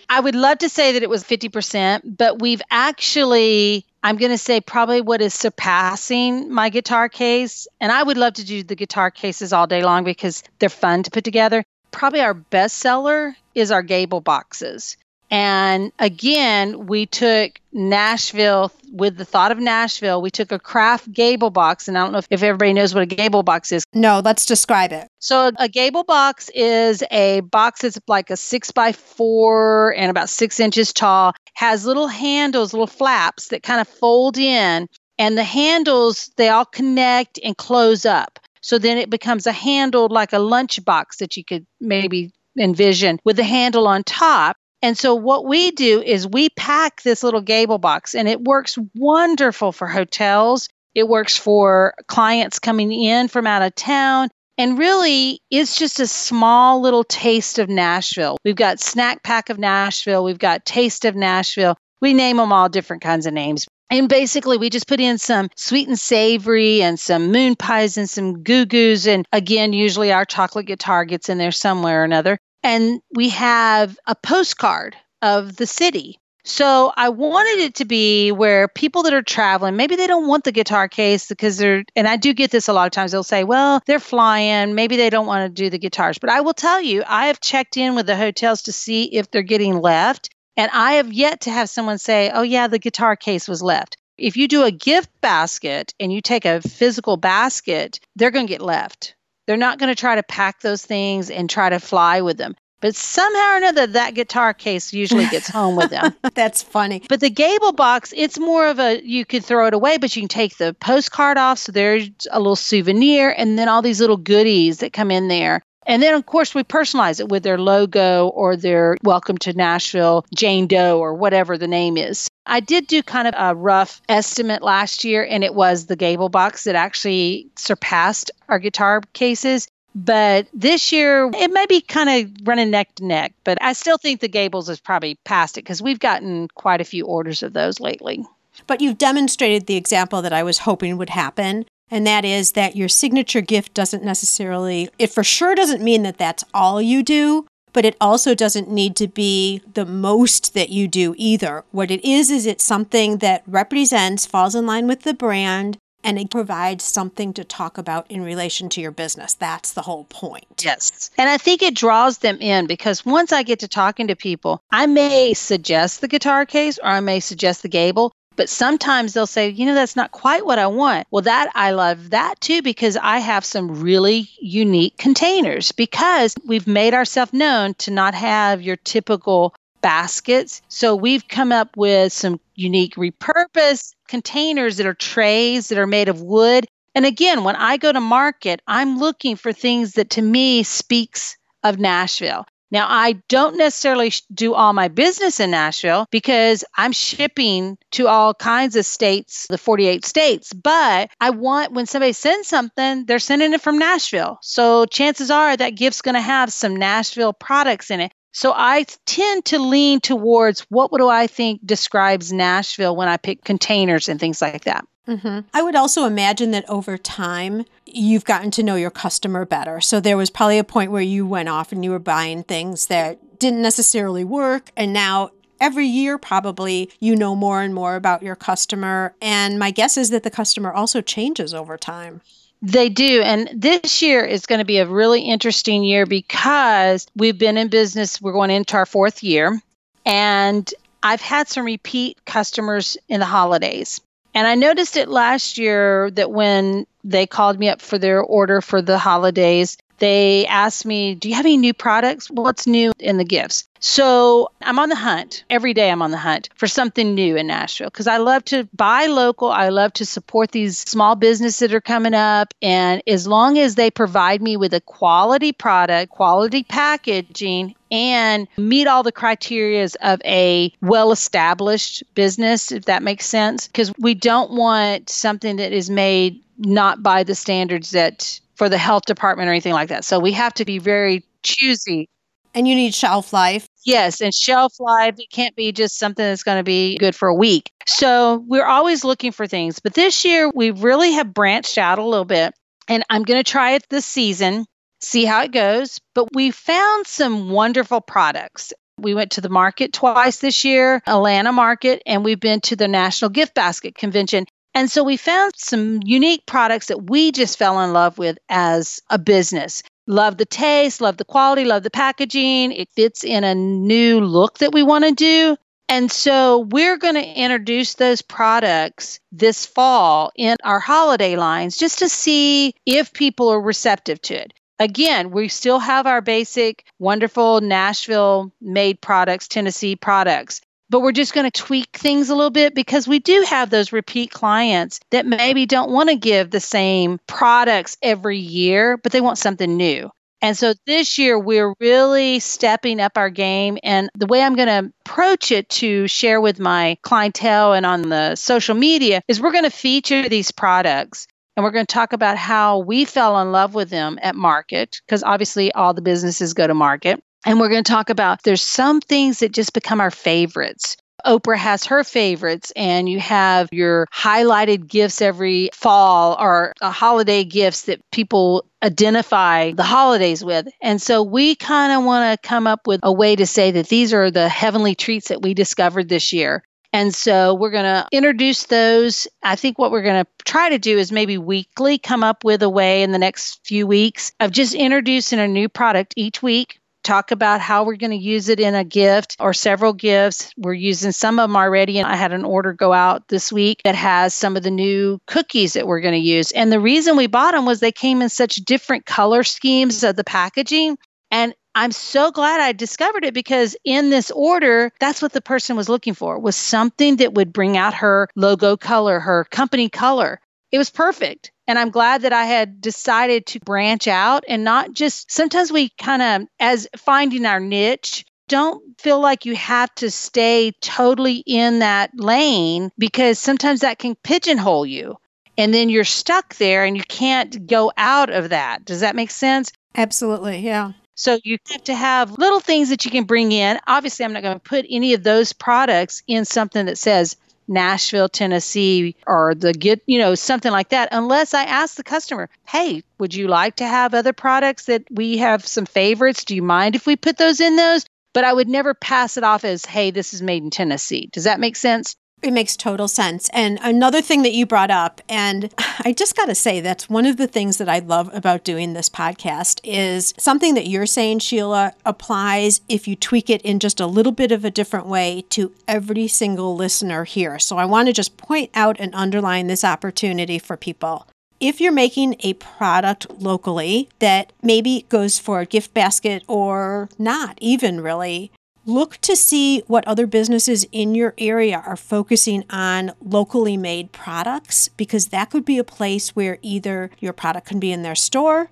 I 0.08 0.20
would 0.20 0.34
love 0.34 0.58
to 0.58 0.68
say 0.68 0.92
that 0.92 1.02
it 1.02 1.08
was 1.08 1.24
50%, 1.24 2.16
but 2.18 2.40
we've 2.40 2.60
actually, 2.70 3.86
I'm 4.02 4.16
going 4.16 4.30
to 4.32 4.38
say 4.38 4.60
probably 4.60 5.00
what 5.00 5.22
is 5.22 5.32
surpassing 5.32 6.52
my 6.52 6.68
guitar 6.68 7.08
case. 7.08 7.66
And 7.80 7.90
I 7.90 8.02
would 8.02 8.18
love 8.18 8.34
to 8.34 8.44
do 8.44 8.62
the 8.62 8.74
guitar 8.74 9.10
cases 9.10 9.52
all 9.52 9.66
day 9.66 9.82
long 9.82 10.04
because 10.04 10.42
they're 10.58 10.68
fun 10.68 11.02
to 11.04 11.10
put 11.10 11.24
together. 11.24 11.64
Probably 11.92 12.20
our 12.20 12.34
best 12.34 12.78
seller 12.78 13.36
is 13.54 13.70
our 13.70 13.82
gable 13.82 14.20
boxes. 14.20 14.96
And 15.30 15.92
again, 15.98 16.86
we 16.86 17.06
took 17.06 17.58
Nashville 17.72 18.70
with 18.92 19.16
the 19.16 19.24
thought 19.24 19.50
of 19.50 19.58
Nashville. 19.58 20.20
We 20.20 20.30
took 20.30 20.52
a 20.52 20.58
kraft 20.58 21.10
gable 21.10 21.48
box, 21.48 21.88
and 21.88 21.96
I 21.96 22.02
don't 22.02 22.12
know 22.12 22.18
if, 22.18 22.26
if 22.28 22.42
everybody 22.42 22.74
knows 22.74 22.94
what 22.94 23.02
a 23.02 23.06
gable 23.06 23.42
box 23.42 23.72
is. 23.72 23.82
No, 23.94 24.20
let's 24.22 24.44
describe 24.44 24.92
it. 24.92 25.08
So, 25.22 25.52
a 25.56 25.68
gable 25.68 26.02
box 26.02 26.50
is 26.52 27.04
a 27.12 27.42
box 27.42 27.82
that's 27.82 27.96
like 28.08 28.28
a 28.30 28.36
six 28.36 28.72
by 28.72 28.90
four 28.90 29.94
and 29.96 30.10
about 30.10 30.28
six 30.28 30.58
inches 30.58 30.92
tall, 30.92 31.32
has 31.54 31.86
little 31.86 32.08
handles, 32.08 32.72
little 32.72 32.88
flaps 32.88 33.46
that 33.48 33.62
kind 33.62 33.80
of 33.80 33.86
fold 33.86 34.36
in, 34.36 34.88
and 35.18 35.38
the 35.38 35.44
handles 35.44 36.32
they 36.36 36.48
all 36.48 36.64
connect 36.64 37.38
and 37.44 37.56
close 37.56 38.04
up. 38.04 38.40
So 38.62 38.78
then 38.78 38.98
it 38.98 39.10
becomes 39.10 39.46
a 39.46 39.52
handled 39.52 40.10
like 40.10 40.32
a 40.32 40.40
lunch 40.40 40.84
box 40.84 41.18
that 41.18 41.36
you 41.36 41.44
could 41.44 41.66
maybe 41.80 42.32
envision 42.58 43.20
with 43.24 43.36
the 43.36 43.44
handle 43.44 43.86
on 43.86 44.02
top. 44.02 44.56
And 44.82 44.98
so 44.98 45.14
what 45.14 45.46
we 45.46 45.70
do 45.70 46.02
is 46.02 46.26
we 46.26 46.48
pack 46.48 47.02
this 47.02 47.22
little 47.22 47.42
gable 47.42 47.78
box 47.78 48.16
and 48.16 48.28
it 48.28 48.42
works 48.42 48.76
wonderful 48.96 49.70
for 49.70 49.86
hotels. 49.86 50.68
It 50.96 51.06
works 51.06 51.36
for 51.36 51.94
clients 52.08 52.58
coming 52.58 52.90
in 52.90 53.28
from 53.28 53.46
out 53.46 53.62
of 53.62 53.72
town. 53.76 54.28
And 54.58 54.78
really, 54.78 55.40
it's 55.50 55.76
just 55.76 55.98
a 55.98 56.06
small 56.06 56.80
little 56.80 57.04
taste 57.04 57.58
of 57.58 57.68
Nashville. 57.68 58.36
We've 58.44 58.56
got 58.56 58.80
Snack 58.80 59.22
Pack 59.22 59.48
of 59.48 59.58
Nashville. 59.58 60.24
We've 60.24 60.38
got 60.38 60.64
Taste 60.64 61.04
of 61.04 61.16
Nashville. 61.16 61.76
We 62.00 62.12
name 62.12 62.36
them 62.36 62.52
all 62.52 62.68
different 62.68 63.02
kinds 63.02 63.26
of 63.26 63.32
names. 63.32 63.66
And 63.90 64.08
basically, 64.08 64.56
we 64.56 64.70
just 64.70 64.88
put 64.88 65.00
in 65.00 65.18
some 65.18 65.48
sweet 65.56 65.88
and 65.88 65.98
savory 65.98 66.82
and 66.82 66.98
some 66.98 67.30
moon 67.30 67.56
pies 67.56 67.96
and 67.96 68.08
some 68.08 68.42
goo 68.42 68.64
goos. 68.66 69.06
And 69.06 69.26
again, 69.32 69.72
usually 69.72 70.12
our 70.12 70.24
chocolate 70.24 70.66
guitar 70.66 71.04
gets 71.04 71.28
in 71.28 71.38
there 71.38 71.52
somewhere 71.52 72.00
or 72.00 72.04
another 72.04 72.38
and 72.62 73.00
we 73.14 73.28
have 73.30 73.98
a 74.06 74.14
postcard 74.14 74.96
of 75.20 75.56
the 75.56 75.66
city. 75.66 76.18
So 76.44 76.92
I 76.96 77.08
wanted 77.10 77.62
it 77.62 77.74
to 77.76 77.84
be 77.84 78.32
where 78.32 78.66
people 78.66 79.04
that 79.04 79.14
are 79.14 79.22
traveling, 79.22 79.76
maybe 79.76 79.94
they 79.94 80.08
don't 80.08 80.26
want 80.26 80.42
the 80.42 80.50
guitar 80.50 80.88
case 80.88 81.28
because 81.28 81.56
they're, 81.56 81.84
and 81.94 82.08
I 82.08 82.16
do 82.16 82.34
get 82.34 82.50
this 82.50 82.66
a 82.66 82.72
lot 82.72 82.86
of 82.86 82.92
times. 82.92 83.12
They'll 83.12 83.22
say, 83.22 83.44
well, 83.44 83.80
they're 83.86 84.00
flying. 84.00 84.74
Maybe 84.74 84.96
they 84.96 85.08
don't 85.08 85.26
want 85.26 85.54
to 85.54 85.62
do 85.62 85.70
the 85.70 85.78
guitars. 85.78 86.18
But 86.18 86.30
I 86.30 86.40
will 86.40 86.54
tell 86.54 86.80
you, 86.80 87.04
I 87.06 87.26
have 87.26 87.40
checked 87.40 87.76
in 87.76 87.94
with 87.94 88.06
the 88.06 88.16
hotels 88.16 88.62
to 88.62 88.72
see 88.72 89.04
if 89.04 89.30
they're 89.30 89.42
getting 89.42 89.80
left. 89.80 90.30
And 90.56 90.70
I 90.74 90.94
have 90.94 91.12
yet 91.12 91.42
to 91.42 91.50
have 91.50 91.70
someone 91.70 91.98
say, 91.98 92.30
oh, 92.34 92.42
yeah, 92.42 92.66
the 92.66 92.78
guitar 92.78 93.14
case 93.14 93.46
was 93.46 93.62
left. 93.62 93.96
If 94.18 94.36
you 94.36 94.48
do 94.48 94.64
a 94.64 94.70
gift 94.72 95.10
basket 95.20 95.94
and 96.00 96.12
you 96.12 96.20
take 96.20 96.44
a 96.44 96.60
physical 96.60 97.16
basket, 97.16 98.00
they're 98.16 98.30
going 98.32 98.46
to 98.46 98.52
get 98.52 98.60
left. 98.60 99.14
They're 99.46 99.56
not 99.56 99.78
going 99.78 99.88
to 99.94 99.98
try 99.98 100.16
to 100.16 100.22
pack 100.22 100.60
those 100.60 100.84
things 100.84 101.30
and 101.30 101.48
try 101.48 101.70
to 101.70 101.78
fly 101.78 102.20
with 102.20 102.36
them. 102.36 102.56
But 102.82 102.96
somehow 102.96 103.52
or 103.52 103.56
another, 103.58 103.86
that 103.86 104.14
guitar 104.14 104.52
case 104.52 104.92
usually 104.92 105.26
gets 105.26 105.48
home 105.48 105.76
with 105.76 105.90
them. 105.90 106.14
That's 106.34 106.62
funny. 106.62 107.02
But 107.08 107.20
the 107.20 107.30
Gable 107.30 107.72
box, 107.72 108.12
it's 108.16 108.40
more 108.40 108.66
of 108.66 108.80
a 108.80 109.00
you 109.02 109.24
could 109.24 109.44
throw 109.44 109.68
it 109.68 109.72
away, 109.72 109.98
but 109.98 110.14
you 110.16 110.22
can 110.22 110.28
take 110.28 110.58
the 110.58 110.74
postcard 110.74 111.38
off. 111.38 111.58
So 111.58 111.70
there's 111.70 112.10
a 112.32 112.40
little 112.40 112.56
souvenir, 112.56 113.30
and 113.38 113.56
then 113.56 113.68
all 113.68 113.82
these 113.82 114.00
little 114.00 114.16
goodies 114.16 114.78
that 114.78 114.92
come 114.92 115.12
in 115.12 115.28
there. 115.28 115.62
And 115.86 116.02
then, 116.02 116.14
of 116.14 116.26
course, 116.26 116.54
we 116.54 116.62
personalize 116.62 117.18
it 117.18 117.28
with 117.28 117.42
their 117.42 117.58
logo 117.58 118.28
or 118.28 118.56
their 118.56 118.96
Welcome 119.02 119.38
to 119.38 119.52
Nashville, 119.52 120.24
Jane 120.34 120.66
Doe, 120.66 120.98
or 120.98 121.14
whatever 121.14 121.58
the 121.58 121.66
name 121.66 121.96
is. 121.96 122.28
I 122.46 122.60
did 122.60 122.86
do 122.86 123.02
kind 123.02 123.28
of 123.28 123.34
a 123.36 123.54
rough 123.54 124.00
estimate 124.08 124.62
last 124.62 125.04
year, 125.04 125.24
and 125.28 125.42
it 125.44 125.54
was 125.54 125.86
the 125.86 125.96
Gable 125.96 126.28
box 126.28 126.64
that 126.64 126.74
actually 126.74 127.48
surpassed 127.56 128.30
our 128.48 128.58
guitar 128.58 129.02
cases. 129.12 129.68
But 129.94 130.46
this 130.54 130.92
year, 130.92 131.30
it 131.34 131.52
may 131.52 131.66
be 131.66 131.80
kind 131.80 132.08
of 132.08 132.46
running 132.46 132.70
neck 132.70 132.94
to 132.96 133.04
neck, 133.04 133.34
but 133.44 133.58
I 133.60 133.74
still 133.74 133.98
think 133.98 134.20
the 134.20 134.28
Gables 134.28 134.68
is 134.68 134.80
probably 134.80 135.16
past 135.24 135.58
it 135.58 135.64
because 135.64 135.82
we've 135.82 136.00
gotten 136.00 136.48
quite 136.54 136.80
a 136.80 136.84
few 136.84 137.04
orders 137.04 137.42
of 137.42 137.52
those 137.52 137.78
lately. 137.78 138.24
But 138.66 138.80
you've 138.80 138.98
demonstrated 138.98 139.66
the 139.66 139.76
example 139.76 140.22
that 140.22 140.32
I 140.32 140.42
was 140.42 140.58
hoping 140.58 140.96
would 140.96 141.10
happen. 141.10 141.66
And 141.90 142.06
that 142.06 142.24
is 142.24 142.52
that 142.52 142.74
your 142.74 142.88
signature 142.88 143.42
gift 143.42 143.74
doesn't 143.74 144.02
necessarily, 144.02 144.88
it 144.98 145.10
for 145.10 145.22
sure 145.22 145.54
doesn't 145.54 145.82
mean 145.82 146.04
that 146.04 146.16
that's 146.16 146.42
all 146.54 146.80
you 146.80 147.02
do, 147.02 147.46
but 147.74 147.84
it 147.84 147.96
also 148.00 148.34
doesn't 148.34 148.70
need 148.70 148.96
to 148.96 149.08
be 149.08 149.60
the 149.74 149.84
most 149.84 150.54
that 150.54 150.70
you 150.70 150.88
do 150.88 151.14
either. 151.18 151.64
What 151.70 151.90
it 151.90 152.02
is, 152.02 152.30
is 152.30 152.46
it's 152.46 152.64
something 152.64 153.18
that 153.18 153.42
represents, 153.46 154.24
falls 154.24 154.54
in 154.54 154.64
line 154.64 154.86
with 154.86 155.02
the 155.02 155.12
brand, 155.12 155.76
and 156.04 156.18
it 156.18 156.30
provides 156.30 156.84
something 156.84 157.32
to 157.34 157.44
talk 157.44 157.78
about 157.78 158.10
in 158.10 158.22
relation 158.22 158.68
to 158.70 158.80
your 158.80 158.90
business. 158.90 159.34
That's 159.34 159.72
the 159.72 159.82
whole 159.82 160.04
point. 160.04 160.62
Yes. 160.64 161.10
And 161.18 161.28
I 161.28 161.38
think 161.38 161.62
it 161.62 161.74
draws 161.74 162.18
them 162.18 162.38
in 162.40 162.66
because 162.66 163.04
once 163.04 163.32
I 163.32 163.42
get 163.42 163.60
to 163.60 163.68
talking 163.68 164.08
to 164.08 164.16
people, 164.16 164.62
I 164.70 164.86
may 164.86 165.34
suggest 165.34 166.00
the 166.00 166.08
guitar 166.08 166.46
case 166.46 166.78
or 166.78 166.86
I 166.86 167.00
may 167.00 167.20
suggest 167.20 167.62
the 167.62 167.68
gable. 167.68 168.12
But 168.34 168.48
sometimes 168.48 169.12
they'll 169.12 169.26
say, 169.26 169.50
you 169.50 169.66
know, 169.66 169.74
that's 169.74 169.94
not 169.94 170.10
quite 170.10 170.46
what 170.46 170.58
I 170.58 170.66
want. 170.66 171.06
Well, 171.10 171.22
that 171.22 171.50
I 171.54 171.72
love 171.72 172.10
that 172.10 172.40
too 172.40 172.62
because 172.62 172.96
I 172.96 173.18
have 173.18 173.44
some 173.44 173.82
really 173.82 174.30
unique 174.40 174.96
containers 174.96 175.70
because 175.72 176.34
we've 176.46 176.66
made 176.66 176.94
ourselves 176.94 177.34
known 177.34 177.74
to 177.74 177.90
not 177.90 178.14
have 178.14 178.62
your 178.62 178.76
typical 178.76 179.54
baskets. 179.82 180.62
So 180.68 180.96
we've 180.96 181.28
come 181.28 181.52
up 181.52 181.76
with 181.76 182.12
some 182.12 182.40
unique 182.54 182.94
repurposed 182.94 183.94
containers 184.12 184.76
that 184.76 184.84
are 184.86 184.92
trays 184.92 185.68
that 185.68 185.78
are 185.78 185.86
made 185.86 186.10
of 186.10 186.20
wood. 186.20 186.66
And 186.94 187.06
again, 187.06 187.44
when 187.44 187.56
I 187.56 187.78
go 187.78 187.90
to 187.90 187.98
market, 187.98 188.60
I'm 188.66 188.98
looking 188.98 189.36
for 189.36 189.54
things 189.54 189.92
that 189.92 190.10
to 190.10 190.20
me 190.20 190.64
speaks 190.64 191.38
of 191.62 191.78
Nashville. 191.78 192.44
Now, 192.70 192.88
I 192.90 193.12
don't 193.30 193.56
necessarily 193.56 194.12
do 194.34 194.52
all 194.52 194.74
my 194.74 194.88
business 194.88 195.40
in 195.40 195.50
Nashville 195.50 196.04
because 196.10 196.62
I'm 196.76 196.92
shipping 196.92 197.78
to 197.92 198.06
all 198.06 198.34
kinds 198.34 198.76
of 198.76 198.84
states, 198.84 199.46
the 199.48 199.56
48 199.56 200.04
states. 200.04 200.52
But 200.52 201.08
I 201.18 201.30
want 201.30 201.72
when 201.72 201.86
somebody 201.86 202.12
sends 202.12 202.48
something, 202.48 203.06
they're 203.06 203.18
sending 203.18 203.54
it 203.54 203.62
from 203.62 203.78
Nashville. 203.78 204.36
So 204.42 204.84
chances 204.84 205.30
are 205.30 205.56
that 205.56 205.74
gift's 205.74 206.02
going 206.02 206.16
to 206.16 206.20
have 206.20 206.52
some 206.52 206.76
Nashville 206.76 207.32
products 207.32 207.90
in 207.90 208.00
it. 208.00 208.12
So 208.32 208.52
I 208.54 208.86
tend 209.04 209.44
to 209.46 209.58
lean 209.58 210.00
towards 210.00 210.60
what 210.70 210.90
do 210.90 211.08
I 211.08 211.26
think 211.26 211.64
describes 211.64 212.32
Nashville 212.32 212.96
when 212.96 213.08
I 213.08 213.16
pick 213.18 213.44
containers 213.44 214.08
and 214.08 214.18
things 214.18 214.40
like 214.40 214.64
that. 214.64 214.86
Mm-hmm. 215.06 215.40
I 215.52 215.62
would 215.62 215.74
also 215.74 216.04
imagine 216.06 216.52
that 216.52 216.68
over 216.68 216.96
time, 216.96 217.64
you've 217.86 218.24
gotten 218.24 218.50
to 218.52 218.62
know 218.62 218.76
your 218.76 218.90
customer 218.90 219.44
better. 219.44 219.80
So 219.80 220.00
there 220.00 220.16
was 220.16 220.30
probably 220.30 220.58
a 220.58 220.64
point 220.64 220.92
where 220.92 221.02
you 221.02 221.26
went 221.26 221.48
off 221.48 221.72
and 221.72 221.84
you 221.84 221.90
were 221.90 221.98
buying 221.98 222.44
things 222.44 222.86
that 222.86 223.38
didn't 223.38 223.62
necessarily 223.62 224.24
work. 224.24 224.70
And 224.76 224.92
now 224.92 225.32
every 225.60 225.86
year, 225.86 226.18
probably 226.18 226.90
you 227.00 227.16
know 227.16 227.34
more 227.34 227.60
and 227.60 227.74
more 227.74 227.96
about 227.96 228.22
your 228.22 228.36
customer. 228.36 229.14
And 229.20 229.58
my 229.58 229.72
guess 229.72 229.96
is 229.96 230.10
that 230.10 230.22
the 230.22 230.30
customer 230.30 230.72
also 230.72 231.00
changes 231.00 231.52
over 231.52 231.76
time. 231.76 232.20
They 232.62 232.88
do. 232.88 233.22
And 233.22 233.50
this 233.52 234.02
year 234.02 234.24
is 234.24 234.46
going 234.46 234.60
to 234.60 234.64
be 234.64 234.78
a 234.78 234.86
really 234.86 235.22
interesting 235.22 235.82
year 235.82 236.06
because 236.06 237.06
we've 237.16 237.36
been 237.36 237.58
in 237.58 237.68
business, 237.68 238.22
we're 238.22 238.32
going 238.32 238.50
into 238.50 238.76
our 238.76 238.86
fourth 238.86 239.22
year. 239.22 239.60
And 240.06 240.72
I've 241.02 241.20
had 241.20 241.48
some 241.48 241.66
repeat 241.66 242.24
customers 242.24 242.96
in 243.08 243.18
the 243.18 243.26
holidays. 243.26 244.00
And 244.34 244.46
I 244.46 244.54
noticed 244.54 244.96
it 244.96 245.08
last 245.08 245.58
year 245.58 246.10
that 246.12 246.30
when 246.30 246.86
they 247.04 247.26
called 247.26 247.58
me 247.58 247.68
up 247.68 247.82
for 247.82 247.98
their 247.98 248.22
order 248.22 248.60
for 248.60 248.80
the 248.80 248.98
holidays, 248.98 249.76
they 250.02 250.44
asked 250.48 250.84
me, 250.84 251.14
Do 251.14 251.28
you 251.28 251.36
have 251.36 251.46
any 251.46 251.56
new 251.56 251.72
products? 251.72 252.28
What's 252.28 252.66
new 252.66 252.92
in 252.98 253.18
the 253.18 253.24
gifts? 253.24 253.68
So 253.78 254.50
I'm 254.60 254.80
on 254.80 254.88
the 254.88 254.96
hunt. 254.96 255.44
Every 255.48 255.74
day 255.74 255.92
I'm 255.92 256.02
on 256.02 256.10
the 256.10 256.16
hunt 256.16 256.48
for 256.56 256.66
something 256.66 257.14
new 257.14 257.36
in 257.36 257.46
Nashville 257.46 257.86
because 257.86 258.08
I 258.08 258.16
love 258.16 258.44
to 258.46 258.68
buy 258.74 259.06
local. 259.06 259.50
I 259.50 259.68
love 259.68 259.92
to 259.94 260.04
support 260.04 260.50
these 260.50 260.78
small 260.78 261.14
businesses 261.14 261.60
that 261.60 261.74
are 261.74 261.80
coming 261.80 262.14
up. 262.14 262.52
And 262.60 263.00
as 263.06 263.28
long 263.28 263.58
as 263.58 263.76
they 263.76 263.92
provide 263.92 264.42
me 264.42 264.56
with 264.56 264.74
a 264.74 264.80
quality 264.80 265.52
product, 265.52 266.10
quality 266.10 266.64
packaging, 266.64 267.76
and 267.92 268.48
meet 268.56 268.88
all 268.88 269.04
the 269.04 269.12
criterias 269.12 269.94
of 270.02 270.20
a 270.24 270.72
well 270.80 271.12
established 271.12 272.02
business, 272.16 272.72
if 272.72 272.86
that 272.86 273.04
makes 273.04 273.26
sense, 273.26 273.68
because 273.68 273.92
we 273.98 274.14
don't 274.14 274.50
want 274.50 275.10
something 275.10 275.56
that 275.56 275.72
is 275.72 275.88
made 275.88 276.42
not 276.58 277.02
by 277.04 277.22
the 277.22 277.34
standards 277.34 277.92
that 277.92 278.40
for 278.62 278.68
the 278.68 278.78
health 278.78 279.06
department 279.06 279.48
or 279.48 279.50
anything 279.50 279.72
like 279.72 279.88
that. 279.88 280.04
So 280.04 280.20
we 280.20 280.30
have 280.34 280.54
to 280.54 280.64
be 280.64 280.78
very 280.78 281.24
choosy. 281.42 282.08
And 282.54 282.68
you 282.68 282.76
need 282.76 282.94
shelf 282.94 283.32
life. 283.32 283.66
Yes, 283.84 284.20
and 284.20 284.32
shelf 284.32 284.78
life, 284.78 285.16
it 285.18 285.30
can't 285.32 285.56
be 285.56 285.72
just 285.72 285.98
something 285.98 286.24
that's 286.24 286.44
going 286.44 286.58
to 286.58 286.62
be 286.62 286.96
good 286.98 287.16
for 287.16 287.26
a 287.26 287.34
week. 287.34 287.72
So 287.88 288.44
we're 288.46 288.64
always 288.64 289.02
looking 289.02 289.32
for 289.32 289.48
things. 289.48 289.80
But 289.80 289.94
this 289.94 290.24
year, 290.24 290.48
we 290.54 290.70
really 290.70 291.10
have 291.14 291.34
branched 291.34 291.76
out 291.76 291.98
a 291.98 292.04
little 292.04 292.24
bit. 292.24 292.54
And 292.86 293.02
I'm 293.10 293.24
going 293.24 293.42
to 293.42 293.50
try 293.50 293.72
it 293.72 293.84
this 293.90 294.06
season, 294.06 294.64
see 295.00 295.24
how 295.24 295.42
it 295.42 295.50
goes. 295.50 295.98
But 296.14 296.28
we 296.32 296.52
found 296.52 297.08
some 297.08 297.50
wonderful 297.50 298.00
products. 298.00 298.72
We 298.96 299.12
went 299.12 299.32
to 299.32 299.40
the 299.40 299.48
market 299.48 299.92
twice 299.92 300.38
this 300.38 300.64
year, 300.64 301.02
Atlanta 301.08 301.50
Market, 301.50 302.00
and 302.06 302.24
we've 302.24 302.38
been 302.38 302.60
to 302.60 302.76
the 302.76 302.86
National 302.86 303.28
Gift 303.28 303.54
Basket 303.54 303.96
Convention. 303.96 304.44
And 304.74 304.90
so 304.90 305.04
we 305.04 305.16
found 305.16 305.52
some 305.56 306.00
unique 306.04 306.46
products 306.46 306.86
that 306.86 307.10
we 307.10 307.30
just 307.30 307.58
fell 307.58 307.80
in 307.80 307.92
love 307.92 308.18
with 308.18 308.38
as 308.48 309.00
a 309.10 309.18
business. 309.18 309.82
Love 310.06 310.38
the 310.38 310.46
taste, 310.46 311.00
love 311.00 311.18
the 311.18 311.24
quality, 311.24 311.64
love 311.64 311.82
the 311.82 311.90
packaging. 311.90 312.72
It 312.72 312.88
fits 312.90 313.22
in 313.22 313.44
a 313.44 313.54
new 313.54 314.20
look 314.20 314.58
that 314.58 314.72
we 314.72 314.82
want 314.82 315.04
to 315.04 315.12
do. 315.12 315.56
And 315.88 316.10
so 316.10 316.60
we're 316.70 316.96
going 316.96 317.16
to 317.16 317.24
introduce 317.24 317.94
those 317.94 318.22
products 318.22 319.20
this 319.30 319.66
fall 319.66 320.32
in 320.36 320.56
our 320.64 320.80
holiday 320.80 321.36
lines 321.36 321.76
just 321.76 321.98
to 321.98 322.08
see 322.08 322.74
if 322.86 323.12
people 323.12 323.50
are 323.50 323.60
receptive 323.60 324.20
to 324.22 324.34
it. 324.34 324.54
Again, 324.78 325.30
we 325.30 325.48
still 325.48 325.78
have 325.78 326.06
our 326.06 326.22
basic, 326.22 326.84
wonderful 326.98 327.60
Nashville 327.60 328.52
made 328.60 329.00
products, 329.02 329.46
Tennessee 329.46 329.94
products 329.94 330.62
but 330.92 331.00
we're 331.00 331.10
just 331.10 331.32
going 331.32 331.50
to 331.50 331.62
tweak 331.62 331.96
things 331.96 332.28
a 332.28 332.34
little 332.34 332.50
bit 332.50 332.74
because 332.74 333.08
we 333.08 333.18
do 333.18 333.44
have 333.48 333.70
those 333.70 333.92
repeat 333.92 334.30
clients 334.30 335.00
that 335.10 335.24
maybe 335.24 335.64
don't 335.64 335.90
want 335.90 336.10
to 336.10 336.14
give 336.14 336.50
the 336.50 336.60
same 336.60 337.18
products 337.26 337.96
every 338.02 338.36
year, 338.36 338.98
but 338.98 339.10
they 339.10 339.22
want 339.22 339.38
something 339.38 339.74
new. 339.74 340.10
And 340.42 340.58
so 340.58 340.74
this 340.86 341.18
year, 341.18 341.38
we're 341.38 341.72
really 341.80 342.40
stepping 342.40 343.00
up 343.00 343.16
our 343.16 343.30
game. 343.30 343.78
And 343.82 344.10
the 344.14 344.26
way 344.26 344.42
I'm 344.42 344.54
going 344.54 344.68
to 344.68 344.92
approach 345.06 345.50
it 345.50 345.66
to 345.70 346.06
share 346.08 346.42
with 346.42 346.60
my 346.60 346.98
clientele 347.02 347.72
and 347.72 347.86
on 347.86 348.10
the 348.10 348.34
social 348.34 348.74
media 348.74 349.22
is 349.28 349.40
we're 349.40 349.52
going 349.52 349.64
to 349.64 349.70
feature 349.70 350.28
these 350.28 350.50
products 350.50 351.26
and 351.56 351.64
we're 351.64 351.70
going 351.70 351.86
to 351.86 351.94
talk 351.94 352.12
about 352.12 352.36
how 352.36 352.80
we 352.80 353.06
fell 353.06 353.40
in 353.40 353.50
love 353.50 353.74
with 353.74 353.88
them 353.88 354.18
at 354.20 354.34
market, 354.34 355.00
because 355.06 355.22
obviously 355.22 355.72
all 355.72 355.94
the 355.94 356.02
businesses 356.02 356.52
go 356.52 356.66
to 356.66 356.74
market. 356.74 357.22
And 357.44 357.58
we're 357.58 357.68
going 357.68 357.84
to 357.84 357.92
talk 357.92 358.10
about 358.10 358.42
there's 358.42 358.62
some 358.62 359.00
things 359.00 359.40
that 359.40 359.52
just 359.52 359.72
become 359.72 360.00
our 360.00 360.10
favorites. 360.10 360.96
Oprah 361.26 361.56
has 361.56 361.84
her 361.84 362.02
favorites, 362.02 362.72
and 362.74 363.08
you 363.08 363.20
have 363.20 363.68
your 363.70 364.06
highlighted 364.12 364.88
gifts 364.88 365.22
every 365.22 365.70
fall 365.72 366.36
or 366.40 366.72
uh, 366.80 366.90
holiday 366.90 367.44
gifts 367.44 367.82
that 367.82 368.00
people 368.10 368.64
identify 368.82 369.72
the 369.72 369.84
holidays 369.84 370.44
with. 370.44 370.66
And 370.80 371.00
so 371.00 371.22
we 371.22 371.54
kind 371.54 371.92
of 371.92 372.04
want 372.04 372.40
to 372.40 372.48
come 372.48 372.66
up 372.66 372.86
with 372.86 373.00
a 373.04 373.12
way 373.12 373.36
to 373.36 373.46
say 373.46 373.70
that 373.70 373.88
these 373.88 374.12
are 374.12 374.30
the 374.30 374.48
heavenly 374.48 374.94
treats 374.94 375.28
that 375.28 375.42
we 375.42 375.54
discovered 375.54 376.08
this 376.08 376.32
year. 376.32 376.64
And 376.92 377.14
so 377.14 377.54
we're 377.54 377.70
going 377.70 377.84
to 377.84 378.06
introduce 378.12 378.64
those. 378.64 379.26
I 379.42 379.56
think 379.56 379.78
what 379.78 379.92
we're 379.92 380.02
going 380.02 380.24
to 380.24 380.30
try 380.44 380.68
to 380.68 380.78
do 380.78 380.98
is 380.98 381.10
maybe 381.10 381.38
weekly 381.38 381.96
come 381.96 382.22
up 382.22 382.44
with 382.44 382.62
a 382.62 382.68
way 382.68 383.02
in 383.02 383.12
the 383.12 383.18
next 383.18 383.60
few 383.64 383.86
weeks 383.86 384.32
of 384.40 384.50
just 384.50 384.74
introducing 384.74 385.38
a 385.38 385.48
new 385.48 385.70
product 385.70 386.12
each 386.16 386.42
week 386.42 386.80
talk 387.02 387.30
about 387.30 387.60
how 387.60 387.84
we're 387.84 387.96
going 387.96 388.10
to 388.10 388.16
use 388.16 388.48
it 388.48 388.60
in 388.60 388.74
a 388.74 388.84
gift 388.84 389.36
or 389.40 389.52
several 389.52 389.92
gifts. 389.92 390.52
We're 390.56 390.74
using 390.74 391.12
some 391.12 391.38
of 391.38 391.44
them 391.44 391.56
already, 391.56 391.98
and 391.98 392.06
I 392.06 392.16
had 392.16 392.32
an 392.32 392.44
order 392.44 392.72
go 392.72 392.92
out 392.92 393.28
this 393.28 393.52
week 393.52 393.80
that 393.84 393.94
has 393.94 394.34
some 394.34 394.56
of 394.56 394.62
the 394.62 394.70
new 394.70 395.18
cookies 395.26 395.72
that 395.74 395.86
we're 395.86 396.00
going 396.00 396.14
to 396.14 396.18
use. 396.18 396.52
And 396.52 396.72
the 396.72 396.80
reason 396.80 397.16
we 397.16 397.26
bought 397.26 397.52
them 397.52 397.66
was 397.66 397.80
they 397.80 397.92
came 397.92 398.22
in 398.22 398.28
such 398.28 398.56
different 398.56 399.06
color 399.06 399.42
schemes 399.42 400.02
of 400.02 400.16
the 400.16 400.24
packaging. 400.24 400.96
And 401.30 401.54
I'm 401.74 401.92
so 401.92 402.30
glad 402.30 402.60
I 402.60 402.72
discovered 402.72 403.24
it 403.24 403.32
because 403.32 403.74
in 403.84 404.10
this 404.10 404.30
order, 404.30 404.92
that's 405.00 405.22
what 405.22 405.32
the 405.32 405.40
person 405.40 405.76
was 405.76 405.88
looking 405.88 406.14
for 406.14 406.38
was 406.38 406.54
something 406.54 407.16
that 407.16 407.32
would 407.34 407.52
bring 407.52 407.76
out 407.76 407.94
her 407.94 408.28
logo 408.36 408.76
color, 408.76 409.20
her 409.20 409.44
company 409.50 409.88
color. 409.88 410.38
It 410.70 410.78
was 410.78 410.90
perfect. 410.90 411.50
And 411.72 411.78
I'm 411.78 411.88
glad 411.88 412.20
that 412.20 412.34
I 412.34 412.44
had 412.44 412.82
decided 412.82 413.46
to 413.46 413.60
branch 413.60 414.06
out 414.06 414.44
and 414.46 414.62
not 414.62 414.92
just 414.92 415.32
sometimes 415.32 415.72
we 415.72 415.88
kind 415.88 416.20
of, 416.20 416.46
as 416.60 416.86
finding 416.98 417.46
our 417.46 417.60
niche, 417.60 418.26
don't 418.46 418.82
feel 419.00 419.20
like 419.20 419.46
you 419.46 419.56
have 419.56 419.90
to 419.94 420.10
stay 420.10 420.72
totally 420.82 421.36
in 421.46 421.78
that 421.78 422.10
lane 422.14 422.90
because 422.98 423.38
sometimes 423.38 423.80
that 423.80 423.98
can 423.98 424.16
pigeonhole 424.16 424.84
you. 424.84 425.16
And 425.56 425.72
then 425.72 425.88
you're 425.88 426.04
stuck 426.04 426.56
there 426.56 426.84
and 426.84 426.94
you 426.94 427.04
can't 427.04 427.66
go 427.66 427.90
out 427.96 428.28
of 428.28 428.50
that. 428.50 428.84
Does 428.84 429.00
that 429.00 429.16
make 429.16 429.30
sense? 429.30 429.72
Absolutely. 429.94 430.58
Yeah. 430.58 430.92
So 431.14 431.38
you 431.42 431.56
have 431.70 431.84
to 431.84 431.94
have 431.94 432.36
little 432.36 432.60
things 432.60 432.90
that 432.90 433.06
you 433.06 433.10
can 433.10 433.24
bring 433.24 433.50
in. 433.50 433.80
Obviously, 433.86 434.26
I'm 434.26 434.34
not 434.34 434.42
going 434.42 434.56
to 434.56 434.60
put 434.60 434.84
any 434.90 435.14
of 435.14 435.22
those 435.22 435.54
products 435.54 436.22
in 436.26 436.44
something 436.44 436.84
that 436.84 436.98
says 436.98 437.34
Nashville, 437.68 438.28
Tennessee, 438.28 439.16
or 439.26 439.54
the 439.54 439.72
get, 439.72 440.02
you 440.06 440.18
know, 440.18 440.34
something 440.34 440.72
like 440.72 440.90
that, 440.90 441.08
unless 441.12 441.54
I 441.54 441.64
ask 441.64 441.96
the 441.96 442.02
customer, 442.02 442.48
hey, 442.66 443.02
would 443.18 443.34
you 443.34 443.48
like 443.48 443.76
to 443.76 443.86
have 443.86 444.14
other 444.14 444.32
products 444.32 444.86
that 444.86 445.04
we 445.10 445.38
have 445.38 445.66
some 445.66 445.86
favorites? 445.86 446.44
Do 446.44 446.54
you 446.54 446.62
mind 446.62 446.96
if 446.96 447.06
we 447.06 447.16
put 447.16 447.38
those 447.38 447.60
in 447.60 447.76
those? 447.76 448.04
But 448.34 448.44
I 448.44 448.52
would 448.52 448.68
never 448.68 448.94
pass 448.94 449.36
it 449.36 449.44
off 449.44 449.64
as, 449.64 449.84
hey, 449.84 450.10
this 450.10 450.32
is 450.32 450.40
made 450.40 450.62
in 450.62 450.70
Tennessee. 450.70 451.28
Does 451.32 451.44
that 451.44 451.60
make 451.60 451.76
sense? 451.76 452.16
It 452.42 452.52
makes 452.52 452.76
total 452.76 453.06
sense. 453.06 453.48
And 453.52 453.78
another 453.82 454.20
thing 454.20 454.42
that 454.42 454.52
you 454.52 454.66
brought 454.66 454.90
up, 454.90 455.20
and 455.28 455.72
I 456.00 456.12
just 456.12 456.36
got 456.36 456.46
to 456.46 456.54
say, 456.56 456.80
that's 456.80 457.08
one 457.08 457.24
of 457.24 457.36
the 457.36 457.46
things 457.46 457.78
that 457.78 457.88
I 457.88 458.00
love 458.00 458.30
about 458.34 458.64
doing 458.64 458.92
this 458.92 459.08
podcast 459.08 459.80
is 459.84 460.34
something 460.38 460.74
that 460.74 460.88
you're 460.88 461.06
saying, 461.06 461.38
Sheila, 461.38 461.94
applies 462.04 462.80
if 462.88 463.06
you 463.06 463.14
tweak 463.14 463.48
it 463.48 463.62
in 463.62 463.78
just 463.78 464.00
a 464.00 464.06
little 464.06 464.32
bit 464.32 464.50
of 464.50 464.64
a 464.64 464.70
different 464.70 465.06
way 465.06 465.44
to 465.50 465.72
every 465.86 466.26
single 466.26 466.74
listener 466.74 467.24
here. 467.24 467.60
So 467.60 467.78
I 467.78 467.84
want 467.84 468.08
to 468.08 468.12
just 468.12 468.36
point 468.36 468.70
out 468.74 468.96
and 468.98 469.14
underline 469.14 469.68
this 469.68 469.84
opportunity 469.84 470.58
for 470.58 470.76
people 470.76 471.28
if 471.62 471.80
you're 471.80 471.92
making 471.92 472.34
a 472.40 472.54
product 472.54 473.30
locally 473.40 474.08
that 474.18 474.52
maybe 474.62 475.06
goes 475.08 475.38
for 475.38 475.60
a 475.60 475.66
gift 475.66 475.94
basket 475.94 476.42
or 476.48 477.08
not 477.20 477.56
even 477.60 478.00
really, 478.00 478.50
Look 478.84 479.18
to 479.18 479.36
see 479.36 479.84
what 479.86 480.06
other 480.08 480.26
businesses 480.26 480.84
in 480.90 481.14
your 481.14 481.34
area 481.38 481.80
are 481.86 481.96
focusing 481.96 482.64
on 482.68 483.12
locally 483.24 483.76
made 483.76 484.10
products 484.10 484.88
because 484.88 485.28
that 485.28 485.50
could 485.50 485.64
be 485.64 485.78
a 485.78 485.84
place 485.84 486.30
where 486.30 486.58
either 486.62 487.10
your 487.20 487.32
product 487.32 487.68
can 487.68 487.78
be 487.78 487.92
in 487.92 488.02
their 488.02 488.16
store, 488.16 488.70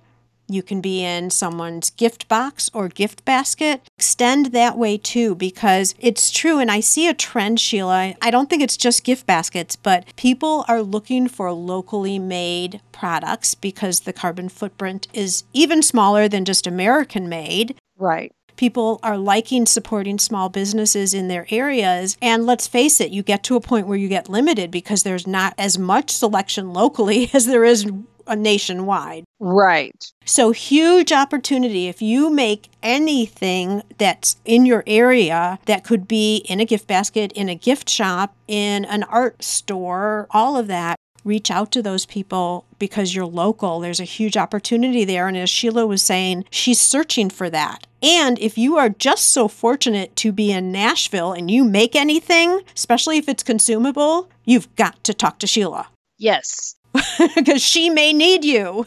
you 0.49 0.61
can 0.63 0.81
be 0.81 1.01
in 1.01 1.29
someone's 1.29 1.91
gift 1.91 2.27
box 2.27 2.69
or 2.73 2.89
gift 2.89 3.23
basket. 3.23 3.87
Extend 3.97 4.47
that 4.47 4.77
way 4.77 4.97
too 4.97 5.33
because 5.33 5.95
it's 5.97 6.29
true. 6.29 6.59
And 6.59 6.69
I 6.69 6.81
see 6.81 7.07
a 7.07 7.13
trend, 7.13 7.61
Sheila. 7.61 8.15
I 8.21 8.31
don't 8.31 8.49
think 8.49 8.61
it's 8.61 8.75
just 8.75 9.05
gift 9.05 9.25
baskets, 9.25 9.77
but 9.77 10.13
people 10.17 10.65
are 10.67 10.81
looking 10.81 11.29
for 11.29 11.53
locally 11.53 12.19
made 12.19 12.81
products 12.91 13.55
because 13.55 14.01
the 14.01 14.11
carbon 14.11 14.49
footprint 14.49 15.07
is 15.13 15.45
even 15.53 15.81
smaller 15.81 16.27
than 16.27 16.43
just 16.43 16.67
American 16.67 17.29
made. 17.29 17.77
Right 17.97 18.33
people 18.61 18.99
are 19.01 19.17
liking 19.17 19.65
supporting 19.65 20.19
small 20.19 20.47
businesses 20.47 21.15
in 21.15 21.29
their 21.29 21.47
areas. 21.49 22.15
And 22.21 22.45
let's 22.45 22.67
face 22.67 23.01
it, 23.01 23.09
you 23.09 23.23
get 23.23 23.43
to 23.45 23.55
a 23.55 23.59
point 23.59 23.87
where 23.87 23.97
you 23.97 24.07
get 24.07 24.29
limited 24.29 24.69
because 24.69 25.01
there's 25.01 25.25
not 25.25 25.55
as 25.57 25.79
much 25.79 26.11
selection 26.11 26.71
locally 26.71 27.31
as 27.33 27.47
there 27.47 27.63
is 27.63 27.91
a 28.27 28.35
nationwide. 28.35 29.23
Right. 29.39 30.05
So 30.25 30.51
huge 30.51 31.11
opportunity 31.11 31.87
if 31.87 32.03
you 32.03 32.29
make 32.29 32.69
anything 32.83 33.81
that's 33.97 34.35
in 34.45 34.67
your 34.67 34.83
area 34.85 35.57
that 35.65 35.83
could 35.83 36.07
be 36.07 36.45
in 36.47 36.59
a 36.59 36.65
gift 36.65 36.85
basket, 36.85 37.31
in 37.31 37.49
a 37.49 37.55
gift 37.55 37.89
shop, 37.89 38.35
in 38.47 38.85
an 38.85 39.01
art 39.05 39.43
store, 39.43 40.27
all 40.29 40.55
of 40.55 40.67
that 40.67 40.97
reach 41.23 41.51
out 41.51 41.71
to 41.71 41.81
those 41.81 42.05
people 42.05 42.65
because 42.79 43.15
you're 43.15 43.25
local. 43.25 43.79
There's 43.79 43.99
a 43.99 44.05
huge 44.05 44.37
opportunity 44.37 45.05
there. 45.05 45.27
And 45.27 45.37
as 45.37 45.49
Sheila 45.49 45.85
was 45.85 46.01
saying, 46.01 46.45
she's 46.49 46.81
searching 46.81 47.29
for 47.29 47.49
that. 47.49 47.87
And 48.01 48.39
if 48.39 48.57
you 48.57 48.77
are 48.77 48.89
just 48.89 49.29
so 49.29 49.47
fortunate 49.47 50.15
to 50.17 50.31
be 50.31 50.51
in 50.51 50.71
Nashville 50.71 51.33
and 51.33 51.51
you 51.51 51.63
make 51.63 51.95
anything, 51.95 52.61
especially 52.75 53.17
if 53.17 53.29
it's 53.29 53.43
consumable, 53.43 54.29
you've 54.45 54.73
got 54.75 55.03
to 55.03 55.13
talk 55.13 55.37
to 55.39 55.47
Sheila. 55.47 55.87
Yes. 56.17 56.75
because 57.35 57.61
she 57.61 57.89
may 57.89 58.13
need 58.13 58.43
you. 58.43 58.85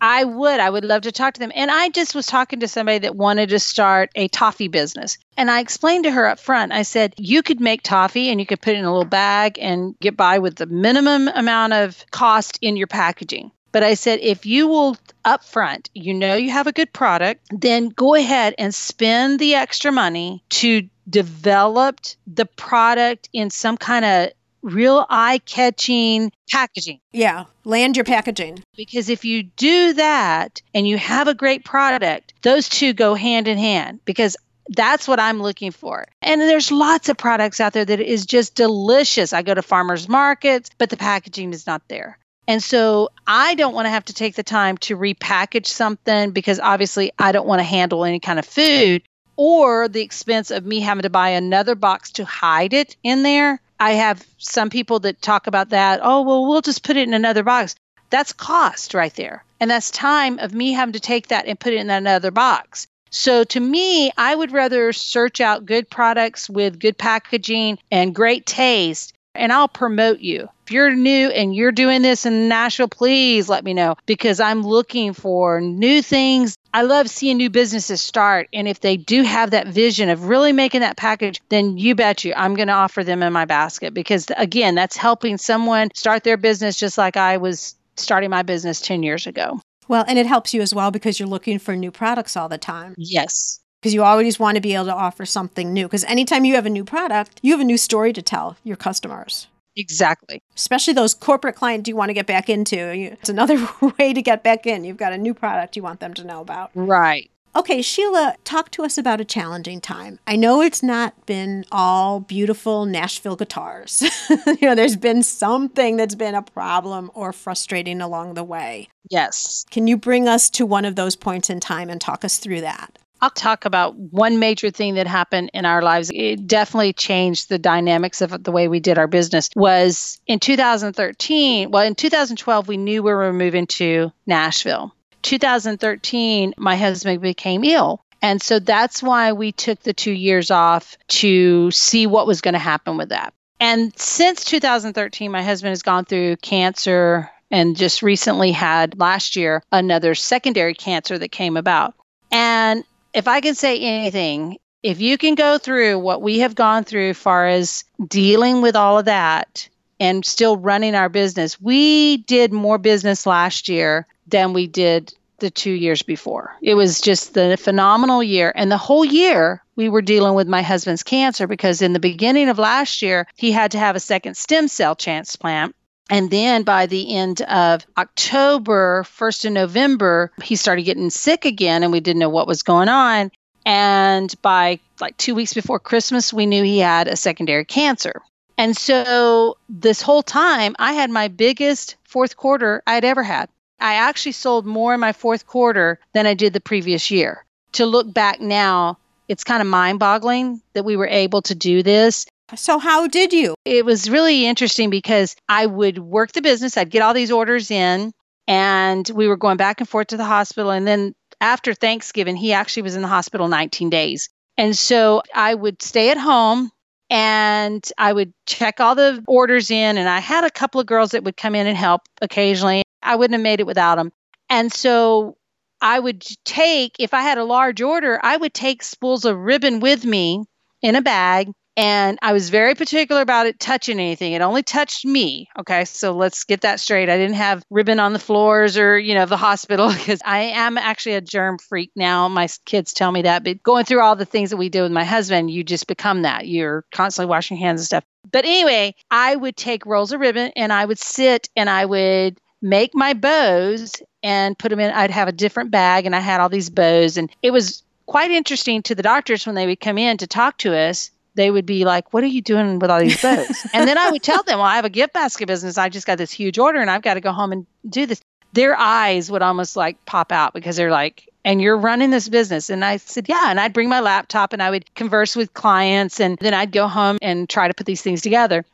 I 0.00 0.24
would. 0.24 0.60
I 0.60 0.70
would 0.70 0.84
love 0.84 1.02
to 1.02 1.12
talk 1.12 1.34
to 1.34 1.40
them. 1.40 1.52
And 1.54 1.70
I 1.70 1.88
just 1.90 2.14
was 2.14 2.26
talking 2.26 2.60
to 2.60 2.68
somebody 2.68 2.98
that 2.98 3.16
wanted 3.16 3.50
to 3.50 3.58
start 3.58 4.10
a 4.14 4.28
toffee 4.28 4.68
business. 4.68 5.18
And 5.36 5.50
I 5.50 5.60
explained 5.60 6.04
to 6.04 6.10
her 6.10 6.26
up 6.26 6.38
front, 6.38 6.72
I 6.72 6.82
said, 6.82 7.14
you 7.18 7.42
could 7.42 7.60
make 7.60 7.82
toffee 7.82 8.28
and 8.28 8.40
you 8.40 8.46
could 8.46 8.60
put 8.60 8.74
it 8.74 8.78
in 8.78 8.84
a 8.84 8.92
little 8.92 9.04
bag 9.04 9.58
and 9.60 9.98
get 10.00 10.16
by 10.16 10.38
with 10.38 10.56
the 10.56 10.66
minimum 10.66 11.28
amount 11.28 11.72
of 11.72 12.04
cost 12.10 12.58
in 12.62 12.76
your 12.76 12.86
packaging. 12.86 13.50
But 13.72 13.82
I 13.82 13.94
said, 13.94 14.20
if 14.20 14.44
you 14.44 14.68
will 14.68 14.96
upfront, 15.24 15.88
you 15.94 16.12
know 16.12 16.34
you 16.34 16.50
have 16.50 16.66
a 16.66 16.72
good 16.72 16.92
product, 16.92 17.46
then 17.50 17.88
go 17.88 18.14
ahead 18.14 18.54
and 18.58 18.74
spend 18.74 19.38
the 19.38 19.54
extra 19.54 19.90
money 19.90 20.44
to 20.50 20.88
develop 21.08 22.00
the 22.26 22.46
product 22.46 23.28
in 23.32 23.50
some 23.50 23.76
kind 23.76 24.04
of 24.04 24.30
real 24.62 25.06
eye 25.10 25.40
catching 25.44 26.32
packaging. 26.50 27.00
Yeah, 27.12 27.44
land 27.64 27.96
your 27.96 28.04
packaging. 28.04 28.62
Because 28.76 29.08
if 29.08 29.24
you 29.24 29.42
do 29.42 29.92
that 29.94 30.62
and 30.74 30.86
you 30.86 30.98
have 30.98 31.28
a 31.28 31.34
great 31.34 31.64
product, 31.64 32.34
those 32.42 32.68
two 32.68 32.92
go 32.92 33.14
hand 33.14 33.48
in 33.48 33.58
hand 33.58 34.00
because 34.04 34.36
that's 34.68 35.08
what 35.08 35.20
I'm 35.20 35.42
looking 35.42 35.72
for. 35.72 36.06
And 36.22 36.40
there's 36.40 36.70
lots 36.70 37.08
of 37.08 37.16
products 37.16 37.60
out 37.60 37.72
there 37.72 37.84
that 37.84 38.00
is 38.00 38.24
just 38.24 38.54
delicious. 38.54 39.32
I 39.32 39.42
go 39.42 39.54
to 39.54 39.62
farmers 39.62 40.08
markets, 40.08 40.70
but 40.78 40.90
the 40.90 40.96
packaging 40.96 41.52
is 41.52 41.66
not 41.66 41.82
there. 41.88 42.18
And 42.48 42.62
so 42.62 43.10
I 43.26 43.54
don't 43.54 43.74
want 43.74 43.86
to 43.86 43.90
have 43.90 44.04
to 44.06 44.14
take 44.14 44.34
the 44.34 44.42
time 44.42 44.76
to 44.78 44.96
repackage 44.96 45.66
something 45.66 46.32
because 46.32 46.58
obviously 46.58 47.12
I 47.18 47.32
don't 47.32 47.46
want 47.46 47.60
to 47.60 47.64
handle 47.64 48.04
any 48.04 48.18
kind 48.18 48.38
of 48.38 48.44
food 48.44 49.02
or 49.36 49.88
the 49.88 50.02
expense 50.02 50.50
of 50.50 50.64
me 50.64 50.80
having 50.80 51.02
to 51.02 51.10
buy 51.10 51.30
another 51.30 51.74
box 51.74 52.10
to 52.12 52.24
hide 52.24 52.72
it 52.72 52.96
in 53.02 53.22
there. 53.22 53.60
I 53.82 53.94
have 53.94 54.24
some 54.38 54.70
people 54.70 55.00
that 55.00 55.20
talk 55.22 55.48
about 55.48 55.70
that. 55.70 55.98
Oh, 56.04 56.22
well, 56.22 56.46
we'll 56.46 56.60
just 56.60 56.84
put 56.84 56.96
it 56.96 57.08
in 57.08 57.14
another 57.14 57.42
box. 57.42 57.74
That's 58.10 58.32
cost 58.32 58.94
right 58.94 59.12
there. 59.14 59.44
And 59.58 59.68
that's 59.68 59.90
time 59.90 60.38
of 60.38 60.54
me 60.54 60.70
having 60.70 60.92
to 60.92 61.00
take 61.00 61.26
that 61.28 61.46
and 61.48 61.58
put 61.58 61.72
it 61.72 61.80
in 61.80 61.90
another 61.90 62.30
box. 62.30 62.86
So 63.10 63.42
to 63.42 63.58
me, 63.58 64.12
I 64.16 64.36
would 64.36 64.52
rather 64.52 64.92
search 64.92 65.40
out 65.40 65.66
good 65.66 65.90
products 65.90 66.48
with 66.48 66.78
good 66.78 66.96
packaging 66.96 67.80
and 67.90 68.14
great 68.14 68.46
taste 68.46 69.14
and 69.34 69.52
I'll 69.52 69.68
promote 69.68 70.20
you. 70.20 70.48
If 70.66 70.72
you're 70.72 70.94
new 70.94 71.28
and 71.30 71.54
you're 71.54 71.72
doing 71.72 72.02
this 72.02 72.26
in 72.26 72.48
Nashville, 72.48 72.88
please 72.88 73.48
let 73.48 73.64
me 73.64 73.74
know 73.74 73.96
because 74.06 74.40
I'm 74.40 74.62
looking 74.62 75.12
for 75.12 75.60
new 75.60 76.02
things. 76.02 76.56
I 76.74 76.82
love 76.82 77.08
seeing 77.10 77.36
new 77.36 77.50
businesses 77.50 78.00
start. 78.00 78.48
And 78.52 78.66
if 78.66 78.80
they 78.80 78.96
do 78.96 79.22
have 79.22 79.50
that 79.50 79.68
vision 79.68 80.08
of 80.08 80.28
really 80.28 80.52
making 80.52 80.80
that 80.80 80.96
package, 80.96 81.40
then 81.48 81.76
you 81.76 81.94
bet 81.94 82.24
you 82.24 82.32
I'm 82.36 82.54
going 82.54 82.68
to 82.68 82.74
offer 82.74 83.04
them 83.04 83.22
in 83.22 83.32
my 83.32 83.44
basket 83.44 83.92
because, 83.94 84.26
again, 84.36 84.74
that's 84.74 84.96
helping 84.96 85.36
someone 85.36 85.90
start 85.94 86.24
their 86.24 86.36
business 86.36 86.78
just 86.78 86.96
like 86.96 87.16
I 87.16 87.36
was 87.36 87.74
starting 87.96 88.30
my 88.30 88.42
business 88.42 88.80
10 88.80 89.02
years 89.02 89.26
ago. 89.26 89.60
Well, 89.88 90.04
and 90.08 90.18
it 90.18 90.26
helps 90.26 90.54
you 90.54 90.62
as 90.62 90.74
well 90.74 90.90
because 90.90 91.20
you're 91.20 91.28
looking 91.28 91.58
for 91.58 91.76
new 91.76 91.90
products 91.90 92.36
all 92.36 92.48
the 92.48 92.58
time. 92.58 92.94
Yes 92.96 93.58
because 93.82 93.92
you 93.92 94.04
always 94.04 94.38
want 94.38 94.54
to 94.54 94.60
be 94.60 94.76
able 94.76 94.84
to 94.84 94.94
offer 94.94 95.26
something 95.26 95.72
new. 95.72 95.86
Because 95.86 96.04
anytime 96.04 96.44
you 96.44 96.54
have 96.54 96.66
a 96.66 96.70
new 96.70 96.84
product, 96.84 97.40
you 97.42 97.50
have 97.50 97.60
a 97.60 97.64
new 97.64 97.76
story 97.76 98.12
to 98.12 98.22
tell 98.22 98.56
your 98.62 98.76
customers. 98.76 99.48
Exactly. 99.76 100.42
Especially 100.54 100.92
those 100.92 101.14
corporate 101.14 101.56
clients 101.56 101.88
you 101.88 101.96
want 101.96 102.10
to 102.10 102.14
get 102.14 102.26
back 102.26 102.48
into. 102.48 102.76
It's 102.76 103.28
another 103.28 103.56
way 103.98 104.12
to 104.12 104.22
get 104.22 104.42
back 104.42 104.66
in. 104.66 104.84
You've 104.84 104.96
got 104.96 105.12
a 105.12 105.18
new 105.18 105.34
product 105.34 105.76
you 105.76 105.82
want 105.82 106.00
them 106.00 106.14
to 106.14 106.24
know 106.24 106.40
about. 106.40 106.70
Right. 106.74 107.30
Okay, 107.54 107.82
Sheila, 107.82 108.36
talk 108.44 108.70
to 108.70 108.82
us 108.82 108.96
about 108.96 109.20
a 109.20 109.26
challenging 109.26 109.78
time. 109.82 110.18
I 110.26 110.36
know 110.36 110.62
it's 110.62 110.82
not 110.82 111.26
been 111.26 111.66
all 111.70 112.20
beautiful 112.20 112.86
Nashville 112.86 113.36
guitars. 113.36 114.02
you 114.30 114.56
know, 114.62 114.74
there's 114.74 114.96
been 114.96 115.22
something 115.22 115.98
that's 115.98 116.14
been 116.14 116.34
a 116.34 116.40
problem 116.40 117.10
or 117.12 117.30
frustrating 117.30 118.00
along 118.00 118.34
the 118.34 118.44
way. 118.44 118.88
Yes. 119.10 119.66
Can 119.70 119.86
you 119.86 119.98
bring 119.98 120.28
us 120.28 120.48
to 120.50 120.64
one 120.64 120.86
of 120.86 120.96
those 120.96 121.14
points 121.14 121.50
in 121.50 121.60
time 121.60 121.90
and 121.90 122.00
talk 122.00 122.24
us 122.24 122.38
through 122.38 122.62
that? 122.62 122.98
I'll 123.22 123.30
talk 123.30 123.64
about 123.64 123.94
one 123.96 124.40
major 124.40 124.70
thing 124.70 124.94
that 124.94 125.06
happened 125.06 125.52
in 125.54 125.64
our 125.64 125.80
lives. 125.80 126.10
It 126.12 126.48
definitely 126.48 126.92
changed 126.92 127.48
the 127.48 127.58
dynamics 127.58 128.20
of 128.20 128.42
the 128.42 128.50
way 128.50 128.66
we 128.66 128.80
did 128.80 128.98
our 128.98 129.06
business. 129.06 129.48
Was 129.54 130.20
in 130.26 130.40
2013, 130.40 131.70
well 131.70 131.86
in 131.86 131.94
2012 131.94 132.66
we 132.66 132.76
knew 132.76 133.02
we 133.02 133.12
were 133.12 133.32
moving 133.32 133.68
to 133.68 134.12
Nashville. 134.26 134.92
2013 135.22 136.54
my 136.58 136.74
husband 136.74 137.22
became 137.22 137.62
ill. 137.62 138.04
And 138.20 138.42
so 138.42 138.58
that's 138.58 139.02
why 139.02 139.32
we 139.32 139.52
took 139.52 139.80
the 139.82 139.92
2 139.92 140.10
years 140.10 140.50
off 140.50 140.96
to 141.08 141.70
see 141.70 142.08
what 142.08 142.26
was 142.26 142.40
going 142.40 142.54
to 142.54 142.58
happen 142.58 142.96
with 142.96 143.10
that. 143.10 143.32
And 143.60 143.96
since 143.96 144.44
2013 144.44 145.30
my 145.30 145.44
husband 145.44 145.70
has 145.70 145.82
gone 145.82 146.06
through 146.06 146.38
cancer 146.38 147.30
and 147.52 147.76
just 147.76 148.02
recently 148.02 148.50
had 148.50 148.98
last 148.98 149.36
year 149.36 149.62
another 149.70 150.16
secondary 150.16 150.74
cancer 150.74 151.18
that 151.18 151.30
came 151.30 151.56
about. 151.56 151.94
And 152.32 152.82
if 153.14 153.28
I 153.28 153.40
can 153.40 153.54
say 153.54 153.78
anything, 153.78 154.58
if 154.82 155.00
you 155.00 155.16
can 155.18 155.34
go 155.34 155.58
through 155.58 155.98
what 155.98 156.22
we 156.22 156.40
have 156.40 156.54
gone 156.54 156.84
through 156.84 157.14
far 157.14 157.46
as 157.46 157.84
dealing 158.08 158.62
with 158.62 158.74
all 158.74 158.98
of 158.98 159.04
that 159.04 159.68
and 160.00 160.24
still 160.24 160.56
running 160.56 160.94
our 160.94 161.08
business, 161.08 161.60
we 161.60 162.18
did 162.18 162.52
more 162.52 162.78
business 162.78 163.26
last 163.26 163.68
year 163.68 164.06
than 164.26 164.52
we 164.52 164.66
did 164.66 165.14
the 165.38 165.50
two 165.50 165.72
years 165.72 166.02
before. 166.02 166.56
It 166.62 166.74
was 166.74 167.00
just 167.00 167.34
the 167.34 167.56
phenomenal 167.56 168.22
year. 168.22 168.52
And 168.54 168.70
the 168.70 168.78
whole 168.78 169.04
year, 169.04 169.62
we 169.76 169.88
were 169.88 170.02
dealing 170.02 170.34
with 170.34 170.48
my 170.48 170.62
husband's 170.62 171.02
cancer 171.02 171.46
because 171.46 171.82
in 171.82 171.92
the 171.92 172.00
beginning 172.00 172.48
of 172.48 172.58
last 172.58 173.02
year, 173.02 173.26
he 173.36 173.52
had 173.52 173.72
to 173.72 173.78
have 173.78 173.96
a 173.96 174.00
second 174.00 174.36
stem 174.36 174.68
cell 174.68 174.94
transplant. 174.94 175.74
And 176.12 176.30
then 176.30 176.62
by 176.62 176.84
the 176.84 177.16
end 177.16 177.40
of 177.40 177.86
October, 177.96 179.02
1st 179.04 179.46
of 179.46 179.52
November, 179.52 180.30
he 180.42 180.56
started 180.56 180.82
getting 180.82 181.08
sick 181.08 181.46
again 181.46 181.82
and 181.82 181.90
we 181.90 182.00
didn't 182.00 182.20
know 182.20 182.28
what 182.28 182.46
was 182.46 182.62
going 182.62 182.90
on. 182.90 183.32
And 183.64 184.34
by 184.42 184.78
like 185.00 185.16
two 185.16 185.34
weeks 185.34 185.54
before 185.54 185.80
Christmas, 185.80 186.30
we 186.30 186.44
knew 186.44 186.62
he 186.64 186.80
had 186.80 187.08
a 187.08 187.16
secondary 187.16 187.64
cancer. 187.64 188.20
And 188.58 188.76
so 188.76 189.56
this 189.70 190.02
whole 190.02 190.22
time, 190.22 190.76
I 190.78 190.92
had 190.92 191.08
my 191.08 191.28
biggest 191.28 191.96
fourth 192.04 192.36
quarter 192.36 192.82
I'd 192.86 193.06
ever 193.06 193.22
had. 193.22 193.48
I 193.80 193.94
actually 193.94 194.32
sold 194.32 194.66
more 194.66 194.92
in 194.92 195.00
my 195.00 195.14
fourth 195.14 195.46
quarter 195.46 195.98
than 196.12 196.26
I 196.26 196.34
did 196.34 196.52
the 196.52 196.60
previous 196.60 197.10
year. 197.10 197.46
To 197.72 197.86
look 197.86 198.12
back 198.12 198.38
now, 198.38 198.98
it's 199.28 199.44
kind 199.44 199.62
of 199.62 199.66
mind 199.66 199.98
boggling 199.98 200.60
that 200.74 200.84
we 200.84 200.94
were 200.94 201.08
able 201.08 201.40
to 201.40 201.54
do 201.54 201.82
this. 201.82 202.26
So, 202.54 202.78
how 202.78 203.06
did 203.06 203.32
you? 203.32 203.54
It 203.64 203.84
was 203.84 204.10
really 204.10 204.46
interesting 204.46 204.90
because 204.90 205.36
I 205.48 205.66
would 205.66 205.98
work 205.98 206.32
the 206.32 206.42
business, 206.42 206.76
I'd 206.76 206.90
get 206.90 207.02
all 207.02 207.14
these 207.14 207.30
orders 207.30 207.70
in, 207.70 208.12
and 208.46 209.08
we 209.14 209.28
were 209.28 209.36
going 209.36 209.56
back 209.56 209.80
and 209.80 209.88
forth 209.88 210.08
to 210.08 210.16
the 210.16 210.24
hospital. 210.24 210.70
And 210.70 210.86
then 210.86 211.14
after 211.40 211.74
Thanksgiving, 211.74 212.36
he 212.36 212.52
actually 212.52 212.82
was 212.82 212.96
in 212.96 213.02
the 213.02 213.08
hospital 213.08 213.48
19 213.48 213.90
days. 213.90 214.28
And 214.58 214.76
so 214.76 215.22
I 215.34 215.54
would 215.54 215.82
stay 215.82 216.10
at 216.10 216.18
home 216.18 216.70
and 217.08 217.86
I 217.98 218.12
would 218.12 218.32
check 218.46 218.80
all 218.80 218.94
the 218.94 219.24
orders 219.26 219.70
in. 219.70 219.96
And 219.96 220.08
I 220.08 220.20
had 220.20 220.44
a 220.44 220.50
couple 220.50 220.80
of 220.80 220.86
girls 220.86 221.10
that 221.10 221.24
would 221.24 221.36
come 221.36 221.54
in 221.54 221.66
and 221.66 221.76
help 221.76 222.02
occasionally. 222.20 222.82
I 223.02 223.16
wouldn't 223.16 223.34
have 223.34 223.42
made 223.42 223.60
it 223.60 223.66
without 223.66 223.96
them. 223.96 224.12
And 224.50 224.72
so 224.72 225.36
I 225.80 225.98
would 225.98 226.24
take, 226.44 226.96
if 226.98 227.14
I 227.14 227.22
had 227.22 227.38
a 227.38 227.44
large 227.44 227.80
order, 227.80 228.20
I 228.22 228.36
would 228.36 228.54
take 228.54 228.82
spools 228.82 229.24
of 229.24 229.38
ribbon 229.38 229.80
with 229.80 230.04
me 230.04 230.44
in 230.82 230.94
a 230.94 231.02
bag 231.02 231.48
and 231.76 232.18
I 232.20 232.32
was 232.32 232.50
very 232.50 232.74
particular 232.74 233.22
about 233.22 233.46
it 233.46 233.58
touching 233.58 233.98
anything. 233.98 234.32
It 234.34 234.42
only 234.42 234.62
touched 234.62 235.06
me. 235.06 235.48
Okay. 235.58 235.84
So 235.86 236.12
let's 236.12 236.44
get 236.44 236.60
that 236.62 236.80
straight. 236.80 237.08
I 237.08 237.16
didn't 237.16 237.36
have 237.36 237.64
ribbon 237.70 237.98
on 237.98 238.12
the 238.12 238.18
floors 238.18 238.76
or, 238.76 238.98
you 238.98 239.14
know, 239.14 239.24
the 239.24 239.38
hospital 239.38 239.88
because 239.92 240.20
I 240.24 240.40
am 240.40 240.76
actually 240.76 241.14
a 241.14 241.20
germ 241.20 241.58
freak 241.58 241.90
now. 241.96 242.28
My 242.28 242.48
kids 242.66 242.92
tell 242.92 243.10
me 243.10 243.22
that. 243.22 243.42
But 243.42 243.62
going 243.62 243.84
through 243.86 244.02
all 244.02 244.16
the 244.16 244.26
things 244.26 244.50
that 244.50 244.58
we 244.58 244.68
do 244.68 244.82
with 244.82 244.92
my 244.92 245.04
husband, 245.04 245.50
you 245.50 245.64
just 245.64 245.86
become 245.86 246.22
that. 246.22 246.46
You're 246.46 246.84
constantly 246.92 247.30
washing 247.30 247.56
hands 247.56 247.80
and 247.80 247.86
stuff. 247.86 248.04
But 248.30 248.44
anyway, 248.44 248.94
I 249.10 249.34
would 249.34 249.56
take 249.56 249.86
rolls 249.86 250.12
of 250.12 250.20
ribbon 250.20 250.52
and 250.54 250.72
I 250.72 250.84
would 250.84 250.98
sit 250.98 251.48
and 251.56 251.70
I 251.70 251.86
would 251.86 252.38
make 252.60 252.94
my 252.94 253.14
bows 253.14 253.94
and 254.22 254.58
put 254.58 254.68
them 254.68 254.78
in. 254.78 254.92
I'd 254.92 255.10
have 255.10 255.28
a 255.28 255.32
different 255.32 255.70
bag 255.70 256.04
and 256.04 256.14
I 256.14 256.20
had 256.20 256.40
all 256.40 256.48
these 256.48 256.70
bows. 256.70 257.16
And 257.16 257.30
it 257.42 257.50
was 257.50 257.82
quite 258.06 258.30
interesting 258.30 258.82
to 258.82 258.94
the 258.94 259.02
doctors 259.02 259.46
when 259.46 259.54
they 259.54 259.66
would 259.66 259.80
come 259.80 259.96
in 259.96 260.18
to 260.18 260.26
talk 260.26 260.58
to 260.58 260.76
us 260.76 261.10
they 261.34 261.50
would 261.50 261.66
be 261.66 261.84
like, 261.84 262.12
What 262.12 262.24
are 262.24 262.28
you 262.28 262.42
doing 262.42 262.78
with 262.78 262.90
all 262.90 263.00
these 263.00 263.20
boats? 263.20 263.66
and 263.72 263.88
then 263.88 263.98
I 263.98 264.10
would 264.10 264.22
tell 264.22 264.42
them, 264.42 264.58
Well, 264.58 264.66
I 264.66 264.76
have 264.76 264.84
a 264.84 264.90
gift 264.90 265.12
basket 265.12 265.46
business. 265.46 265.78
I 265.78 265.88
just 265.88 266.06
got 266.06 266.18
this 266.18 266.32
huge 266.32 266.58
order 266.58 266.80
and 266.80 266.90
I've 266.90 267.02
got 267.02 267.14
to 267.14 267.20
go 267.20 267.32
home 267.32 267.52
and 267.52 267.66
do 267.88 268.06
this. 268.06 268.20
Their 268.52 268.78
eyes 268.78 269.30
would 269.30 269.42
almost 269.42 269.76
like 269.76 270.04
pop 270.04 270.30
out 270.30 270.52
because 270.52 270.76
they're 270.76 270.90
like, 270.90 271.28
and 271.44 271.60
you're 271.60 271.76
running 271.76 272.10
this 272.10 272.28
business. 272.28 272.70
And 272.70 272.84
I 272.84 272.98
said, 272.98 273.28
yeah. 273.28 273.50
And 273.50 273.58
I'd 273.58 273.72
bring 273.72 273.88
my 273.88 274.00
laptop 274.00 274.52
and 274.52 274.62
I 274.62 274.70
would 274.70 274.94
converse 274.94 275.34
with 275.34 275.54
clients 275.54 276.20
and 276.20 276.38
then 276.38 276.54
I'd 276.54 276.72
go 276.72 276.86
home 276.86 277.18
and 277.22 277.48
try 277.48 277.66
to 277.66 277.74
put 277.74 277.86
these 277.86 278.02
things 278.02 278.20
together. 278.20 278.64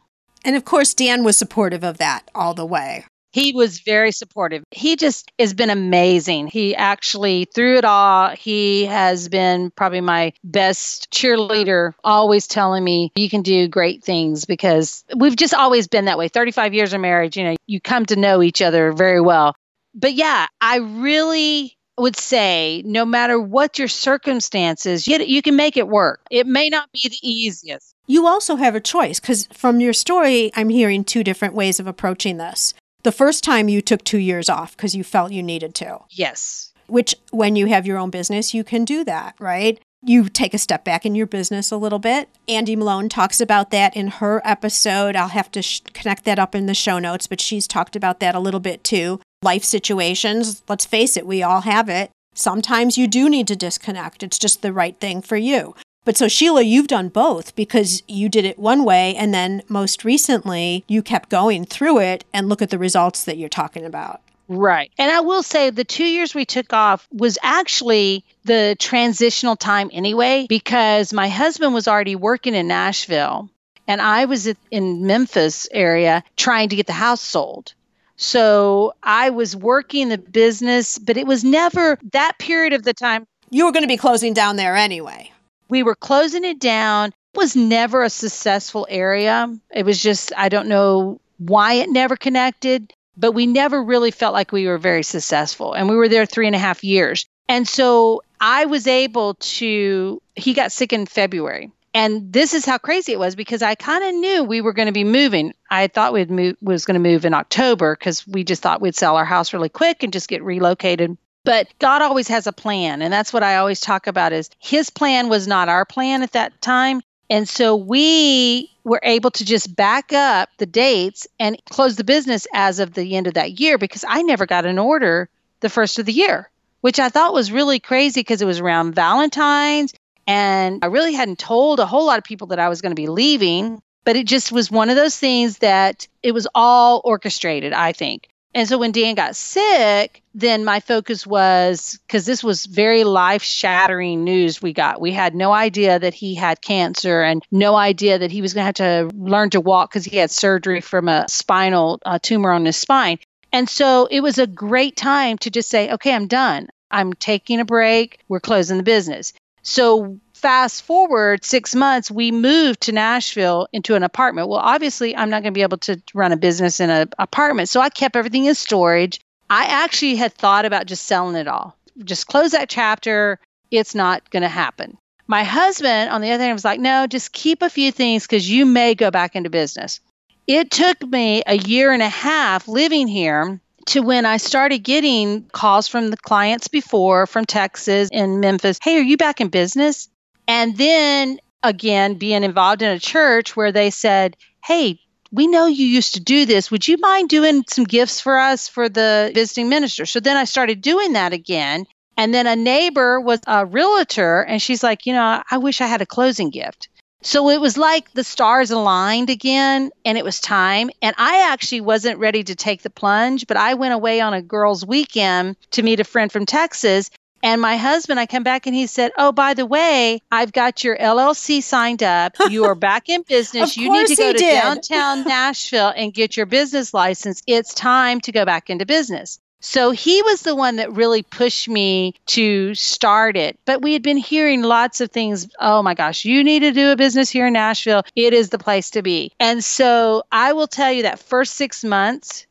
And 0.45 0.57
of 0.57 0.65
course, 0.65 0.95
Dan 0.95 1.25
was 1.25 1.37
supportive 1.37 1.85
of 1.85 1.99
that 1.99 2.29
all 2.35 2.55
the 2.55 2.67
way. 2.67 3.05
He 3.39 3.53
was 3.53 3.81
very 3.81 4.11
supportive. 4.11 4.65
He 4.71 4.97
just 4.97 5.31
has 5.39 5.55
been 5.55 5.71
amazing. 5.71 6.49
He 6.49 6.75
actually, 6.75 7.47
through 7.55 7.79
it 7.79 7.85
all, 7.85 8.31
he 8.31 8.87
has 8.87 9.29
been 9.29 9.71
probably 9.71 10.01
my 10.01 10.33
best 10.43 11.11
cheerleader, 11.13 11.93
always 12.03 12.49
telling 12.49 12.83
me 12.83 13.13
you 13.15 13.31
can 13.31 13.43
do 13.43 13.69
great 13.69 14.03
things 14.03 14.45
because 14.45 15.05
we've 15.17 15.37
just 15.37 15.55
always 15.55 15.87
been 15.87 16.07
that 16.07 16.19
way. 16.19 16.29
35 16.29 16.75
years 16.75 16.93
of 16.93 17.01
marriage, 17.01 17.37
you 17.37 17.45
know, 17.45 17.57
you 17.67 17.81
come 17.81 18.07
to 18.07 18.17
know 18.17 18.43
each 18.43 18.61
other 18.61 18.93
very 18.93 19.21
well. 19.21 19.55
But 19.95 20.15
yeah, 20.15 20.47
I 20.61 20.79
really 20.79 21.77
would 21.97 22.17
say 22.17 22.83
no 22.85 23.05
matter 23.05 23.41
what 23.41 23.79
your 23.79 23.89
circumstances, 23.89 25.07
you, 25.07 25.19
you 25.19 25.43
can 25.43 25.57
make 25.57 25.77
it 25.77 25.89
work. 25.89 26.21
It 26.31 26.47
may 26.47 26.69
not 26.71 26.91
be 26.93 27.09
the 27.09 27.19
easiest. 27.23 27.95
You 28.07 28.27
also 28.27 28.57
have 28.57 28.75
a 28.75 28.81
choice 28.81 29.21
because 29.21 29.47
from 29.53 29.81
your 29.81 29.93
story, 29.93 30.51
I'm 30.55 30.71
hearing 30.71 31.05
two 31.05 31.23
different 31.23 31.55
ways 31.55 31.79
of 31.79 31.87
approaching 31.87 32.39
this. 32.39 32.75
The 33.03 33.13
first 33.13 33.45
time 33.45 33.69
you 33.69 33.81
took 33.81 34.05
two 34.05 34.19
years 34.19 34.49
off 34.49 34.77
because 34.77 34.95
you 34.95 35.05
felt 35.05 35.33
you 35.33 35.43
needed 35.43 35.75
to. 35.77 36.01
Yes. 36.11 36.73
Which, 36.87 37.15
when 37.31 37.55
you 37.57 37.67
have 37.67 37.87
your 37.87 37.99
own 37.99 38.11
business, 38.11 38.55
you 38.55 38.65
can 38.65 38.85
do 38.85 39.05
that, 39.05 39.35
right? 39.39 39.79
You 40.03 40.29
take 40.29 40.55
a 40.55 40.59
step 40.59 40.85
back 40.85 41.05
in 41.05 41.15
your 41.15 41.27
business 41.27 41.71
a 41.71 41.77
little 41.77 41.99
bit. 41.99 42.29
Andy 42.49 42.77
Malone 42.77 43.09
talks 43.09 43.41
about 43.41 43.71
that 43.73 43.97
in 43.97 44.09
her 44.09 44.41
episode. 44.45 45.17
I'll 45.17 45.29
have 45.29 45.51
to 45.53 45.63
sh- 45.63 45.81
connect 45.93 46.25
that 46.25 46.39
up 46.39 46.55
in 46.55 46.67
the 46.67 46.75
show 46.75 46.99
notes, 46.99 47.27
but 47.27 47.41
she's 47.41 47.67
talked 47.67 47.97
about 47.97 48.21
that 48.21 48.35
a 48.35 48.41
little 48.41 48.61
bit 48.61 48.85
too 48.85 49.21
life 49.43 49.65
situations, 49.65 50.63
let's 50.69 50.85
face 50.85 51.17
it, 51.17 51.27
we 51.27 51.43
all 51.43 51.63
have 51.63 51.89
it. 51.89 52.11
Sometimes 52.35 52.97
you 52.97 53.07
do 53.09 53.29
need 53.29 53.49
to 53.49 53.57
disconnect. 53.57 54.23
It's 54.23 54.39
just 54.39 54.63
the 54.63 54.73
right 54.73 54.99
thing 55.01 55.23
for 55.23 55.37
you. 55.37 55.75
But 56.09 56.17
so, 56.17 56.27
Sheila, 56.27 56.63
you've 56.63 56.87
done 56.87 57.11
both 57.11 57.55
because 57.55 58.03
you 58.09 58.31
did 58.31 58.47
it 58.47 58.59
one 58.59 58.83
way, 58.83 59.15
and 59.15 59.35
then 59.35 59.61
most 59.69 60.07
recently, 60.07 60.83
you 60.89 61.03
kept 61.03 61.29
going 61.29 61.67
through 61.67 61.99
it 61.99 62.25
and 62.33 62.49
look 62.49 62.63
at 62.63 62.71
the 62.71 62.79
results 62.79 63.25
that 63.25 63.37
you're 63.37 63.51
talking 63.51 63.85
about. 63.85 64.23
Right. 64.49 64.91
And 64.97 65.11
I 65.11 65.21
will 65.21 65.43
say 65.43 65.69
the 65.69 65.85
two 65.85 66.07
years 66.07 66.35
we 66.35 66.47
took 66.47 66.73
off 66.73 67.07
was 67.13 67.37
actually 67.43 68.25
the 68.45 68.75
transitional 68.79 69.55
time 69.55 69.91
anyway, 69.93 70.47
because 70.49 71.13
my 71.13 71.29
husband 71.29 71.75
was 71.75 71.87
already 71.87 72.17
working 72.17 72.55
in 72.55 72.67
Nashville 72.67 73.51
and 73.87 74.01
I 74.01 74.25
was 74.25 74.51
in 74.71 75.07
Memphis 75.07 75.69
area 75.73 76.25
trying 76.39 76.71
to 76.71 76.77
get 76.77 76.87
the 76.87 76.95
house 76.95 77.21
sold. 77.21 77.75
So 78.17 78.95
I 79.03 79.29
was 79.29 79.55
working 79.55 80.09
the 80.09 80.17
business, 80.17 80.97
but 80.97 81.19
it 81.19 81.27
was 81.27 81.45
never 81.45 81.99
that 82.13 82.39
period 82.39 82.73
of 82.73 82.85
the 82.85 82.95
time. 82.95 83.27
You 83.51 83.67
were 83.67 83.73
going 83.73 83.85
to 83.85 83.89
be 83.89 83.99
closing 83.99 84.33
down 84.33 84.57
there 84.57 84.75
anyway. 84.75 85.33
We 85.69 85.83
were 85.83 85.95
closing 85.95 86.45
it 86.45 86.59
down. 86.61 87.09
It 87.09 87.39
was 87.39 87.55
never 87.55 88.03
a 88.03 88.11
successful 88.11 88.87
area. 88.89 89.55
It 89.75 89.85
was 89.85 90.01
just, 90.01 90.33
I 90.37 90.49
don't 90.49 90.69
know 90.69 91.21
why 91.39 91.75
it 91.75 91.91
never 91.91 92.17
connected, 92.17 92.93
but 93.17 93.33
we 93.33 93.47
never 93.47 93.83
really 93.83 94.11
felt 94.11 94.35
like 94.35 94.53
we 94.53 94.67
were 94.67 94.79
very 94.79 95.03
successful. 95.03 95.75
And 95.75 95.89
we 95.89 95.97
were 95.97 96.09
there 96.09 96.27
three 96.27 96.47
and 96.47 96.57
a 96.57 96.59
half 96.59 96.83
years. 96.83 97.27
And 97.49 97.67
so 97.67 98.23
I 98.41 98.67
was 98.67 98.87
able 98.87 99.35
to, 99.35 100.21
he 100.37 100.55
got 100.55 100.73
sick 100.73 100.93
in 100.93 101.07
February. 101.07 101.71
And 101.95 102.33
this 102.33 102.55
is 102.55 102.65
how 102.65 102.79
crazy 102.79 103.13
it 103.13 103.19
was 103.19 103.35
because 103.35 103.63
I 103.63 103.75
kind 103.75 104.05
of 104.05 104.15
knew 104.15 104.45
we 104.45 104.61
were 104.61 104.75
going 104.75 104.87
to 104.87 104.93
be 104.93 105.05
moving. 105.05 105.55
I 105.71 105.89
thought 105.89 106.13
we'd 106.13 106.31
move 106.31 106.57
was 106.61 106.85
going 106.85 107.03
to 107.03 107.11
move 107.11 107.25
in 107.25 107.35
October 107.35 107.97
because 107.97 108.27
we 108.27 108.45
just 108.45 108.63
thought 108.63 108.81
we'd 108.81 108.95
sell 108.95 109.17
our 109.17 109.25
house 109.25 109.53
really 109.53 109.71
quick 109.71 110.03
and 110.03 110.13
just 110.13 110.29
get 110.29 110.43
relocated. 110.43 111.17
But 111.45 111.69
God 111.79 112.03
always 112.03 112.29
has 112.29 112.47
a 112.47 112.53
plan, 112.53 113.01
and 113.01 113.13
that's 113.13 113.33
what 113.33 113.43
I 113.43 113.57
always 113.57 113.81
talk 113.81 114.07
about 114.07 114.33
is 114.33 114.51
his 114.59 114.91
plan 114.91 115.29
was 115.29 115.47
not 115.47 115.69
our 115.69 115.85
plan 115.85 116.23
at 116.23 116.33
that 116.33 116.61
time. 116.61 117.01
And 117.31 117.49
so 117.49 117.77
we 117.77 118.71
were 118.85 119.01
able 119.03 119.31
to 119.33 119.45
just 119.45 119.75
back 119.75 120.13
up 120.13 120.49
the 120.59 120.67
dates 120.67 121.27
and 121.39 121.59
close 121.71 121.97
the 121.97 122.05
business 122.05 122.47
as 122.55 122.79
of 122.81 122.95
the 122.95 123.17
end 123.17 123.27
of 123.27 123.35
that 123.35 123.61
year 123.61 123.79
because 123.79 124.05
I 124.07 124.23
never 124.23 124.47
got 124.47 124.65
an 124.67 124.79
order 124.79 125.29
the 125.61 125.69
first 125.69 125.99
of 125.99 126.07
the 126.07 126.13
year, 126.13 126.51
which 126.81 126.99
I 126.99 127.11
thought 127.11 127.35
was 127.35 127.53
really 127.53 127.81
crazy 127.81 128.21
because 128.21 128.41
it 128.41 128.47
was 128.47 128.61
around 128.61 128.95
Valentine's 128.95 129.93
and 130.29 130.85
I 130.85 130.89
really 130.89 131.15
hadn't 131.15 131.39
told 131.39 131.81
a 131.81 131.87
whole 131.87 132.05
lot 132.05 132.19
of 132.19 132.25
people 132.25 132.49
that 132.49 132.59
I 132.59 132.69
was 132.69 132.83
going 132.83 132.91
to 132.91 133.01
be 133.01 133.07
leaving, 133.07 133.81
but 134.05 134.15
it 134.15 134.27
just 134.27 134.53
was 134.53 134.71
one 134.71 134.91
of 134.91 134.97
those 134.97 135.17
things 135.17 135.59
that 135.59 136.07
it 136.23 136.33
was 136.33 136.47
all 136.55 137.01
orchestrated, 137.03 137.73
I 137.73 137.93
think. 137.93 138.29
And 138.55 138.67
so 138.67 138.79
when 138.79 138.93
Dan 138.93 139.15
got 139.15 139.37
sick, 139.37 140.23
then 140.35 140.65
my 140.65 140.81
focus 140.81 141.27
was 141.27 141.99
because 142.07 142.25
this 142.25 142.43
was 142.43 142.67
very 142.67 143.05
life 143.05 143.43
shattering 143.43 144.25
news 144.25 144.63
we 144.63 144.73
got. 144.73 145.01
We 145.01 145.13
had 145.13 145.35
no 145.35 145.53
idea 145.53 145.99
that 145.99 146.15
he 146.15 146.35
had 146.35 146.63
cancer 146.63 147.23
and 147.23 147.43
no 147.51 147.77
idea 147.77 148.19
that 148.19 148.31
he 148.31 148.41
was 148.41 148.55
going 148.55 148.73
to 148.73 148.83
have 148.83 149.11
to 149.11 149.17
learn 149.17 149.51
to 149.51 149.61
walk 149.61 149.91
because 149.91 150.05
he 150.05 150.17
had 150.17 150.31
surgery 150.31 150.81
from 150.81 151.09
a 151.09 151.29
spinal 151.29 152.01
uh, 152.07 152.19
tumor 152.21 152.51
on 152.51 152.65
his 152.65 152.77
spine. 152.77 153.19
And 153.53 153.69
so 153.69 154.07
it 154.11 154.21
was 154.21 154.39
a 154.39 154.47
great 154.47 154.97
time 154.97 155.39
to 155.39 155.51
just 155.51 155.69
say, 155.69 155.93
okay, 155.93 156.15
I'm 156.15 156.27
done. 156.27 156.69
I'm 156.91 157.13
taking 157.13 157.61
a 157.61 157.65
break. 157.65 158.21
We're 158.29 158.41
closing 158.41 158.79
the 158.79 158.83
business. 158.83 159.33
So 159.63 160.19
fast 160.39 160.83
forward 160.83 161.45
six 161.45 161.75
months, 161.75 162.11
we 162.11 162.31
moved 162.31 162.81
to 162.83 162.93
Nashville 162.93 163.69
into 163.73 163.95
an 163.95 164.03
apartment. 164.03 164.49
Well, 164.49 164.61
obviously, 164.61 165.15
I'm 165.17 165.31
not 165.31 165.43
going 165.43 165.53
to 165.53 165.59
be 165.59 165.63
able 165.63 165.79
to 165.79 166.01
run 166.15 166.33
a 166.33 166.37
business 166.37 166.81
in 166.81 166.91
an 166.91 167.11
apartment. 167.19 167.69
So 167.69 167.81
I 167.81 167.91
kept 167.91 168.17
everything 168.17 168.47
in 168.47 168.55
storage. 168.55 169.21
I 169.51 169.65
actually 169.65 170.17
had 170.17 170.33
thought 170.33 170.65
about 170.65 170.87
just 170.87 171.07
selling 171.07 171.37
it 171.37 171.49
all, 171.49 171.77
just 172.05 172.27
close 172.27 172.53
that 172.53 172.69
chapter. 172.69 173.39
It's 173.71 173.95
not 173.95 174.31
going 174.31 174.43
to 174.43 174.49
happen. 174.49 174.97
My 175.27 175.43
husband, 175.43 176.11
on 176.11 176.21
the 176.21 176.31
other 176.31 176.45
hand, 176.45 176.55
was 176.55 176.65
like, 176.65 176.81
no, 176.81 177.07
just 177.07 177.33
keep 177.33 177.61
a 177.61 177.69
few 177.69 177.93
things 177.93 178.23
because 178.23 178.49
you 178.49 178.65
may 178.65 178.95
go 178.95 179.11
back 179.11 179.37
into 179.37 179.51
business. 179.51 180.01
It 180.47 180.71
took 180.71 181.03
me 181.03 181.43
a 181.47 181.59
year 181.59 181.93
and 181.93 182.03
a 182.03 182.09
half 182.09 182.67
living 182.67 183.09
here 183.09 183.61
to 183.89 184.01
when 184.01 184.25
I 184.25 184.37
started 184.37 184.79
getting 184.79 185.45
calls 185.53 185.89
from 185.89 186.09
the 186.09 186.17
clients 186.17 186.69
before 186.69 187.27
from 187.27 187.45
Texas 187.45 188.09
and 188.13 188.41
Memphis. 188.41 188.79
Hey, 188.83 188.99
are 188.99 189.03
you 189.03 189.17
back 189.17 189.41
in 189.41 189.49
business? 189.49 190.09
And 190.49 190.77
then 190.77 191.39
again, 191.63 192.15
being 192.15 192.43
involved 192.43 192.83
in 192.83 192.91
a 192.91 192.99
church 192.99 193.55
where 193.55 193.71
they 193.71 193.91
said, 193.91 194.37
Hey, 194.65 194.99
we 195.31 195.47
know 195.47 195.67
you 195.67 195.87
used 195.87 196.15
to 196.15 196.21
do 196.21 196.47
this. 196.47 196.71
Would 196.71 196.89
you 196.89 196.97
mind 196.97 197.29
doing 197.29 197.65
some 197.69 197.85
gifts 197.85 198.21
for 198.21 198.39
us 198.39 198.67
for 198.67 198.89
the 198.89 199.31
visiting 199.35 199.69
minister? 199.69 200.07
So 200.07 200.21
then 200.21 200.37
I 200.39 200.45
started 200.45 200.81
doing 200.81 201.13
that 201.13 201.35
again. 201.35 201.87
And 202.17 202.35
then 202.35 202.47
a 202.47 202.57
neighbor 202.57 203.21
was 203.21 203.39
a 203.47 203.65
realtor, 203.65 204.41
and 204.41 204.61
she's 204.61 204.83
like, 204.83 205.07
You 205.07 205.13
know, 205.13 205.43
I 205.49 205.59
wish 205.59 205.81
I 205.81 205.87
had 205.87 206.03
a 206.03 206.07
closing 206.07 206.51
gift. 206.51 206.89
So 207.23 207.51
it 207.51 207.61
was 207.61 207.77
like 207.77 208.13
the 208.13 208.25
stars 208.25 208.71
aligned 208.71 209.29
again 209.29 209.91
and 210.05 210.17
it 210.17 210.25
was 210.25 210.39
time. 210.39 210.89
And 211.03 211.17
I 211.19 211.51
actually 211.51 211.81
wasn't 211.81 212.21
ready 212.21 212.45
to 212.45 212.55
take 212.55 212.83
the 212.83 212.91
plunge, 212.91 213.49
but 213.49 213.57
I 213.57 213.75
went 213.75 213.95
away 213.95 214.21
on 214.21 214.35
a 214.35 214.43
girls' 214.43 214.87
weekend 214.87 215.57
to 215.73 215.83
meet 215.83 215.99
a 215.99 216.05
friend 216.05 216.31
from 216.31 216.47
Texas. 216.47 217.11
And 217.43 217.61
my 217.61 217.77
husband, 217.77 218.19
I 218.19 218.27
come 218.27 218.43
back 218.43 218.67
and 218.67 218.75
he 218.75 218.87
said, 218.87 219.13
Oh, 219.17 219.33
by 219.33 219.55
the 219.55 219.67
way, 219.67 220.21
I've 220.31 220.53
got 220.53 220.85
your 220.85 220.97
LLC 220.97 221.63
signed 221.63 222.03
up. 222.03 222.35
You 222.51 222.65
are 222.65 222.75
back 222.75 223.09
in 223.09 223.23
business. 223.29 223.77
you 223.77 223.91
need 223.91 224.09
to 224.09 224.17
go 224.17 224.33
to 224.33 224.39
did. 224.39 224.63
downtown 224.63 225.25
Nashville 225.25 225.93
and 225.97 226.13
get 226.13 226.37
your 226.37 226.47
business 226.47 226.93
license. 226.93 227.43
It's 227.47 227.75
time 227.75 228.21
to 228.23 228.33
go 228.33 228.45
back 228.45 228.71
into 228.71 228.87
business. 228.87 229.39
So 229.61 229.91
he 229.91 230.23
was 230.23 230.43
the 230.43 230.55
one 230.55 230.77
that 230.77 230.93
really 230.93 231.23
pushed 231.23 231.69
me 231.69 232.15
to 232.27 232.75
start 232.75 233.37
it. 233.37 233.59
But 233.65 233.83
we 233.83 233.93
had 233.93 234.03
been 234.03 234.17
hearing 234.17 234.63
lots 234.63 235.01
of 235.01 235.11
things. 235.11 235.49
Oh 235.59 235.83
my 235.83 235.95
gosh, 235.95 236.25
you 236.25 236.45
need 236.45 236.61
to 236.61 236.71
do 236.73 236.93
a 236.93 236.97
business 236.97 237.29
here 237.29 237.49
in 237.49 237.55
Nashville. 237.55 238.05
It 238.15 238.33
is 238.33 238.51
the 238.51 238.59
place 238.59 238.91
to 238.91 239.03
be. 239.03 239.33
And 239.41 239.65
so 239.65 240.23
I 240.31 240.53
will 240.53 240.69
tell 240.69 240.93
you 240.93 241.03
that 241.03 241.19
first 241.19 241.57
six 241.57 241.83
months 241.83 242.47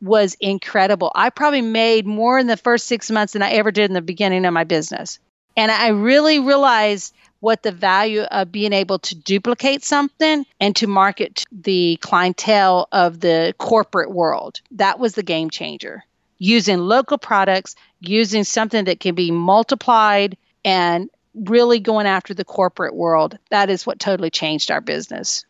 was 0.00 0.36
incredible. 0.40 1.10
I 1.14 1.30
probably 1.30 1.62
made 1.62 2.06
more 2.06 2.38
in 2.38 2.46
the 2.46 2.56
first 2.56 2.86
six 2.86 3.10
months 3.10 3.32
than 3.32 3.42
I 3.42 3.50
ever 3.52 3.70
did 3.70 3.90
in 3.90 3.94
the 3.94 4.02
beginning 4.02 4.44
of 4.44 4.52
my 4.52 4.64
business. 4.64 5.18
And 5.56 5.72
I 5.72 5.88
really 5.88 6.38
realized 6.38 7.14
what 7.40 7.62
the 7.62 7.72
value 7.72 8.22
of 8.22 8.52
being 8.52 8.72
able 8.72 8.98
to 8.98 9.14
duplicate 9.14 9.84
something 9.84 10.44
and 10.60 10.74
to 10.76 10.86
market 10.86 11.44
the 11.52 11.98
clientele 12.00 12.88
of 12.92 13.20
the 13.20 13.54
corporate 13.58 14.10
world. 14.10 14.60
That 14.72 14.98
was 14.98 15.14
the 15.14 15.22
game 15.22 15.50
changer 15.50 16.04
using 16.38 16.78
local 16.78 17.18
products, 17.18 17.74
using 18.00 18.44
something 18.44 18.84
that 18.84 19.00
can 19.00 19.14
be 19.14 19.30
multiplied 19.30 20.36
and 20.64 21.10
really 21.34 21.80
going 21.80 22.06
after 22.06 22.34
the 22.34 22.44
corporate 22.44 22.94
world. 22.94 23.38
That 23.50 23.70
is 23.70 23.86
what 23.86 23.98
totally 23.98 24.30
changed 24.30 24.70
our 24.70 24.80
business. 24.80 25.44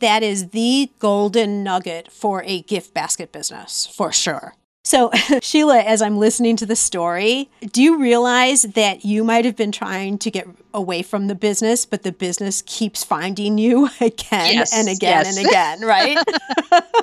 That 0.00 0.22
is 0.22 0.50
the 0.50 0.90
golden 0.98 1.62
nugget 1.62 2.12
for 2.12 2.42
a 2.44 2.62
gift 2.62 2.94
basket 2.94 3.32
business, 3.32 3.86
for 3.86 4.12
sure. 4.12 4.54
So, 4.88 5.10
Sheila, 5.42 5.80
as 5.80 6.00
I'm 6.00 6.18
listening 6.18 6.56
to 6.56 6.66
the 6.66 6.76
story, 6.76 7.50
do 7.72 7.82
you 7.82 7.98
realize 7.98 8.62
that 8.62 9.04
you 9.04 9.22
might 9.22 9.44
have 9.44 9.56
been 9.56 9.70
trying 9.70 10.16
to 10.18 10.30
get 10.30 10.48
away 10.72 11.02
from 11.02 11.26
the 11.26 11.34
business, 11.34 11.84
but 11.84 12.04
the 12.04 12.12
business 12.12 12.62
keeps 12.62 13.04
finding 13.04 13.58
you 13.58 13.90
again 14.00 14.54
yes, 14.54 14.74
and 14.74 14.88
again 14.88 15.24
yes. 15.26 15.36
and 15.36 15.46
again, 15.46 15.80
right? 15.82 16.18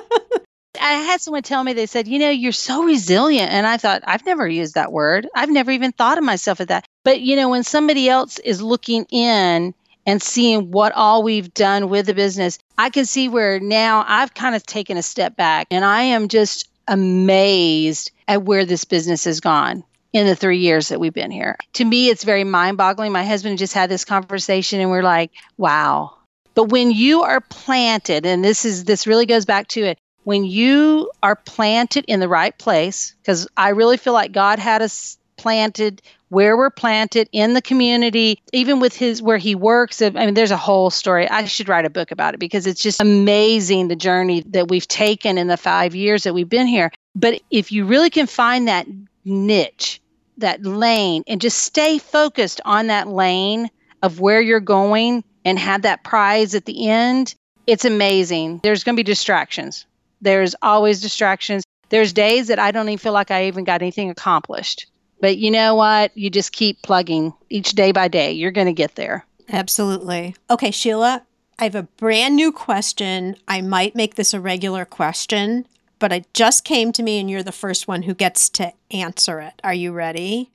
I 0.80 0.94
had 0.94 1.20
someone 1.20 1.42
tell 1.42 1.62
me, 1.62 1.72
they 1.72 1.86
said, 1.86 2.08
you 2.08 2.18
know, 2.18 2.28
you're 2.30 2.52
so 2.52 2.82
resilient. 2.82 3.50
And 3.50 3.66
I 3.66 3.76
thought, 3.76 4.02
I've 4.04 4.26
never 4.26 4.46
used 4.46 4.74
that 4.74 4.92
word. 4.92 5.26
I've 5.34 5.50
never 5.50 5.70
even 5.70 5.92
thought 5.92 6.18
of 6.18 6.24
myself 6.24 6.60
as 6.60 6.66
that. 6.66 6.86
But, 7.04 7.20
you 7.20 7.36
know, 7.36 7.48
when 7.48 7.62
somebody 7.62 8.08
else 8.08 8.38
is 8.40 8.60
looking 8.60 9.06
in 9.10 9.74
and 10.06 10.22
seeing 10.22 10.70
what 10.70 10.92
all 10.92 11.22
we've 11.22 11.52
done 11.52 11.88
with 11.88 12.06
the 12.06 12.14
business, 12.14 12.58
I 12.78 12.90
can 12.90 13.04
see 13.04 13.28
where 13.28 13.60
now 13.60 14.04
I've 14.06 14.32
kind 14.32 14.54
of 14.54 14.64
taken 14.64 14.96
a 14.96 15.02
step 15.02 15.36
back 15.36 15.66
and 15.70 15.84
I 15.84 16.02
am 16.02 16.28
just 16.28 16.68
amazed 16.88 18.12
at 18.28 18.44
where 18.44 18.64
this 18.64 18.84
business 18.84 19.24
has 19.24 19.40
gone 19.40 19.84
in 20.12 20.26
the 20.26 20.36
three 20.36 20.58
years 20.58 20.88
that 20.88 21.00
we've 21.00 21.12
been 21.12 21.30
here. 21.30 21.56
To 21.74 21.84
me, 21.84 22.08
it's 22.08 22.24
very 22.24 22.44
mind 22.44 22.76
boggling. 22.76 23.12
My 23.12 23.24
husband 23.24 23.58
just 23.58 23.74
had 23.74 23.90
this 23.90 24.04
conversation 24.04 24.80
and 24.80 24.90
we're 24.90 25.02
like, 25.02 25.30
wow. 25.58 26.14
But 26.54 26.70
when 26.70 26.90
you 26.90 27.22
are 27.22 27.40
planted, 27.40 28.24
and 28.24 28.42
this 28.42 28.64
is 28.64 28.84
this 28.84 29.06
really 29.06 29.26
goes 29.26 29.44
back 29.44 29.68
to 29.68 29.82
it, 29.84 29.98
when 30.24 30.44
you 30.44 31.10
are 31.22 31.36
planted 31.36 32.04
in 32.08 32.18
the 32.18 32.28
right 32.28 32.56
place, 32.56 33.14
because 33.20 33.46
I 33.56 33.70
really 33.70 33.98
feel 33.98 34.14
like 34.14 34.32
God 34.32 34.58
had 34.58 34.80
us 34.80 35.18
planted 35.36 36.02
where 36.28 36.56
we're 36.56 36.70
planted 36.70 37.28
in 37.32 37.54
the 37.54 37.62
community, 37.62 38.42
even 38.52 38.80
with 38.80 38.96
his 38.96 39.22
where 39.22 39.38
he 39.38 39.54
works. 39.54 40.02
I 40.02 40.10
mean, 40.10 40.34
there's 40.34 40.50
a 40.50 40.56
whole 40.56 40.90
story. 40.90 41.28
I 41.28 41.44
should 41.44 41.68
write 41.68 41.84
a 41.84 41.90
book 41.90 42.10
about 42.10 42.34
it 42.34 42.40
because 42.40 42.66
it's 42.66 42.82
just 42.82 43.00
amazing 43.00 43.88
the 43.88 43.96
journey 43.96 44.40
that 44.48 44.68
we've 44.68 44.88
taken 44.88 45.38
in 45.38 45.46
the 45.46 45.56
five 45.56 45.94
years 45.94 46.24
that 46.24 46.34
we've 46.34 46.48
been 46.48 46.66
here. 46.66 46.90
But 47.14 47.40
if 47.50 47.70
you 47.70 47.84
really 47.84 48.10
can 48.10 48.26
find 48.26 48.66
that 48.68 48.86
niche, 49.24 50.00
that 50.38 50.64
lane, 50.64 51.22
and 51.26 51.40
just 51.40 51.58
stay 51.58 51.98
focused 51.98 52.60
on 52.64 52.88
that 52.88 53.08
lane 53.08 53.70
of 54.02 54.20
where 54.20 54.40
you're 54.40 54.60
going 54.60 55.24
and 55.44 55.58
have 55.58 55.82
that 55.82 56.02
prize 56.02 56.54
at 56.54 56.64
the 56.64 56.88
end, 56.88 57.34
it's 57.66 57.84
amazing. 57.84 58.60
There's 58.62 58.84
going 58.84 58.96
to 58.96 59.00
be 59.00 59.04
distractions. 59.04 59.86
There's 60.20 60.54
always 60.60 61.00
distractions. 61.00 61.62
There's 61.88 62.12
days 62.12 62.48
that 62.48 62.58
I 62.58 62.72
don't 62.72 62.88
even 62.88 62.98
feel 62.98 63.12
like 63.12 63.30
I 63.30 63.46
even 63.46 63.64
got 63.64 63.80
anything 63.80 64.10
accomplished. 64.10 64.86
But 65.20 65.38
you 65.38 65.50
know 65.50 65.74
what? 65.74 66.16
You 66.16 66.30
just 66.30 66.52
keep 66.52 66.82
plugging 66.82 67.32
each 67.48 67.70
day 67.70 67.92
by 67.92 68.08
day. 68.08 68.32
You're 68.32 68.50
going 68.50 68.66
to 68.66 68.72
get 68.72 68.96
there. 68.96 69.24
Absolutely. 69.48 70.34
Okay, 70.50 70.70
Sheila, 70.70 71.22
I 71.58 71.64
have 71.64 71.74
a 71.74 71.84
brand 71.84 72.36
new 72.36 72.52
question. 72.52 73.36
I 73.48 73.60
might 73.62 73.94
make 73.94 74.16
this 74.16 74.34
a 74.34 74.40
regular 74.40 74.84
question, 74.84 75.66
but 75.98 76.12
it 76.12 76.32
just 76.34 76.64
came 76.64 76.92
to 76.92 77.02
me 77.02 77.18
and 77.18 77.30
you're 77.30 77.42
the 77.42 77.52
first 77.52 77.88
one 77.88 78.02
who 78.02 78.14
gets 78.14 78.48
to 78.50 78.72
answer 78.90 79.40
it. 79.40 79.54
Are 79.64 79.74
you 79.74 79.92
ready? 79.92 80.50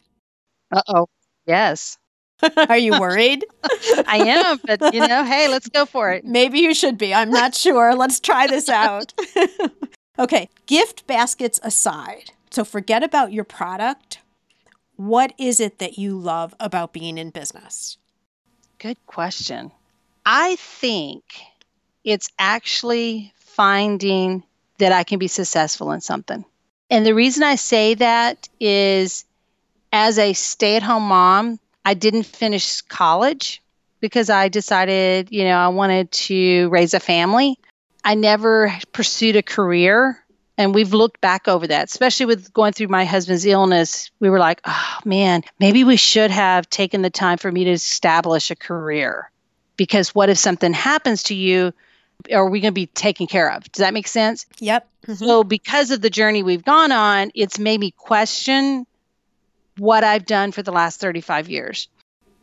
Uh 0.72 0.82
oh. 0.88 1.07
Yes. 1.45 1.97
Are 2.70 2.78
you 2.78 2.99
worried? 2.99 3.45
I 4.07 4.18
am, 4.28 4.59
but 4.66 4.93
you 4.93 5.05
know, 5.05 5.24
hey, 5.24 5.47
let's 5.47 5.70
go 5.70 5.86
for 5.86 6.12
it. 6.12 6.26
Maybe 6.26 6.59
you 6.59 6.74
should 6.74 6.97
be. 6.97 7.14
I'm 7.14 7.30
not 7.30 7.55
sure. 7.55 7.95
Let's 7.95 8.20
try 8.20 8.47
this 8.47 8.70
out. 8.70 9.14
okay, 10.20 10.49
gift 10.66 11.05
baskets 11.07 11.59
aside. 11.64 12.32
So 12.49 12.64
forget 12.64 13.03
about 13.03 13.32
your 13.32 13.43
product. 13.43 14.20
What 15.02 15.34
is 15.39 15.60
it 15.60 15.80
that 15.80 15.97
you 15.97 16.16
love 16.16 16.54
about 16.60 16.93
being 16.93 17.18
in 17.18 17.32
business? 17.32 17.97
Good 18.78 19.04
question. 19.08 19.72
I 20.28 20.58
think 20.58 21.24
it's 22.04 22.30
actually 22.38 23.34
finding 23.36 24.43
that 24.78 24.91
I 24.91 25.04
can 25.04 25.18
be 25.18 25.28
successful 25.28 25.91
in 25.91 26.02
something. 26.02 26.45
And 26.91 27.04
the 27.04 27.16
reason 27.16 27.41
I 27.41 27.56
say 27.56 27.95
that 27.95 28.47
is 28.60 29.26
as 29.91 30.20
a 30.20 30.34
stay 30.34 30.76
at 30.76 30.84
home 30.84 31.08
mom, 31.08 31.60
I 31.84 31.95
didn't 31.95 32.28
finish 32.28 32.82
college 32.82 33.60
because 34.02 34.30
I 34.30 34.49
decided, 34.49 35.30
you 35.32 35.45
know, 35.45 35.58
I 35.58 35.70
wanted 35.70 36.12
to 36.12 36.70
raise 36.70 36.93
a 36.93 36.99
family. 36.99 37.58
I 38.04 38.14
never 38.14 38.72
pursued 38.91 39.36
a 39.36 39.41
career. 39.41 40.24
And 40.62 40.76
we've 40.76 40.93
looked 40.93 41.20
back 41.22 41.47
over 41.47 41.66
that, 41.66 41.86
especially 41.86 42.28
with 42.28 42.53
going 42.53 42.74
through 42.74 42.89
my 42.89 43.03
husband's 43.03 43.47
illness. 43.47 44.12
We 44.20 44.30
were 44.30 44.38
like, 44.38 44.62
oh 44.64 44.99
man, 45.03 45.41
maybe 45.59 45.84
we 45.84 45.95
should 45.95 46.30
have 46.30 46.70
taken 46.70 47.01
the 47.01 47.09
time 47.09 47.39
for 47.39 47.51
me 47.51 47.64
to 47.64 47.72
establish 47.72 48.51
a 48.51 48.55
career. 48.55 49.32
Because 49.76 50.14
what 50.14 50.30
if 50.30 50.38
something 50.38 50.72
happens 50.72 51.24
to 51.24 51.34
you? 51.34 51.74
Are 52.32 52.47
we 52.47 52.59
going 52.59 52.74
to 52.74 52.80
be 52.80 52.86
taken 52.86 53.26
care 53.26 53.51
of? 53.51 53.64
Does 53.72 53.80
that 53.80 53.95
make 53.95 54.07
sense? 54.07 54.45
Yep. 54.59 54.88
Mm-hmm. 55.07 55.26
So, 55.26 55.43
because 55.43 55.89
of 55.89 56.01
the 56.01 56.12
journey 56.12 56.43
we've 56.43 56.64
gone 56.64 56.91
on, 56.91 57.32
it's 57.34 57.57
made 57.57 57.80
me 57.80 57.89
question 57.89 58.86
what 59.80 60.03
I've 60.03 60.28
done 60.28 60.51
for 60.51 60.62
the 60.62 60.72
last 60.72 60.99
35 60.99 61.49
years. 61.49 61.88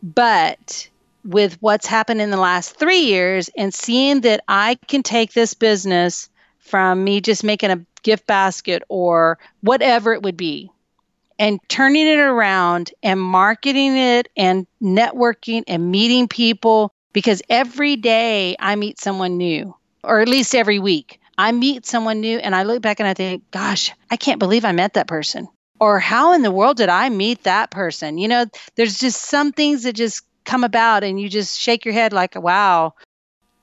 But 0.03 0.89
with 1.25 1.57
what's 1.63 1.87
happened 1.87 2.21
in 2.21 2.31
the 2.31 2.37
last 2.37 2.77
three 2.77 3.03
years 3.03 3.49
and 3.57 3.73
seeing 3.73 4.23
that 4.23 4.43
I 4.49 4.77
can 4.89 5.05
take 5.05 5.35
this 5.35 5.55
business 5.55 6.29
from 6.69 7.03
me 7.03 7.21
just 7.21 7.45
making 7.45 7.71
a 7.71 7.77
gift 8.03 8.27
basket 8.27 8.83
or 8.89 9.39
whatever 9.61 10.13
it 10.13 10.23
would 10.23 10.37
be 10.37 10.71
and 11.39 11.61
turning 11.69 12.07
it 12.07 12.19
around 12.19 12.93
and 13.03 13.21
marketing 13.21 13.97
it 13.97 14.29
and 14.37 14.67
networking 14.83 15.63
and 15.69 15.91
meeting 15.91 16.29
people 16.29 16.93
because 17.13 17.43
every 17.49 17.97
day 17.97 18.57
I 18.59 18.77
meet 18.77 19.01
someone 19.01 19.37
new, 19.37 19.75
or 20.03 20.21
at 20.21 20.29
least 20.29 20.55
every 20.55 20.79
week. 20.79 21.21
I 21.39 21.53
meet 21.53 21.87
someone 21.87 22.21
new 22.21 22.39
and 22.39 22.55
I 22.55 22.65
look 22.65 22.83
back 22.83 22.99
and 22.99 23.09
I 23.09 23.15
think, 23.15 23.49
gosh, 23.53 23.93
I 24.11 24.17
can't 24.17 24.41
believe 24.41 24.65
I 24.65 24.73
met 24.73 24.95
that 24.95 25.07
person 25.07 25.49
or 25.81 26.01
how 26.01 26.33
in 26.33 26.43
the 26.43 26.51
world 26.51 26.77
did 26.77 26.89
I 26.89 27.09
meet 27.09 27.45
that 27.45 27.71
person? 27.71 28.19
You 28.19 28.29
know, 28.29 28.47
there's 28.75 28.99
just 28.99 29.23
some 29.23 29.53
things 29.53 29.85
that 29.85 29.95
just 29.95 30.23
come 30.45 30.65
about 30.65 31.05
and 31.05 31.21
you 31.21 31.29
just 31.29 31.59
shake 31.59 31.85
your 31.85 31.95
head 31.95 32.13
like, 32.13 32.35
wow. 32.35 32.95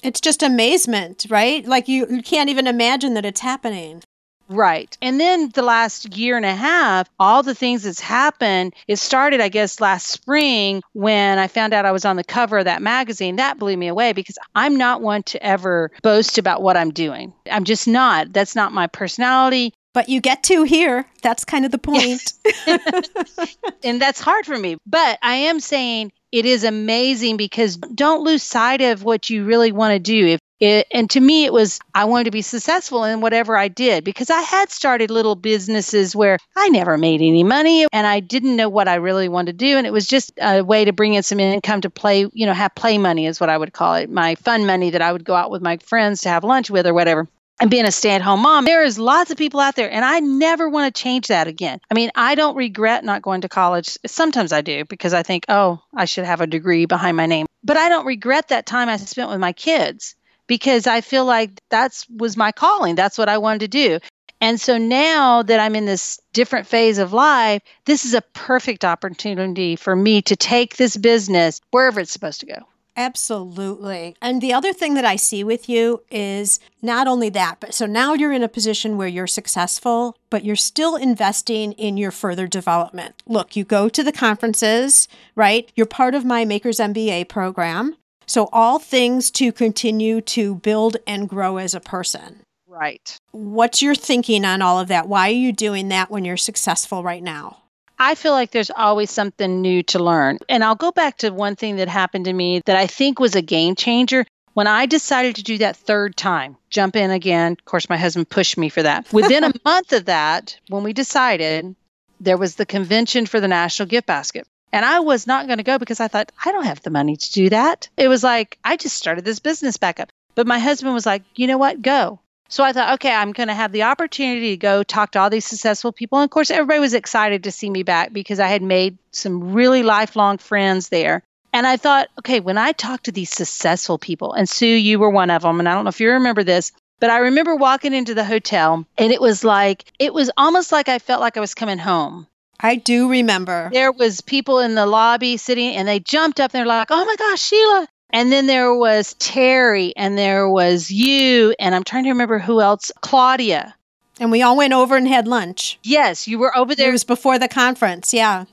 It's 0.04 0.22
just 0.22 0.44
amazement, 0.44 1.26
right? 1.30 1.66
Like 1.66 1.88
you, 1.88 2.06
you 2.10 2.22
can't 2.22 2.50
even 2.50 2.68
imagine 2.68 3.16
that 3.16 3.26
it's 3.26 3.42
happening. 3.42 4.04
Right. 4.48 4.98
And 5.02 5.20
then 5.20 5.50
the 5.50 5.62
last 5.62 6.16
year 6.16 6.38
and 6.38 6.46
a 6.46 6.54
half, 6.54 7.10
all 7.20 7.44
the 7.44 7.56
things 7.56 7.84
that's 7.84 8.00
happened, 8.00 8.74
it 8.88 8.98
started, 8.98 9.42
I 9.42 9.50
guess, 9.50 9.82
last 9.82 10.08
spring 10.08 10.82
when 10.94 11.40
I 11.40 11.48
found 11.48 11.74
out 11.74 11.86
I 11.86 11.92
was 11.92 12.06
on 12.06 12.16
the 12.16 12.24
cover 12.24 12.60
of 12.60 12.66
that 12.66 12.82
magazine. 12.82 13.38
That 13.38 13.58
blew 13.58 13.76
me 13.76 13.88
away 13.88 14.14
because 14.14 14.38
I'm 14.54 14.76
not 14.76 15.02
one 15.02 15.24
to 15.24 15.44
ever 15.44 15.92
boast 16.04 16.38
about 16.38 16.62
what 16.62 16.78
I'm 16.78 16.92
doing. 16.92 17.34
I'm 17.50 17.64
just 17.64 17.88
not. 17.88 18.34
That's 18.34 18.56
not 18.56 18.72
my 18.72 18.88
personality. 18.88 19.74
But 19.94 20.10
you 20.10 20.20
get 20.20 20.44
to 20.44 20.64
here. 20.64 21.06
That's 21.22 21.46
kind 21.46 21.64
of 21.64 21.72
the 21.72 21.78
point. 21.78 22.34
and 23.84 24.02
that's 24.02 24.20
hard 24.20 24.46
for 24.46 24.58
me. 24.58 24.76
But 24.86 25.18
I 25.22 25.36
am 25.36 25.62
saying 25.62 26.12
it 26.34 26.46
is 26.46 26.66
amazing 26.66 27.38
because 27.38 27.78
don't 27.78 28.26
lose 28.26 28.44
sight 28.44 28.82
of 28.82 29.04
what 29.06 29.30
you 29.30 29.46
really 29.46 29.72
want 29.72 29.94
to 29.94 30.00
do. 30.00 30.28
If 30.28 30.42
it, 30.60 30.88
and 30.92 31.10
to 31.10 31.20
me, 31.20 31.46
it 31.46 31.52
was 31.52 31.80
I 31.94 32.06
wanted 32.06 32.26
to 32.26 32.32
be 32.32 32.42
successful 32.42 33.04
in 33.04 33.20
whatever 33.20 33.58
I 33.58 33.68
did 33.68 34.04
because 34.04 34.30
I 34.30 34.42
had 34.42 34.72
started 34.72 35.12
little 35.12 35.36
businesses 35.36 36.16
where 36.16 36.38
I 36.56 36.70
never 36.70 36.98
made 36.98 37.22
any 37.22 37.44
money 37.44 37.86
and 37.92 38.08
I 38.08 38.22
didn't 38.22 38.56
know 38.56 38.70
what 38.70 38.88
I 38.88 38.96
really 38.96 39.28
wanted 39.28 39.60
to 39.60 39.66
do. 39.66 39.78
And 39.78 39.86
it 39.86 39.92
was 39.94 40.08
just 40.08 40.32
a 40.42 40.62
way 40.62 40.86
to 40.86 40.94
bring 40.94 41.14
in 41.14 41.24
some 41.24 41.40
income 41.40 41.82
to 41.82 41.90
play, 41.90 42.28
you 42.32 42.46
know, 42.46 42.54
have 42.54 42.74
play 42.76 42.98
money 42.98 43.26
is 43.26 43.40
what 43.40 43.50
I 43.50 43.58
would 43.58 43.74
call 43.74 43.96
it, 43.96 44.10
my 44.10 44.36
fun 44.36 44.66
money 44.66 44.92
that 44.92 45.02
I 45.02 45.12
would 45.12 45.26
go 45.26 45.36
out 45.36 45.52
with 45.52 45.62
my 45.62 45.78
friends 45.78 46.22
to 46.22 46.30
have 46.30 46.44
lunch 46.44 46.70
with 46.70 46.88
or 46.88 46.94
whatever. 46.94 47.28
And 47.60 47.72
being 47.72 47.86
a 47.86 47.92
stay-at-home 47.92 48.42
mom 48.42 48.66
there 48.66 48.84
is 48.84 49.00
lots 49.00 49.32
of 49.32 49.38
people 49.38 49.62
out 49.62 49.78
there 49.78 49.90
and 49.90 50.04
i 50.04 50.20
never 50.20 50.68
want 50.68 50.94
to 50.94 51.02
change 51.02 51.28
that 51.28 51.48
again. 51.48 51.80
I 51.90 51.94
mean 51.94 52.12
i 52.14 52.36
don't 52.36 52.58
regret 52.58 53.06
not 53.06 53.22
going 53.22 53.40
to 53.42 53.50
college. 53.50 53.98
Sometimes 54.06 54.52
i 54.52 54.60
do 54.60 54.84
because 54.84 55.14
i 55.14 55.24
think 55.24 55.46
oh 55.48 55.80
i 55.94 56.04
should 56.04 56.26
have 56.26 56.42
a 56.42 56.48
degree 56.48 56.86
behind 56.86 57.16
my 57.16 57.28
name. 57.28 57.46
But 57.64 57.78
i 57.78 57.88
don't 57.88 58.06
regret 58.06 58.50
that 58.50 58.66
time 58.66 58.90
i 58.90 58.98
spent 58.98 59.30
with 59.30 59.40
my 59.40 59.54
kids 59.54 60.16
because 60.48 60.88
i 60.88 61.02
feel 61.02 61.26
like 61.26 61.52
that's 61.70 62.06
was 62.10 62.38
my 62.38 62.52
calling 62.52 62.96
that's 62.96 63.18
what 63.18 63.30
i 63.30 63.38
wanted 63.38 63.60
to 63.60 63.68
do 63.68 64.00
and 64.42 64.60
so 64.60 64.78
now 64.78 65.42
that 65.42 65.60
i'm 65.60 65.76
in 65.76 65.86
this 65.86 66.20
different 66.34 66.68
phase 66.68 66.98
of 66.98 67.14
life 67.14 67.62
this 67.86 68.06
is 68.06 68.14
a 68.14 68.22
perfect 68.34 68.84
opportunity 68.86 69.76
for 69.76 69.96
me 69.96 70.22
to 70.22 70.36
take 70.36 70.78
this 70.78 70.98
business 70.98 71.62
wherever 71.72 72.00
it's 72.00 72.12
supposed 72.12 72.40
to 72.40 72.46
go 72.46 72.66
Absolutely. 72.98 74.16
And 74.22 74.42
the 74.42 74.54
other 74.54 74.72
thing 74.72 74.94
that 74.94 75.04
I 75.04 75.18
see 75.18 75.44
with 75.44 75.68
you 75.68 76.04
is 76.10 76.60
not 76.82 77.08
only 77.08 77.30
that, 77.30 77.58
but 77.60 77.74
so 77.74 77.86
now 77.86 78.14
you're 78.14 78.32
in 78.32 78.44
a 78.44 78.48
position 78.48 78.98
where 78.98 79.08
you're 79.08 79.28
successful, 79.28 80.16
but 80.30 80.46
you're 80.46 80.56
still 80.56 80.96
investing 80.96 81.74
in 81.74 81.98
your 81.98 82.12
further 82.12 82.48
development. 82.48 83.22
Look, 83.28 83.56
you 83.56 83.66
go 83.66 83.90
to 83.90 84.04
the 84.04 84.14
conferences, 84.14 85.10
right? 85.36 85.70
You're 85.76 85.86
part 85.86 86.16
of 86.16 86.24
my 86.24 86.46
Makers 86.46 86.80
MBA 86.80 87.28
program. 87.28 87.98
So, 88.26 88.50
all 88.52 88.80
things 88.80 89.32
to 89.32 89.52
continue 89.52 90.22
to 90.22 90.56
build 90.56 90.98
and 91.06 91.30
grow 91.30 91.58
as 91.58 91.74
a 91.74 91.80
person. 91.80 92.42
Right. 92.68 93.18
What's 93.32 93.82
your 93.82 93.96
thinking 93.96 94.44
on 94.44 94.62
all 94.62 94.80
of 94.80 94.90
that? 94.90 95.08
Why 95.08 95.30
are 95.30 95.34
you 95.34 95.54
doing 95.54 95.90
that 95.90 96.12
when 96.12 96.26
you're 96.26 96.36
successful 96.36 97.04
right 97.04 97.24
now? 97.24 97.62
I 97.98 98.16
feel 98.16 98.34
like 98.34 98.52
there's 98.52 98.72
always 98.72 99.10
something 99.10 99.62
new 99.62 99.84
to 99.84 100.04
learn. 100.04 100.40
And 100.50 100.64
I'll 100.64 100.76
go 100.76 100.92
back 100.92 101.18
to 101.20 101.30
one 101.30 101.56
thing 101.56 101.78
that 101.78 101.88
happened 101.88 102.26
to 102.26 102.34
me 102.34 102.62
that 102.66 102.76
I 102.76 102.88
think 102.88 103.20
was 103.20 103.36
a 103.36 103.42
game 103.42 103.76
changer. 103.76 104.26
When 104.54 104.68
I 104.68 104.86
decided 104.86 105.36
to 105.36 105.44
do 105.44 105.58
that 105.60 105.78
third 105.78 106.16
time, 106.16 106.58
jump 106.70 106.96
in 106.96 107.12
again, 107.12 107.54
of 107.54 107.66
course, 107.66 107.90
my 107.90 107.98
husband 107.98 108.30
pushed 108.30 108.58
me 108.58 108.70
for 108.70 108.84
that. 108.84 109.10
Within 109.14 109.44
a 109.44 109.54
month 109.64 109.94
of 109.94 110.06
that, 110.06 110.58
when 110.70 110.84
we 110.84 110.94
decided, 110.94 111.76
there 112.20 112.38
was 112.38 112.56
the 112.56 112.66
convention 112.66 113.26
for 113.26 113.40
the 113.40 113.48
National 113.48 113.88
Gift 113.88 114.08
Basket. 114.08 114.48
And 114.76 114.84
I 114.84 115.00
was 115.00 115.26
not 115.26 115.48
going 115.48 115.60
to 115.60 115.64
go 115.64 115.80
because 115.80 116.02
I 116.02 116.10
thought, 116.10 116.34
I 116.44 116.52
don't 116.52 116.66
have 116.66 116.82
the 116.82 116.90
money 116.90 117.16
to 117.16 117.32
do 117.32 117.48
that. 117.48 117.88
It 117.96 118.10
was 118.10 118.24
like, 118.24 118.60
I 118.62 118.76
just 118.76 118.98
started 118.98 119.24
this 119.24 119.40
business 119.40 119.78
back 119.78 120.02
up. 120.02 120.10
But 120.36 120.48
my 120.48 120.60
husband 120.60 120.94
was 120.94 121.06
like, 121.06 121.24
you 121.34 121.48
know 121.48 121.58
what? 121.58 121.82
Go. 121.82 122.20
So 122.50 122.62
I 122.62 122.74
thought, 122.74 122.96
okay, 122.96 123.14
I'm 123.14 123.32
going 123.32 123.48
to 123.48 123.54
have 123.54 123.72
the 123.72 123.84
opportunity 123.84 124.50
to 124.50 124.58
go 124.58 124.84
talk 124.84 125.12
to 125.12 125.20
all 125.20 125.30
these 125.30 125.46
successful 125.46 125.94
people. 125.94 126.20
And 126.20 126.26
of 126.26 126.30
course, 126.30 126.52
everybody 126.52 126.82
was 126.82 126.94
excited 126.94 127.46
to 127.46 127.54
see 127.54 127.70
me 127.70 127.84
back 127.84 128.12
because 128.12 128.42
I 128.42 128.50
had 128.50 128.62
made 128.62 128.98
some 129.12 129.54
really 129.54 129.82
lifelong 129.82 130.40
friends 130.40 130.90
there. 130.90 131.24
And 131.54 131.66
I 131.66 131.78
thought, 131.78 132.10
okay, 132.20 132.42
when 132.42 132.58
I 132.58 132.74
talk 132.74 133.04
to 133.04 133.14
these 133.14 133.30
successful 133.30 133.98
people, 133.98 134.34
and 134.34 134.50
Sue, 134.50 134.68
you 134.68 135.00
were 135.00 135.10
one 135.10 135.30
of 135.30 135.44
them, 135.44 135.60
and 135.60 135.70
I 135.70 135.74
don't 135.74 135.86
know 135.86 135.90
if 135.90 136.02
you 136.02 136.12
remember 136.12 136.44
this, 136.44 136.74
But 137.00 137.10
I 137.10 137.18
remember 137.18 137.56
walking 137.56 137.94
into 137.94 138.14
the 138.14 138.24
hotel 138.24 138.86
and 138.98 139.12
it 139.12 139.22
was 139.22 139.44
like, 139.44 139.86
it 140.00 140.14
was 140.14 140.32
almost 140.38 140.72
like 140.72 140.88
I 140.88 141.00
felt 141.00 141.22
like 141.22 141.38
I 141.38 141.42
was 141.42 141.54
coming 141.54 141.78
home. 141.78 142.28
I 142.60 142.76
do 142.76 143.10
remember. 143.10 143.70
There 143.74 143.92
was 143.92 144.22
people 144.22 144.60
in 144.60 144.76
the 144.76 144.86
lobby 144.86 145.38
sitting 145.38 145.76
and 145.76 145.88
they 145.88 146.00
jumped 146.00 146.40
up 146.40 146.54
and 146.54 146.60
they're 146.60 146.66
like, 146.66 146.88
oh 146.90 147.06
my 147.06 147.16
gosh, 147.18 147.42
Sheila. 147.42 147.88
And 148.12 148.32
then 148.32 148.48
there 148.48 148.74
was 148.74 149.14
Terry 149.16 149.94
and 149.98 150.18
there 150.18 150.50
was 150.50 150.90
you. 150.90 151.54
And 151.60 151.76
I'm 151.76 151.84
trying 151.84 152.06
to 152.06 152.12
remember 152.12 152.40
who 152.40 152.62
else, 152.62 152.92
Claudia. 153.02 153.76
And 154.20 154.32
we 154.32 154.42
all 154.42 154.56
went 154.56 154.74
over 154.74 154.96
and 154.96 155.08
had 155.08 155.28
lunch. 155.28 155.78
Yes, 155.84 156.28
you 156.28 156.40
were 156.40 156.56
over 156.56 156.74
there. 156.76 156.90
It 156.90 156.94
was 156.94 157.04
before 157.04 157.38
the 157.38 157.50
conference. 157.50 158.14
Yeah. 158.14 158.46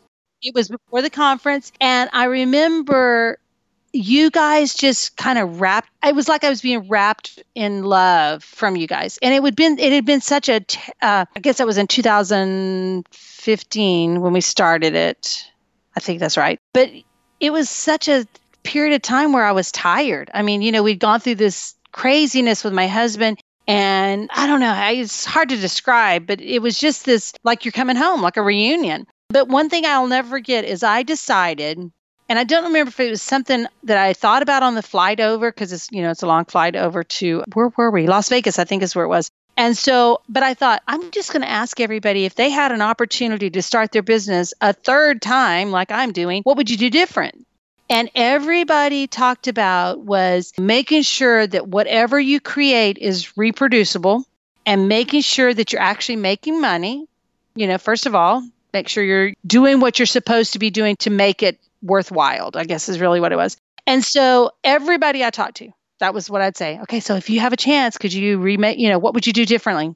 It 0.42 0.54
was 0.54 0.68
before 0.68 1.02
the 1.02 1.10
conference. 1.10 1.70
And 1.80 2.10
I 2.12 2.24
remember 2.24 3.38
you 3.92 4.30
guys 4.30 4.74
just 4.74 5.16
kind 5.18 5.38
of 5.38 5.60
wrapped 5.60 5.90
it 6.02 6.14
was 6.14 6.26
like 6.26 6.44
i 6.44 6.48
was 6.48 6.62
being 6.62 6.88
wrapped 6.88 7.42
in 7.54 7.82
love 7.82 8.42
from 8.42 8.74
you 8.74 8.86
guys 8.86 9.18
and 9.20 9.34
it 9.34 9.42
would 9.42 9.54
been 9.54 9.78
it 9.78 9.92
had 9.92 10.06
been 10.06 10.22
such 10.22 10.48
a. 10.48 10.64
Uh, 11.02 11.26
I 11.36 11.40
guess 11.40 11.58
that 11.58 11.66
was 11.66 11.76
in 11.76 11.86
2015 13.42 14.20
when 14.20 14.32
we 14.32 14.40
started 14.40 14.94
it 14.94 15.44
i 15.96 16.00
think 16.00 16.20
that's 16.20 16.36
right 16.36 16.60
but 16.72 16.88
it 17.40 17.52
was 17.52 17.68
such 17.68 18.08
a 18.08 18.24
period 18.62 18.94
of 18.94 19.02
time 19.02 19.32
where 19.32 19.44
i 19.44 19.52
was 19.52 19.72
tired 19.72 20.30
i 20.32 20.42
mean 20.42 20.62
you 20.62 20.70
know 20.70 20.82
we'd 20.82 21.00
gone 21.00 21.18
through 21.18 21.34
this 21.34 21.74
craziness 21.90 22.62
with 22.62 22.72
my 22.72 22.86
husband 22.86 23.40
and 23.66 24.30
i 24.32 24.46
don't 24.46 24.60
know 24.60 24.74
it's 24.92 25.24
hard 25.24 25.48
to 25.48 25.56
describe 25.56 26.26
but 26.26 26.40
it 26.40 26.60
was 26.60 26.78
just 26.78 27.04
this 27.04 27.32
like 27.42 27.64
you're 27.64 27.72
coming 27.72 27.96
home 27.96 28.22
like 28.22 28.36
a 28.36 28.42
reunion 28.42 29.06
but 29.28 29.48
one 29.48 29.68
thing 29.68 29.84
i'll 29.84 30.06
never 30.06 30.28
forget 30.28 30.64
is 30.64 30.82
i 30.84 31.02
decided 31.02 31.90
and 32.28 32.38
I 32.38 32.44
don't 32.44 32.64
remember 32.64 32.88
if 32.88 32.98
it 32.98 33.10
was 33.10 33.20
something 33.20 33.66
that 33.82 33.98
I 33.98 34.14
thought 34.14 34.40
about 34.40 34.62
on 34.62 34.74
the 34.74 34.82
flight 34.82 35.20
over 35.20 35.50
because 35.50 35.70
it's, 35.70 35.88
you 35.90 36.00
know, 36.00 36.10
it's 36.10 36.22
a 36.22 36.26
long 36.26 36.46
flight 36.46 36.76
over 36.76 37.04
to 37.04 37.44
where 37.52 37.70
were 37.76 37.90
we? 37.90 38.06
Las 38.06 38.30
Vegas, 38.30 38.58
I 38.58 38.64
think 38.64 38.82
is 38.82 38.94
where 38.94 39.04
it 39.04 39.08
was. 39.08 39.30
And 39.62 39.78
so, 39.78 40.20
but 40.28 40.42
I 40.42 40.54
thought, 40.54 40.82
I'm 40.88 41.12
just 41.12 41.32
going 41.32 41.42
to 41.42 41.48
ask 41.48 41.78
everybody 41.78 42.24
if 42.24 42.34
they 42.34 42.50
had 42.50 42.72
an 42.72 42.82
opportunity 42.82 43.48
to 43.48 43.62
start 43.62 43.92
their 43.92 44.02
business 44.02 44.52
a 44.60 44.72
third 44.72 45.22
time, 45.22 45.70
like 45.70 45.92
I'm 45.92 46.10
doing, 46.10 46.42
what 46.42 46.56
would 46.56 46.68
you 46.68 46.76
do 46.76 46.90
different? 46.90 47.46
And 47.88 48.10
everybody 48.16 49.06
talked 49.06 49.46
about 49.46 50.00
was 50.00 50.52
making 50.58 51.02
sure 51.02 51.46
that 51.46 51.68
whatever 51.68 52.18
you 52.18 52.40
create 52.40 52.98
is 52.98 53.36
reproducible 53.36 54.24
and 54.66 54.88
making 54.88 55.20
sure 55.20 55.54
that 55.54 55.72
you're 55.72 55.80
actually 55.80 56.16
making 56.16 56.60
money. 56.60 57.06
You 57.54 57.68
know, 57.68 57.78
first 57.78 58.04
of 58.04 58.16
all, 58.16 58.42
make 58.72 58.88
sure 58.88 59.04
you're 59.04 59.32
doing 59.46 59.78
what 59.78 59.96
you're 59.96 60.06
supposed 60.06 60.54
to 60.54 60.58
be 60.58 60.70
doing 60.70 60.96
to 60.96 61.10
make 61.10 61.40
it 61.40 61.56
worthwhile, 61.82 62.50
I 62.54 62.64
guess 62.64 62.88
is 62.88 62.98
really 62.98 63.20
what 63.20 63.30
it 63.30 63.36
was. 63.36 63.56
And 63.86 64.04
so 64.04 64.50
everybody 64.64 65.24
I 65.24 65.30
talked 65.30 65.58
to, 65.58 65.70
that 66.02 66.14
was 66.14 66.28
what 66.28 66.42
I'd 66.42 66.56
say. 66.56 66.80
Okay, 66.82 67.00
so 67.00 67.14
if 67.14 67.30
you 67.30 67.40
have 67.40 67.52
a 67.52 67.56
chance, 67.56 67.96
could 67.96 68.12
you 68.12 68.38
remake, 68.38 68.78
you 68.78 68.88
know, 68.88 68.98
what 68.98 69.14
would 69.14 69.26
you 69.26 69.32
do 69.32 69.46
differently? 69.46 69.94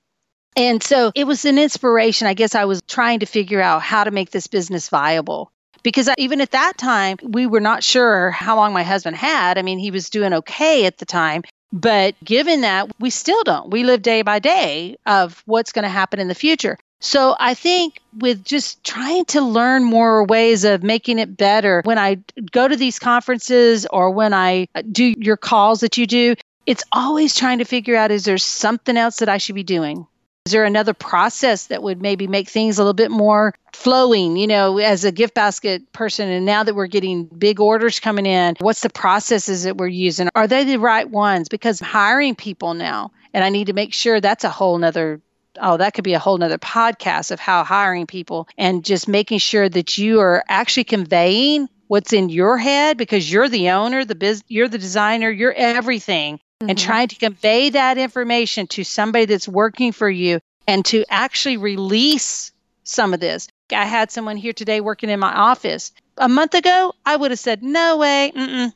And 0.57 0.83
so 0.83 1.11
it 1.15 1.27
was 1.27 1.45
an 1.45 1.59
inspiration. 1.59 2.27
I 2.27 2.35
guess 2.35 2.55
I 2.55 2.65
was 2.65 2.81
trying 2.89 3.21
to 3.21 3.27
figure 3.27 3.61
out 3.61 3.83
how 3.83 4.05
to 4.05 4.11
make 4.11 4.31
this 4.31 4.47
business 4.47 4.89
viable. 4.89 5.51
Because 5.83 6.09
even 6.17 6.41
at 6.41 6.53
that 6.53 6.79
time, 6.79 7.19
we 7.23 7.47
were 7.47 7.61
not 7.61 7.85
sure 7.85 8.31
how 8.31 8.57
long 8.57 8.73
my 8.73 8.83
husband 8.83 9.17
had. 9.17 9.59
I 9.59 9.63
mean, 9.63 9.79
he 9.79 9.91
was 9.91 10.09
doing 10.09 10.33
okay 10.33 10.87
at 10.87 10.99
the 10.99 11.05
time. 11.05 11.43
But 11.73 12.15
given 12.25 12.63
that, 12.63 12.89
we 13.01 13.11
still 13.11 13.43
don't. 13.43 13.71
We 13.71 13.85
live 13.85 14.03
day 14.03 14.23
by 14.23 14.39
day 14.39 14.97
of 15.05 15.43
what's 15.45 15.73
going 15.73 15.83
to 15.83 15.89
happen 15.89 16.21
in 16.21 16.29
the 16.29 16.35
future. 16.35 16.79
So 17.01 17.37
I 17.39 17.55
think 17.55 18.01
with 18.19 18.45
just 18.45 18.83
trying 18.83 19.27
to 19.27 19.43
learn 19.43 19.85
more 19.85 20.25
ways 20.25 20.65
of 20.65 20.83
making 20.83 21.19
it 21.19 21.37
better, 21.37 21.83
when 21.85 21.99
I 21.99 22.19
go 22.51 22.67
to 22.67 22.77
these 22.77 22.99
conferences 22.99 23.87
or 23.87 24.11
when 24.11 24.33
I 24.33 24.69
uh, 24.75 24.83
do 24.91 25.15
your 25.19 25.37
calls 25.37 25.81
that 25.81 25.99
you 25.99 26.07
do, 26.07 26.35
it's 26.65 26.85
always 26.93 27.35
trying 27.35 27.59
to 27.59 27.65
figure 27.65 27.97
out 27.97 28.11
is 28.11 28.25
there 28.25 28.39
something 28.39 28.97
else 28.97 29.17
that 29.17 29.29
I 29.29 29.39
should 29.39 29.55
be 29.55 29.63
doing? 29.63 30.07
Is 30.47 30.53
there 30.53 30.65
another 30.65 30.95
process 30.95 31.67
that 31.67 31.83
would 31.83 32.01
maybe 32.01 32.29
make 32.29 32.49
things 32.49 32.79
a 32.79 32.83
little 32.83 32.95
bit 32.95 33.11
more 33.11 33.53
flowing, 33.73 34.37
you 34.37 34.47
know, 34.47 34.79
as 34.79 35.05
a 35.05 35.11
gift 35.11 35.35
basket 35.35 35.93
person? 35.93 36.29
And 36.29 36.47
now 36.47 36.63
that 36.63 36.75
we're 36.75 36.87
getting 36.87 37.25
big 37.25 37.59
orders 37.59 37.99
coming 37.99 38.27
in, 38.27 38.55
what's 38.61 38.81
the 38.81 38.91
processes 38.91 39.65
that 39.65 39.77
we're 39.77 39.89
using? 39.89 40.29
Are 40.37 40.47
they 40.47 40.63
the 40.63 40.79
right 40.79 41.11
ones? 41.11 41.49
Because 41.49 41.83
I'm 41.83 41.89
hiring 41.89 42.37
people 42.37 42.75
now 42.75 43.11
and 43.35 43.43
I 43.43 43.49
need 43.49 43.67
to 43.67 43.73
make 43.73 43.93
sure 43.93 44.21
that's 44.21 44.45
a 44.45 44.49
whole 44.49 44.79
nother 44.79 45.21
oh, 45.61 45.77
that 45.77 45.95
could 45.95 46.05
be 46.05 46.15
a 46.15 46.19
whole 46.19 46.39
nother 46.39 46.59
podcast 46.59 47.31
of 47.31 47.41
how 47.41 47.65
hiring 47.65 48.07
people 48.07 48.49
and 48.57 48.85
just 48.85 49.09
making 49.09 49.39
sure 49.39 49.69
that 49.69 49.99
you 49.99 50.21
are 50.21 50.45
actually 50.49 50.85
conveying 50.85 51.69
what's 51.89 52.13
in 52.13 52.29
your 52.29 52.59
head 52.59 52.97
because 52.97 53.31
you're 53.31 53.49
the 53.49 53.71
owner, 53.71 54.05
the 54.05 54.15
biz, 54.15 54.43
you're 54.49 54.69
the 54.69 54.79
designer, 54.79 55.31
you're 55.31 55.53
everything, 55.53 56.37
mm-hmm. 56.37 56.71
and 56.71 56.79
trying 56.79 57.09
to 57.09 57.17
convey 57.17 57.71
that 57.71 57.99
information 57.99 58.67
to 58.67 58.85
somebody 58.85 59.25
that's 59.25 59.49
working 59.49 59.93
for 59.93 60.11
you 60.11 60.41
and 60.67 60.85
to 60.87 61.05
actually 61.09 61.57
release 61.57 62.53
some 62.85 63.15
of 63.15 63.21
this. 63.21 63.49
I 63.73 63.85
had 63.85 64.11
someone 64.11 64.37
here 64.37 64.53
today 64.53 64.81
working 64.81 65.11
in 65.11 65.21
my 65.21 65.33
office. 65.33 65.93
A 66.19 66.29
month 66.29 66.55
ago, 66.55 66.95
I 67.05 67.17
would 67.17 67.31
have 67.31 67.41
said, 67.41 67.63
no 67.63 67.99
way, 67.99 68.33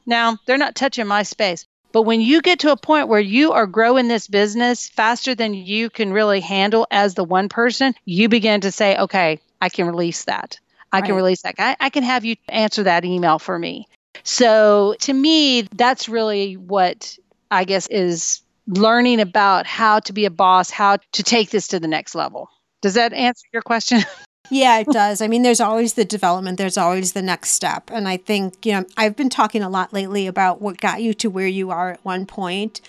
no, 0.07 0.37
they're 0.47 0.59
not 0.59 0.75
touching 0.75 1.07
my 1.07 1.23
space. 1.23 1.67
But 1.93 2.03
when 2.03 2.21
you 2.21 2.41
get 2.41 2.61
to 2.61 2.73
a 2.73 2.77
point 2.77 3.09
where 3.09 3.21
you 3.21 3.53
are 3.53 3.67
growing 3.67 4.09
this 4.09 4.29
business 4.29 4.89
faster 4.89 5.35
than 5.35 5.55
you 5.55 5.91
can 5.91 6.13
really 6.13 6.41
handle 6.41 6.87
as 6.91 7.15
the 7.15 7.25
one 7.25 7.49
person, 7.49 7.95
you 8.05 8.29
begin 8.29 8.61
to 8.61 8.71
say, 8.73 8.97
okay, 8.97 9.41
I 9.61 9.69
can 9.69 9.87
release 9.87 10.25
that. 10.25 10.59
I 10.93 10.99
right. 10.99 11.07
can 11.07 11.15
release 11.15 11.43
that. 11.43 11.55
I, 11.59 11.77
I 11.81 11.91
can 11.91 12.03
have 12.03 12.25
you 12.25 12.37
answer 12.49 12.85
that 12.85 13.05
email 13.05 13.39
for 13.39 13.59
me. 13.59 13.87
So 14.23 14.95
to 15.01 15.13
me, 15.13 15.63
that's 15.63 16.09
really 16.09 16.57
what 16.57 17.17
I 17.51 17.65
guess 17.65 17.87
is 17.89 18.43
learning 18.67 19.21
about 19.21 19.67
how 19.67 20.01
to 20.01 20.13
be 20.13 20.25
a 20.25 20.31
boss, 20.31 20.71
how 20.71 20.99
to 21.13 21.23
take 21.23 21.51
this 21.51 21.69
to 21.69 21.81
the 21.81 21.89
next 21.89 22.15
level. 22.15 22.49
Does 22.83 22.95
that 22.95 23.13
answer 23.13 23.47
your 23.53 23.63
question? 23.63 24.01
Yeah, 24.51 24.79
it 24.79 24.89
does. 24.89 25.21
I 25.21 25.29
mean, 25.29 25.43
there's 25.43 25.61
always 25.61 25.95
the 25.95 26.05
development, 26.05 26.59
there's 26.59 26.79
always 26.79 27.13
the 27.13 27.23
next 27.23 27.51
step. 27.51 27.91
And 27.93 28.09
I 28.09 28.17
think, 28.17 28.67
you 28.67 28.73
know, 28.73 28.85
I've 28.97 29.17
been 29.17 29.31
talking 29.31 29.63
a 29.63 29.69
lot 29.69 29.93
lately 29.93 30.27
about 30.27 30.61
what 30.61 30.81
got 30.81 31.03
you 31.03 31.15
to 31.15 31.31
where 31.31 31.47
you 31.47 31.71
are 31.71 31.93
at 31.93 32.05
one 32.05 32.27
point 32.27 32.81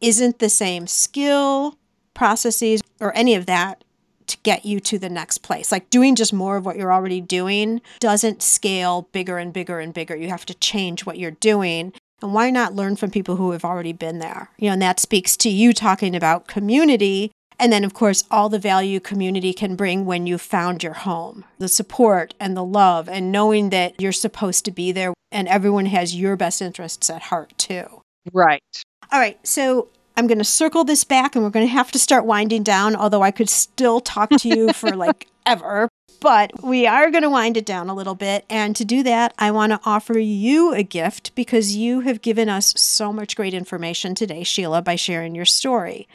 isn't 0.00 0.38
the 0.38 0.48
same 0.48 0.86
skill, 0.86 1.76
processes, 2.14 2.80
or 3.00 3.16
any 3.16 3.34
of 3.34 3.46
that 3.46 3.82
to 4.28 4.36
get 4.42 4.64
you 4.64 4.78
to 4.78 4.98
the 4.98 5.08
next 5.08 5.38
place. 5.38 5.72
Like 5.72 5.90
doing 5.90 6.14
just 6.14 6.32
more 6.32 6.56
of 6.56 6.66
what 6.66 6.76
you're 6.76 6.92
already 6.92 7.20
doing 7.20 7.80
doesn't 7.98 8.42
scale 8.42 9.08
bigger 9.12 9.38
and 9.38 9.52
bigger 9.52 9.80
and 9.80 9.92
bigger. 9.92 10.14
You 10.14 10.28
have 10.28 10.46
to 10.46 10.54
change 10.54 11.06
what 11.06 11.18
you're 11.18 11.30
doing. 11.32 11.92
And 12.20 12.34
why 12.34 12.50
not 12.50 12.74
learn 12.74 12.96
from 12.96 13.10
people 13.10 13.36
who 13.36 13.52
have 13.52 13.64
already 13.64 13.92
been 13.92 14.18
there? 14.18 14.50
You 14.58 14.66
know, 14.66 14.72
and 14.74 14.82
that 14.82 15.00
speaks 15.00 15.36
to 15.38 15.48
you 15.48 15.72
talking 15.72 16.14
about 16.14 16.46
community 16.46 17.30
and 17.58 17.72
then, 17.72 17.84
of 17.84 17.94
course, 17.94 18.24
all 18.30 18.48
the 18.48 18.58
value 18.58 19.00
community 19.00 19.52
can 19.52 19.76
bring 19.76 20.04
when 20.04 20.26
you've 20.26 20.42
found 20.42 20.82
your 20.82 20.92
home 20.92 21.44
the 21.58 21.68
support 21.68 22.34
and 22.38 22.56
the 22.56 22.64
love, 22.64 23.08
and 23.08 23.32
knowing 23.32 23.70
that 23.70 24.00
you're 24.00 24.12
supposed 24.12 24.64
to 24.64 24.70
be 24.70 24.92
there 24.92 25.12
and 25.32 25.48
everyone 25.48 25.86
has 25.86 26.14
your 26.14 26.36
best 26.36 26.62
interests 26.62 27.10
at 27.10 27.22
heart, 27.22 27.52
too. 27.58 28.02
Right. 28.32 28.62
All 29.10 29.18
right. 29.18 29.38
So 29.46 29.88
I'm 30.16 30.26
going 30.26 30.38
to 30.38 30.44
circle 30.44 30.84
this 30.84 31.04
back 31.04 31.34
and 31.34 31.44
we're 31.44 31.50
going 31.50 31.66
to 31.66 31.72
have 31.72 31.92
to 31.92 31.98
start 31.98 32.24
winding 32.24 32.62
down, 32.62 32.96
although 32.96 33.22
I 33.22 33.30
could 33.30 33.48
still 33.48 34.00
talk 34.00 34.30
to 34.30 34.48
you 34.48 34.72
for 34.72 34.90
like 34.96 35.28
ever. 35.46 35.88
But 36.20 36.64
we 36.64 36.86
are 36.86 37.10
going 37.10 37.22
to 37.22 37.30
wind 37.30 37.56
it 37.56 37.64
down 37.64 37.88
a 37.88 37.94
little 37.94 38.16
bit. 38.16 38.44
And 38.50 38.74
to 38.74 38.84
do 38.84 39.04
that, 39.04 39.32
I 39.38 39.52
want 39.52 39.70
to 39.70 39.80
offer 39.84 40.18
you 40.18 40.74
a 40.74 40.82
gift 40.82 41.34
because 41.36 41.76
you 41.76 42.00
have 42.00 42.22
given 42.22 42.48
us 42.48 42.74
so 42.76 43.12
much 43.12 43.36
great 43.36 43.54
information 43.54 44.16
today, 44.16 44.42
Sheila, 44.42 44.82
by 44.82 44.96
sharing 44.96 45.36
your 45.36 45.44
story. 45.44 46.08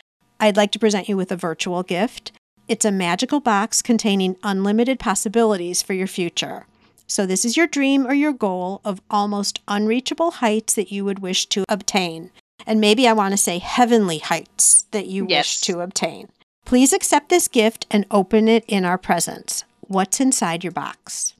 I'd 0.43 0.57
like 0.57 0.73
to 0.73 0.79
present 0.79 1.07
you 1.07 1.15
with 1.15 1.31
a 1.31 1.37
virtual 1.37 1.83
gift. 1.83 2.33
It's 2.67 2.83
a 2.83 2.91
magical 2.91 3.39
box 3.39 3.81
containing 3.81 4.35
unlimited 4.43 4.99
possibilities 4.99 5.81
for 5.81 5.93
your 5.93 6.05
future. 6.05 6.65
So, 7.07 7.25
this 7.25 7.45
is 7.45 7.55
your 7.55 7.65
dream 7.65 8.05
or 8.05 8.13
your 8.13 8.33
goal 8.33 8.81
of 8.83 8.99
almost 9.09 9.61
unreachable 9.69 10.31
heights 10.31 10.73
that 10.73 10.91
you 10.91 11.05
would 11.05 11.19
wish 11.19 11.45
to 11.45 11.63
obtain. 11.69 12.29
And 12.67 12.81
maybe 12.81 13.07
I 13.07 13.13
want 13.13 13.31
to 13.31 13.37
say 13.37 13.59
heavenly 13.59 14.17
heights 14.17 14.83
that 14.91 15.05
you 15.07 15.25
yes. 15.29 15.45
wish 15.45 15.61
to 15.61 15.79
obtain. 15.79 16.27
Please 16.65 16.91
accept 16.91 17.29
this 17.29 17.47
gift 17.47 17.85
and 17.89 18.05
open 18.11 18.49
it 18.49 18.65
in 18.67 18.83
our 18.83 18.97
presence. 18.97 19.63
What's 19.79 20.19
inside 20.19 20.61
your 20.61 20.73
box? 20.73 21.35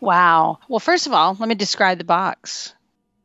Wow. 0.00 0.60
Well, 0.66 0.80
first 0.80 1.06
of 1.06 1.12
all, 1.12 1.36
let 1.38 1.50
me 1.50 1.54
describe 1.54 1.98
the 1.98 2.04
box. 2.04 2.72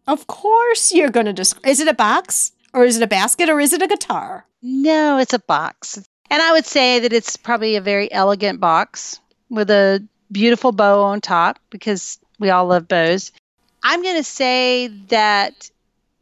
Of 0.07 0.27
course, 0.27 0.91
you're 0.91 1.09
going 1.09 1.27
to 1.27 1.31
describe. 1.31 1.67
Is 1.67 1.79
it 1.79 1.87
a 1.87 1.93
box? 1.93 2.51
Or 2.73 2.83
is 2.83 2.97
it 2.97 3.03
a 3.03 3.07
basket? 3.07 3.47
Or 3.47 3.61
is 3.61 3.71
it 3.71 3.81
a 3.81 3.87
guitar? 3.87 4.45
No, 4.61 5.17
it's 5.17 5.33
a 5.33 5.39
box. 5.39 5.97
And 6.29 6.41
I 6.41 6.53
would 6.53 6.65
say 6.65 6.99
that 6.99 7.13
it's 7.13 7.35
probably 7.35 7.75
a 7.75 7.81
very 7.81 8.11
elegant 8.11 8.59
box 8.59 9.19
with 9.49 9.69
a 9.69 10.05
beautiful 10.31 10.71
bow 10.71 11.01
on 11.03 11.19
top 11.19 11.59
because 11.69 12.19
we 12.39 12.49
all 12.49 12.67
love 12.67 12.87
bows. 12.87 13.31
I'm 13.83 14.03
going 14.03 14.17
to 14.17 14.23
say 14.23 14.87
that 15.09 15.69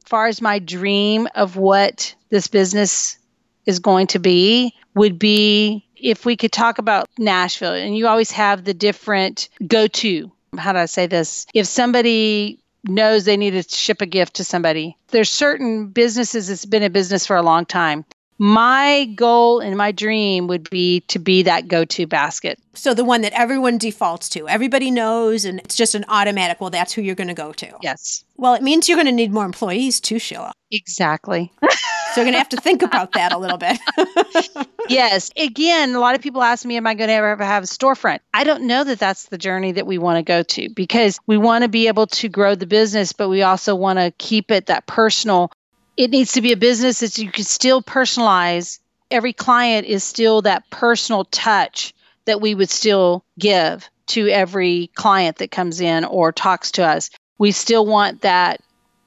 far 0.06 0.28
as 0.28 0.42
my 0.42 0.60
dream 0.60 1.28
of 1.36 1.58
what 1.58 2.16
this 2.30 2.48
business 2.48 3.18
is 3.66 3.80
going 3.80 4.08
to 4.08 4.20
be 4.20 4.74
would 4.96 5.20
be 5.20 5.86
if 5.96 6.26
we 6.26 6.36
could 6.36 6.52
talk 6.52 6.80
about 6.80 7.08
Nashville 7.20 7.74
and 7.74 7.96
you 7.96 8.08
always 8.08 8.32
have 8.32 8.64
the 8.64 8.74
different 8.74 9.50
go 9.68 9.88
to. 9.88 10.32
How 10.58 10.72
do 10.72 10.80
I 10.80 10.86
say 10.86 11.06
this? 11.06 11.46
If 11.54 11.68
somebody 11.68 12.60
knows 12.86 13.26
they 13.26 13.38
need 13.38 13.52
to 13.52 13.64
ship 13.64 14.02
a 14.02 14.06
gift 14.06 14.36
to 14.36 14.44
somebody, 14.44 14.98
there's 15.10 15.30
certain 15.30 15.90
businesses 15.90 16.48
that's 16.48 16.66
been 16.66 16.82
in 16.82 16.92
business 16.92 17.28
for 17.28 17.36
a 17.36 17.44
long 17.44 17.66
time 17.66 18.06
my 18.40 19.06
goal 19.16 19.60
and 19.60 19.78
my 19.78 19.92
dream 19.92 20.48
would 20.48 20.70
be 20.70 21.02
to 21.02 21.20
be 21.20 21.44
that 21.44 21.68
go 21.68 21.84
to 21.84 22.08
basket. 22.08 22.58
So 22.74 22.94
the 22.94 23.04
one 23.04 23.22
that 23.22 23.34
everyone 23.34 23.78
defaults 23.78 24.30
to, 24.30 24.48
everybody 24.48 24.90
knows, 24.90 25.44
and 25.44 25.60
it's 25.60 25.76
just 25.76 25.94
an 25.94 26.06
automatic. 26.08 26.62
Well, 26.62 26.70
that's 26.70 26.94
who 26.94 27.02
you're 27.02 27.16
going 27.16 27.28
to 27.28 27.34
go 27.34 27.52
to. 27.52 27.74
Yes. 27.82 28.24
Well, 28.38 28.54
it 28.54 28.64
means 28.64 28.88
you're 28.88 28.96
going 28.96 29.08
to 29.08 29.12
need 29.12 29.34
more 29.34 29.44
employees 29.44 30.00
too, 30.00 30.18
Sheila. 30.18 30.54
Exactly. 30.72 31.52
so 31.62 31.68
you're 32.16 32.26
going 32.26 32.34
to 32.34 32.38
have 32.38 32.50
to 32.50 32.62
think 32.62 32.82
about 32.82 33.12
that 33.14 33.34
a 33.34 33.38
little 33.38 33.58
bit. 33.58 33.78
yes. 34.90 35.32
Again, 35.36 35.94
a 35.94 36.00
lot 36.00 36.16
of 36.16 36.22
people 36.22 36.42
ask 36.42 36.64
me, 36.64 36.78
Am 36.78 36.88
I 36.88 36.94
going 36.94 37.10
to 37.10 37.14
ever 37.14 37.44
have 37.44 37.64
a 37.64 37.68
storefront? 37.68 38.20
I 38.34 38.46
don't 38.46 38.68
know 38.68 38.86
that 38.86 39.00
that's 39.00 39.26
the 39.26 39.38
journey 39.38 39.74
that 39.74 39.86
we 39.86 39.98
want 39.98 40.18
to 40.18 40.24
go 40.24 40.44
to 40.44 40.70
because 40.70 41.20
we 41.28 41.38
want 41.38 41.64
to 41.64 41.68
be 41.68 41.88
able 41.88 42.08
to 42.08 42.30
grow 42.30 42.56
the 42.56 42.68
business, 42.68 43.12
but 43.12 43.28
we 43.28 43.42
also 43.42 43.76
want 43.76 44.00
to 44.00 44.14
keep 44.18 44.52
it 44.52 44.68
that 44.68 44.88
personal 44.88 45.52
it 46.00 46.12
needs 46.12 46.32
to 46.32 46.42
be 46.42 46.54
a 46.54 46.58
business 46.58 47.02
that 47.02 47.18
you 47.18 47.30
can 47.30 47.44
still 47.44 47.84
personalize. 47.84 48.80
Every 49.12 49.34
client 49.34 49.86
is 49.86 50.02
still 50.02 50.42
that 50.44 50.64
personal 50.70 51.26
touch 51.26 51.94
that 52.24 52.40
we 52.40 52.56
would 52.56 52.70
still 52.70 53.26
give 53.38 53.90
to 54.08 54.30
every 54.30 54.90
client 54.96 55.40
that 55.40 55.52
comes 55.52 55.82
in 55.82 56.06
or 56.06 56.32
talks 56.32 56.72
to 56.72 56.86
us. 56.86 57.10
We 57.38 57.52
still 57.52 57.86
want 57.86 58.22
that 58.22 58.62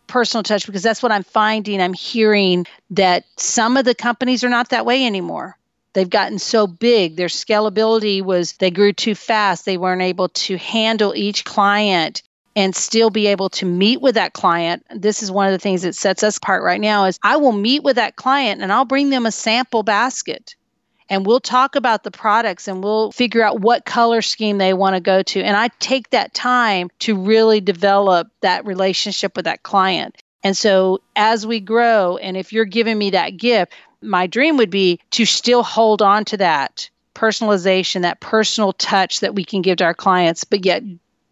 personal 0.07 0.43
touch 0.43 0.66
because 0.66 0.82
that's 0.82 1.03
what 1.03 1.12
I'm 1.12 1.22
finding. 1.22 1.80
I'm 1.80 1.95
hearing 1.95 2.66
that 2.90 3.24
some 3.38 3.78
of 3.78 3.86
the 3.86 3.95
companies 3.95 4.45
are 4.45 4.51
not 4.51 4.68
that 4.68 4.84
way 4.84 5.07
anymore. 5.07 5.57
They've 5.95 6.11
gotten 6.11 6.38
so 6.38 6.66
big. 6.66 7.16
Their 7.16 7.28
scalability 7.28 8.20
was, 8.20 8.53
they 8.59 8.70
grew 8.70 8.93
too 8.93 9.14
fast. 9.14 9.64
They 9.64 9.78
weren't 9.78 10.03
able 10.03 10.28
to 10.28 10.59
handle 10.59 11.14
each 11.16 11.47
client 11.47 12.22
and 12.55 12.74
still 12.74 13.11
be 13.11 13.28
able 13.28 13.48
to 13.48 13.66
meet 13.66 14.00
with 14.00 14.14
that 14.14 14.32
client. 14.32 14.84
This 14.94 15.22
is 15.22 15.30
one 15.30 15.46
of 15.46 15.53
the 15.53 15.59
things 15.59 15.82
that 15.82 15.94
sets 15.94 16.22
us 16.22 16.36
apart 16.36 16.62
right 16.62 16.80
now 16.80 17.07
is 17.07 17.18
i 17.22 17.36
will 17.36 17.53
meet 17.53 17.82
with 17.82 17.96
that 17.96 18.16
client 18.16 18.62
and 18.62 18.72
i'll 18.72 18.84
bring 18.84 19.11
them 19.11 19.26
a 19.26 19.32
sample 19.32 19.82
basket. 19.82 20.55
And 21.09 21.26
we'll 21.26 21.40
talk 21.40 21.76
about 21.76 22.05
the 22.05 22.11
products 22.11 22.68
and 22.68 22.82
we'll 22.82 23.12
figure 23.12 23.42
out 23.42 23.61
what 23.61 23.84
color 23.84 24.22
scheme 24.22 24.57
they 24.57 24.72
want 24.72 24.96
to 24.96 25.00
go 25.00 25.22
to. 25.22 25.42
And 25.42 25.57
i 25.57 25.68
take 25.80 26.11
that 26.11 26.34
time 26.34 26.90
to 27.00 27.16
really 27.16 27.61
develop 27.61 28.28
that 28.40 28.64
relationship 28.66 29.36
with 29.36 29.44
that 29.46 29.62
client. 29.62 30.16
And 30.44 30.57
so 30.57 31.00
as 31.16 31.46
we 31.46 31.61
grow 31.61 32.16
and 32.16 32.36
if 32.36 32.53
you're 32.53 32.64
giving 32.64 32.98
me 32.98 33.11
that 33.11 33.36
gift 33.36 33.72
my 34.03 34.26
dream 34.26 34.57
would 34.57 34.70
be 34.70 35.00
to 35.12 35.24
still 35.24 35.62
hold 35.62 36.03
on 36.03 36.24
to 36.26 36.36
that 36.38 36.90
personalization, 37.14 38.03
that 38.03 38.20
personal 38.20 38.72
touch 38.72 39.20
that 39.20 39.34
we 39.34 39.44
can 39.44 39.62
give 39.62 39.78
to 39.78 39.84
our 39.84 39.94
clients, 39.94 40.44
but 40.44 40.64
yet 40.64 40.82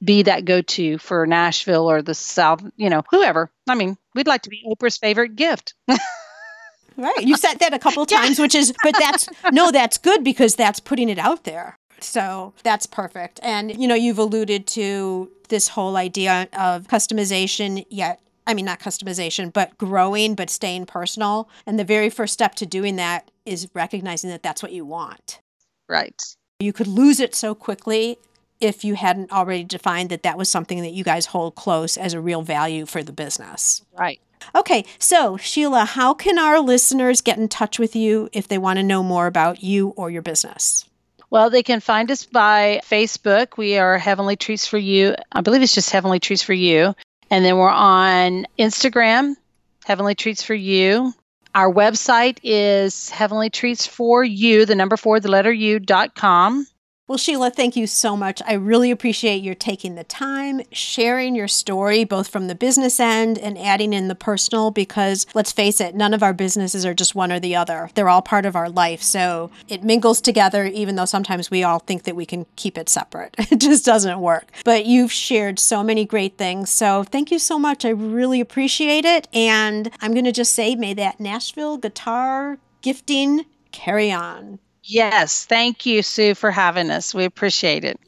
be 0.03 0.22
that 0.22 0.44
go 0.44 0.62
to 0.62 0.98
for 0.98 1.26
Nashville 1.26 1.90
or 1.90 2.03
the 2.03 2.14
South, 2.14 2.62
you 2.76 2.88
know, 2.88 3.03
whoever. 3.11 3.51
I 3.68 3.74
mean, 3.74 3.96
we'd 4.14 4.26
like 4.26 4.42
to 4.42 4.51
be 4.51 4.62
Oprah's 4.66 4.96
favorite 4.96 5.36
gift. 5.36 5.74
right. 6.96 7.22
You 7.22 7.36
said 7.36 7.59
that 7.59 7.74
a 7.74 7.78
couple 7.78 8.07
times, 8.07 8.38
which 8.38 8.55
is, 8.55 8.72
but 8.82 8.94
that's, 8.98 9.28
no, 9.53 9.70
that's 9.70 9.98
good 9.98 10.24
because 10.24 10.55
that's 10.55 10.80
putting 10.80 11.09
it 11.09 11.18
out 11.18 11.44
there. 11.44 11.78
So 12.01 12.55
that's 12.62 12.86
perfect. 12.86 13.40
And, 13.42 13.80
you 13.80 13.86
know, 13.86 13.94
you've 13.94 14.18
alluded 14.18 14.66
to 14.68 15.30
this 15.48 15.68
whole 15.68 15.96
idea 15.96 16.48
of 16.59 16.86
customization, 16.86 17.84
yet, 17.90 18.20
I 18.46 18.55
mean, 18.55 18.64
not 18.64 18.80
customization, 18.80 19.53
but 19.53 19.76
growing, 19.76 20.34
but 20.34 20.48
staying 20.48 20.86
personal. 20.86 21.48
And 21.66 21.78
the 21.78 21.84
very 21.84 22.09
first 22.09 22.32
step 22.32 22.55
to 22.57 22.66
doing 22.66 22.96
that 22.96 23.30
is 23.44 23.68
recognizing 23.74 24.30
that 24.30 24.42
that's 24.42 24.62
what 24.62 24.72
you 24.72 24.86
want. 24.86 25.40
Right. 25.88 26.22
You 26.59 26.72
could 26.72 26.86
lose 26.86 27.20
it 27.20 27.34
so 27.34 27.55
quickly 27.55 28.18
if 28.61 28.84
you 28.84 28.94
hadn't 28.94 29.32
already 29.32 29.64
defined 29.64 30.11
that 30.11 30.22
that 30.22 30.38
was 30.38 30.50
something 30.50 30.82
that 30.82 30.92
you 30.92 31.04
guys 31.04 31.26
hold 31.26 31.54
close 31.54 31.96
as 31.96 32.14
a 32.14 32.20
real 32.20 32.42
value 32.42 32.86
for 32.86 33.02
the 33.02 33.12
business. 33.12 33.82
Right. 33.98 34.20
Okay, 34.54 34.84
so 34.98 35.36
Sheila, 35.36 35.84
how 35.84 36.14
can 36.14 36.38
our 36.38 36.61
listeners 36.61 37.20
get 37.20 37.38
in 37.38 37.48
touch 37.48 37.78
with 37.78 37.94
you 37.94 38.28
if 38.32 38.48
they 38.48 38.58
want 38.58 38.78
to 38.78 38.82
know 38.82 39.02
more 39.02 39.26
about 39.26 39.62
you 39.62 39.88
or 39.96 40.11
your 40.11 40.22
business? 40.22 40.86
Well, 41.28 41.50
they 41.50 41.62
can 41.62 41.80
find 41.80 42.11
us 42.11 42.24
by 42.24 42.80
Facebook. 42.84 43.56
We 43.56 43.78
are 43.78 43.98
Heavenly 43.98 44.36
Treats 44.36 44.66
for 44.66 44.78
You. 44.78 45.14
I 45.30 45.42
believe 45.42 45.62
it's 45.62 45.74
just 45.74 45.90
Heavenly 45.90 46.18
Treats 46.18 46.42
for 46.42 46.54
You. 46.54 46.94
And 47.30 47.44
then 47.44 47.56
we're 47.56 47.68
on 47.68 48.46
Instagram, 48.58 49.36
Heavenly 49.84 50.16
Treats 50.16 50.42
for 50.42 50.54
You. 50.54 51.12
Our 51.54 51.72
website 51.72 52.38
is 52.42 53.11
Heavenly 53.11 53.50
Treats 53.50 53.86
for 53.86 54.24
You, 54.24 54.66
the 54.66 54.74
number 54.74 54.96
four, 54.96 55.20
the 55.20 55.30
letter 55.30 55.52
U 55.52 55.78
dot 55.78 56.14
com. 56.14 56.66
Well, 57.11 57.18
Sheila, 57.18 57.50
thank 57.50 57.74
you 57.74 57.88
so 57.88 58.16
much. 58.16 58.40
I 58.46 58.52
really 58.52 58.92
appreciate 58.92 59.42
your 59.42 59.56
taking 59.56 59.96
the 59.96 60.04
time, 60.04 60.61
sharing 60.70 61.34
your 61.34 61.48
story, 61.48 62.04
both 62.04 62.28
from 62.28 62.46
the 62.46 62.54
business 62.54 63.00
end 63.00 63.36
and 63.36 63.58
adding 63.58 63.92
in 63.92 64.06
the 64.06 64.14
personal, 64.14 64.70
because 64.70 65.26
let's 65.34 65.50
face 65.50 65.80
it, 65.80 65.96
none 65.96 66.14
of 66.14 66.22
our 66.22 66.32
businesses 66.32 66.86
are 66.86 66.94
just 66.94 67.16
one 67.16 67.32
or 67.32 67.40
the 67.40 67.56
other. 67.56 67.90
They're 67.96 68.08
all 68.08 68.22
part 68.22 68.46
of 68.46 68.54
our 68.54 68.70
life. 68.70 69.02
So 69.02 69.50
it 69.66 69.82
mingles 69.82 70.20
together, 70.20 70.66
even 70.66 70.94
though 70.94 71.04
sometimes 71.04 71.50
we 71.50 71.64
all 71.64 71.80
think 71.80 72.04
that 72.04 72.14
we 72.14 72.24
can 72.24 72.46
keep 72.54 72.78
it 72.78 72.88
separate. 72.88 73.34
It 73.50 73.58
just 73.58 73.84
doesn't 73.84 74.20
work. 74.20 74.52
But 74.64 74.86
you've 74.86 75.11
shared 75.11 75.58
so 75.58 75.82
many 75.82 76.04
great 76.04 76.38
things. 76.38 76.70
So 76.70 77.02
thank 77.02 77.32
you 77.32 77.40
so 77.40 77.58
much. 77.58 77.84
I 77.84 77.88
really 77.88 78.40
appreciate 78.40 79.04
it. 79.04 79.26
And 79.32 79.90
I'm 80.00 80.12
going 80.12 80.26
to 80.26 80.30
just 80.30 80.54
say, 80.54 80.76
may 80.76 80.94
that 80.94 81.18
Nashville 81.18 81.76
guitar 81.76 82.58
gifting 82.82 83.46
carry 83.72 84.12
on. 84.12 84.61
Yes. 84.91 85.47
Thank 85.47 85.86
you, 85.86 86.03
Sue, 86.03 86.34
for 86.34 86.51
having 86.51 86.91
us. 86.91 87.14
We 87.14 87.24
appreciate 87.24 87.84
it. 87.84 88.01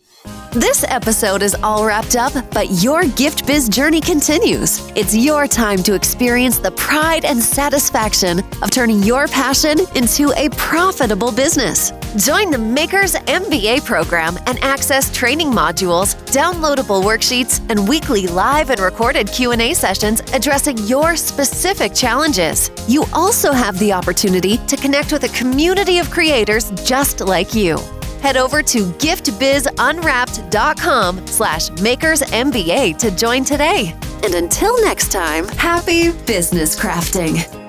This 0.55 0.85
episode 0.87 1.41
is 1.41 1.55
all 1.63 1.87
wrapped 1.87 2.15
up, 2.15 2.35
but 2.51 2.83
your 2.83 3.05
gift 3.05 3.47
biz 3.47 3.71
journey 3.71 4.03
continues. 4.03 4.87
It's 4.95 5.17
your 5.17 5.47
time 5.47 5.79
to 5.85 5.95
experience 5.95 6.59
the 6.59 6.73
pride 6.73 7.25
and 7.25 7.43
satisfaction 7.43 8.41
of 8.61 8.71
turning 8.71 9.03
your 9.03 9.29
passion 9.29 9.79
into 9.95 10.31
a 10.37 10.51
profitable 10.51 11.33
business. 11.33 11.93
Join 12.19 12.51
the 12.51 12.59
Makers 12.59 13.15
MBA 13.15 13.87
program 13.87 14.37
and 14.45 14.63
access 14.63 15.11
training 15.11 15.51
modules, 15.51 16.17
downloadable 16.27 17.03
worksheets, 17.03 17.67
and 17.71 17.89
weekly 17.89 18.27
live 18.27 18.69
and 18.69 18.81
recorded 18.81 19.33
Q&A 19.33 19.73
sessions 19.73 20.21
addressing 20.35 20.77
your 20.87 21.17
specific 21.17 21.95
challenges. 21.95 22.71
You 22.87 23.07
also 23.15 23.53
have 23.53 23.79
the 23.79 23.95
opportunity 23.95 24.59
to 24.67 24.77
connect 24.77 25.13
with 25.13 25.25
a 25.25 25.29
community 25.29 25.99
of 25.99 26.11
creators 26.11 26.71
just 26.85 27.21
like 27.21 27.55
you 27.55 27.79
head 28.23 28.37
over 28.37 28.63
to 28.63 28.87
giftbizunwrapped.com 28.93 31.27
slash 31.27 31.71
makersmba 31.71 32.97
to 32.99 33.11
join 33.11 33.45
today. 33.45 33.95
And 34.25 34.35
until 34.35 34.81
next 34.83 35.13
time, 35.13 35.49
happy 35.49 36.13
business 36.27 36.79
crafting. 36.79 37.62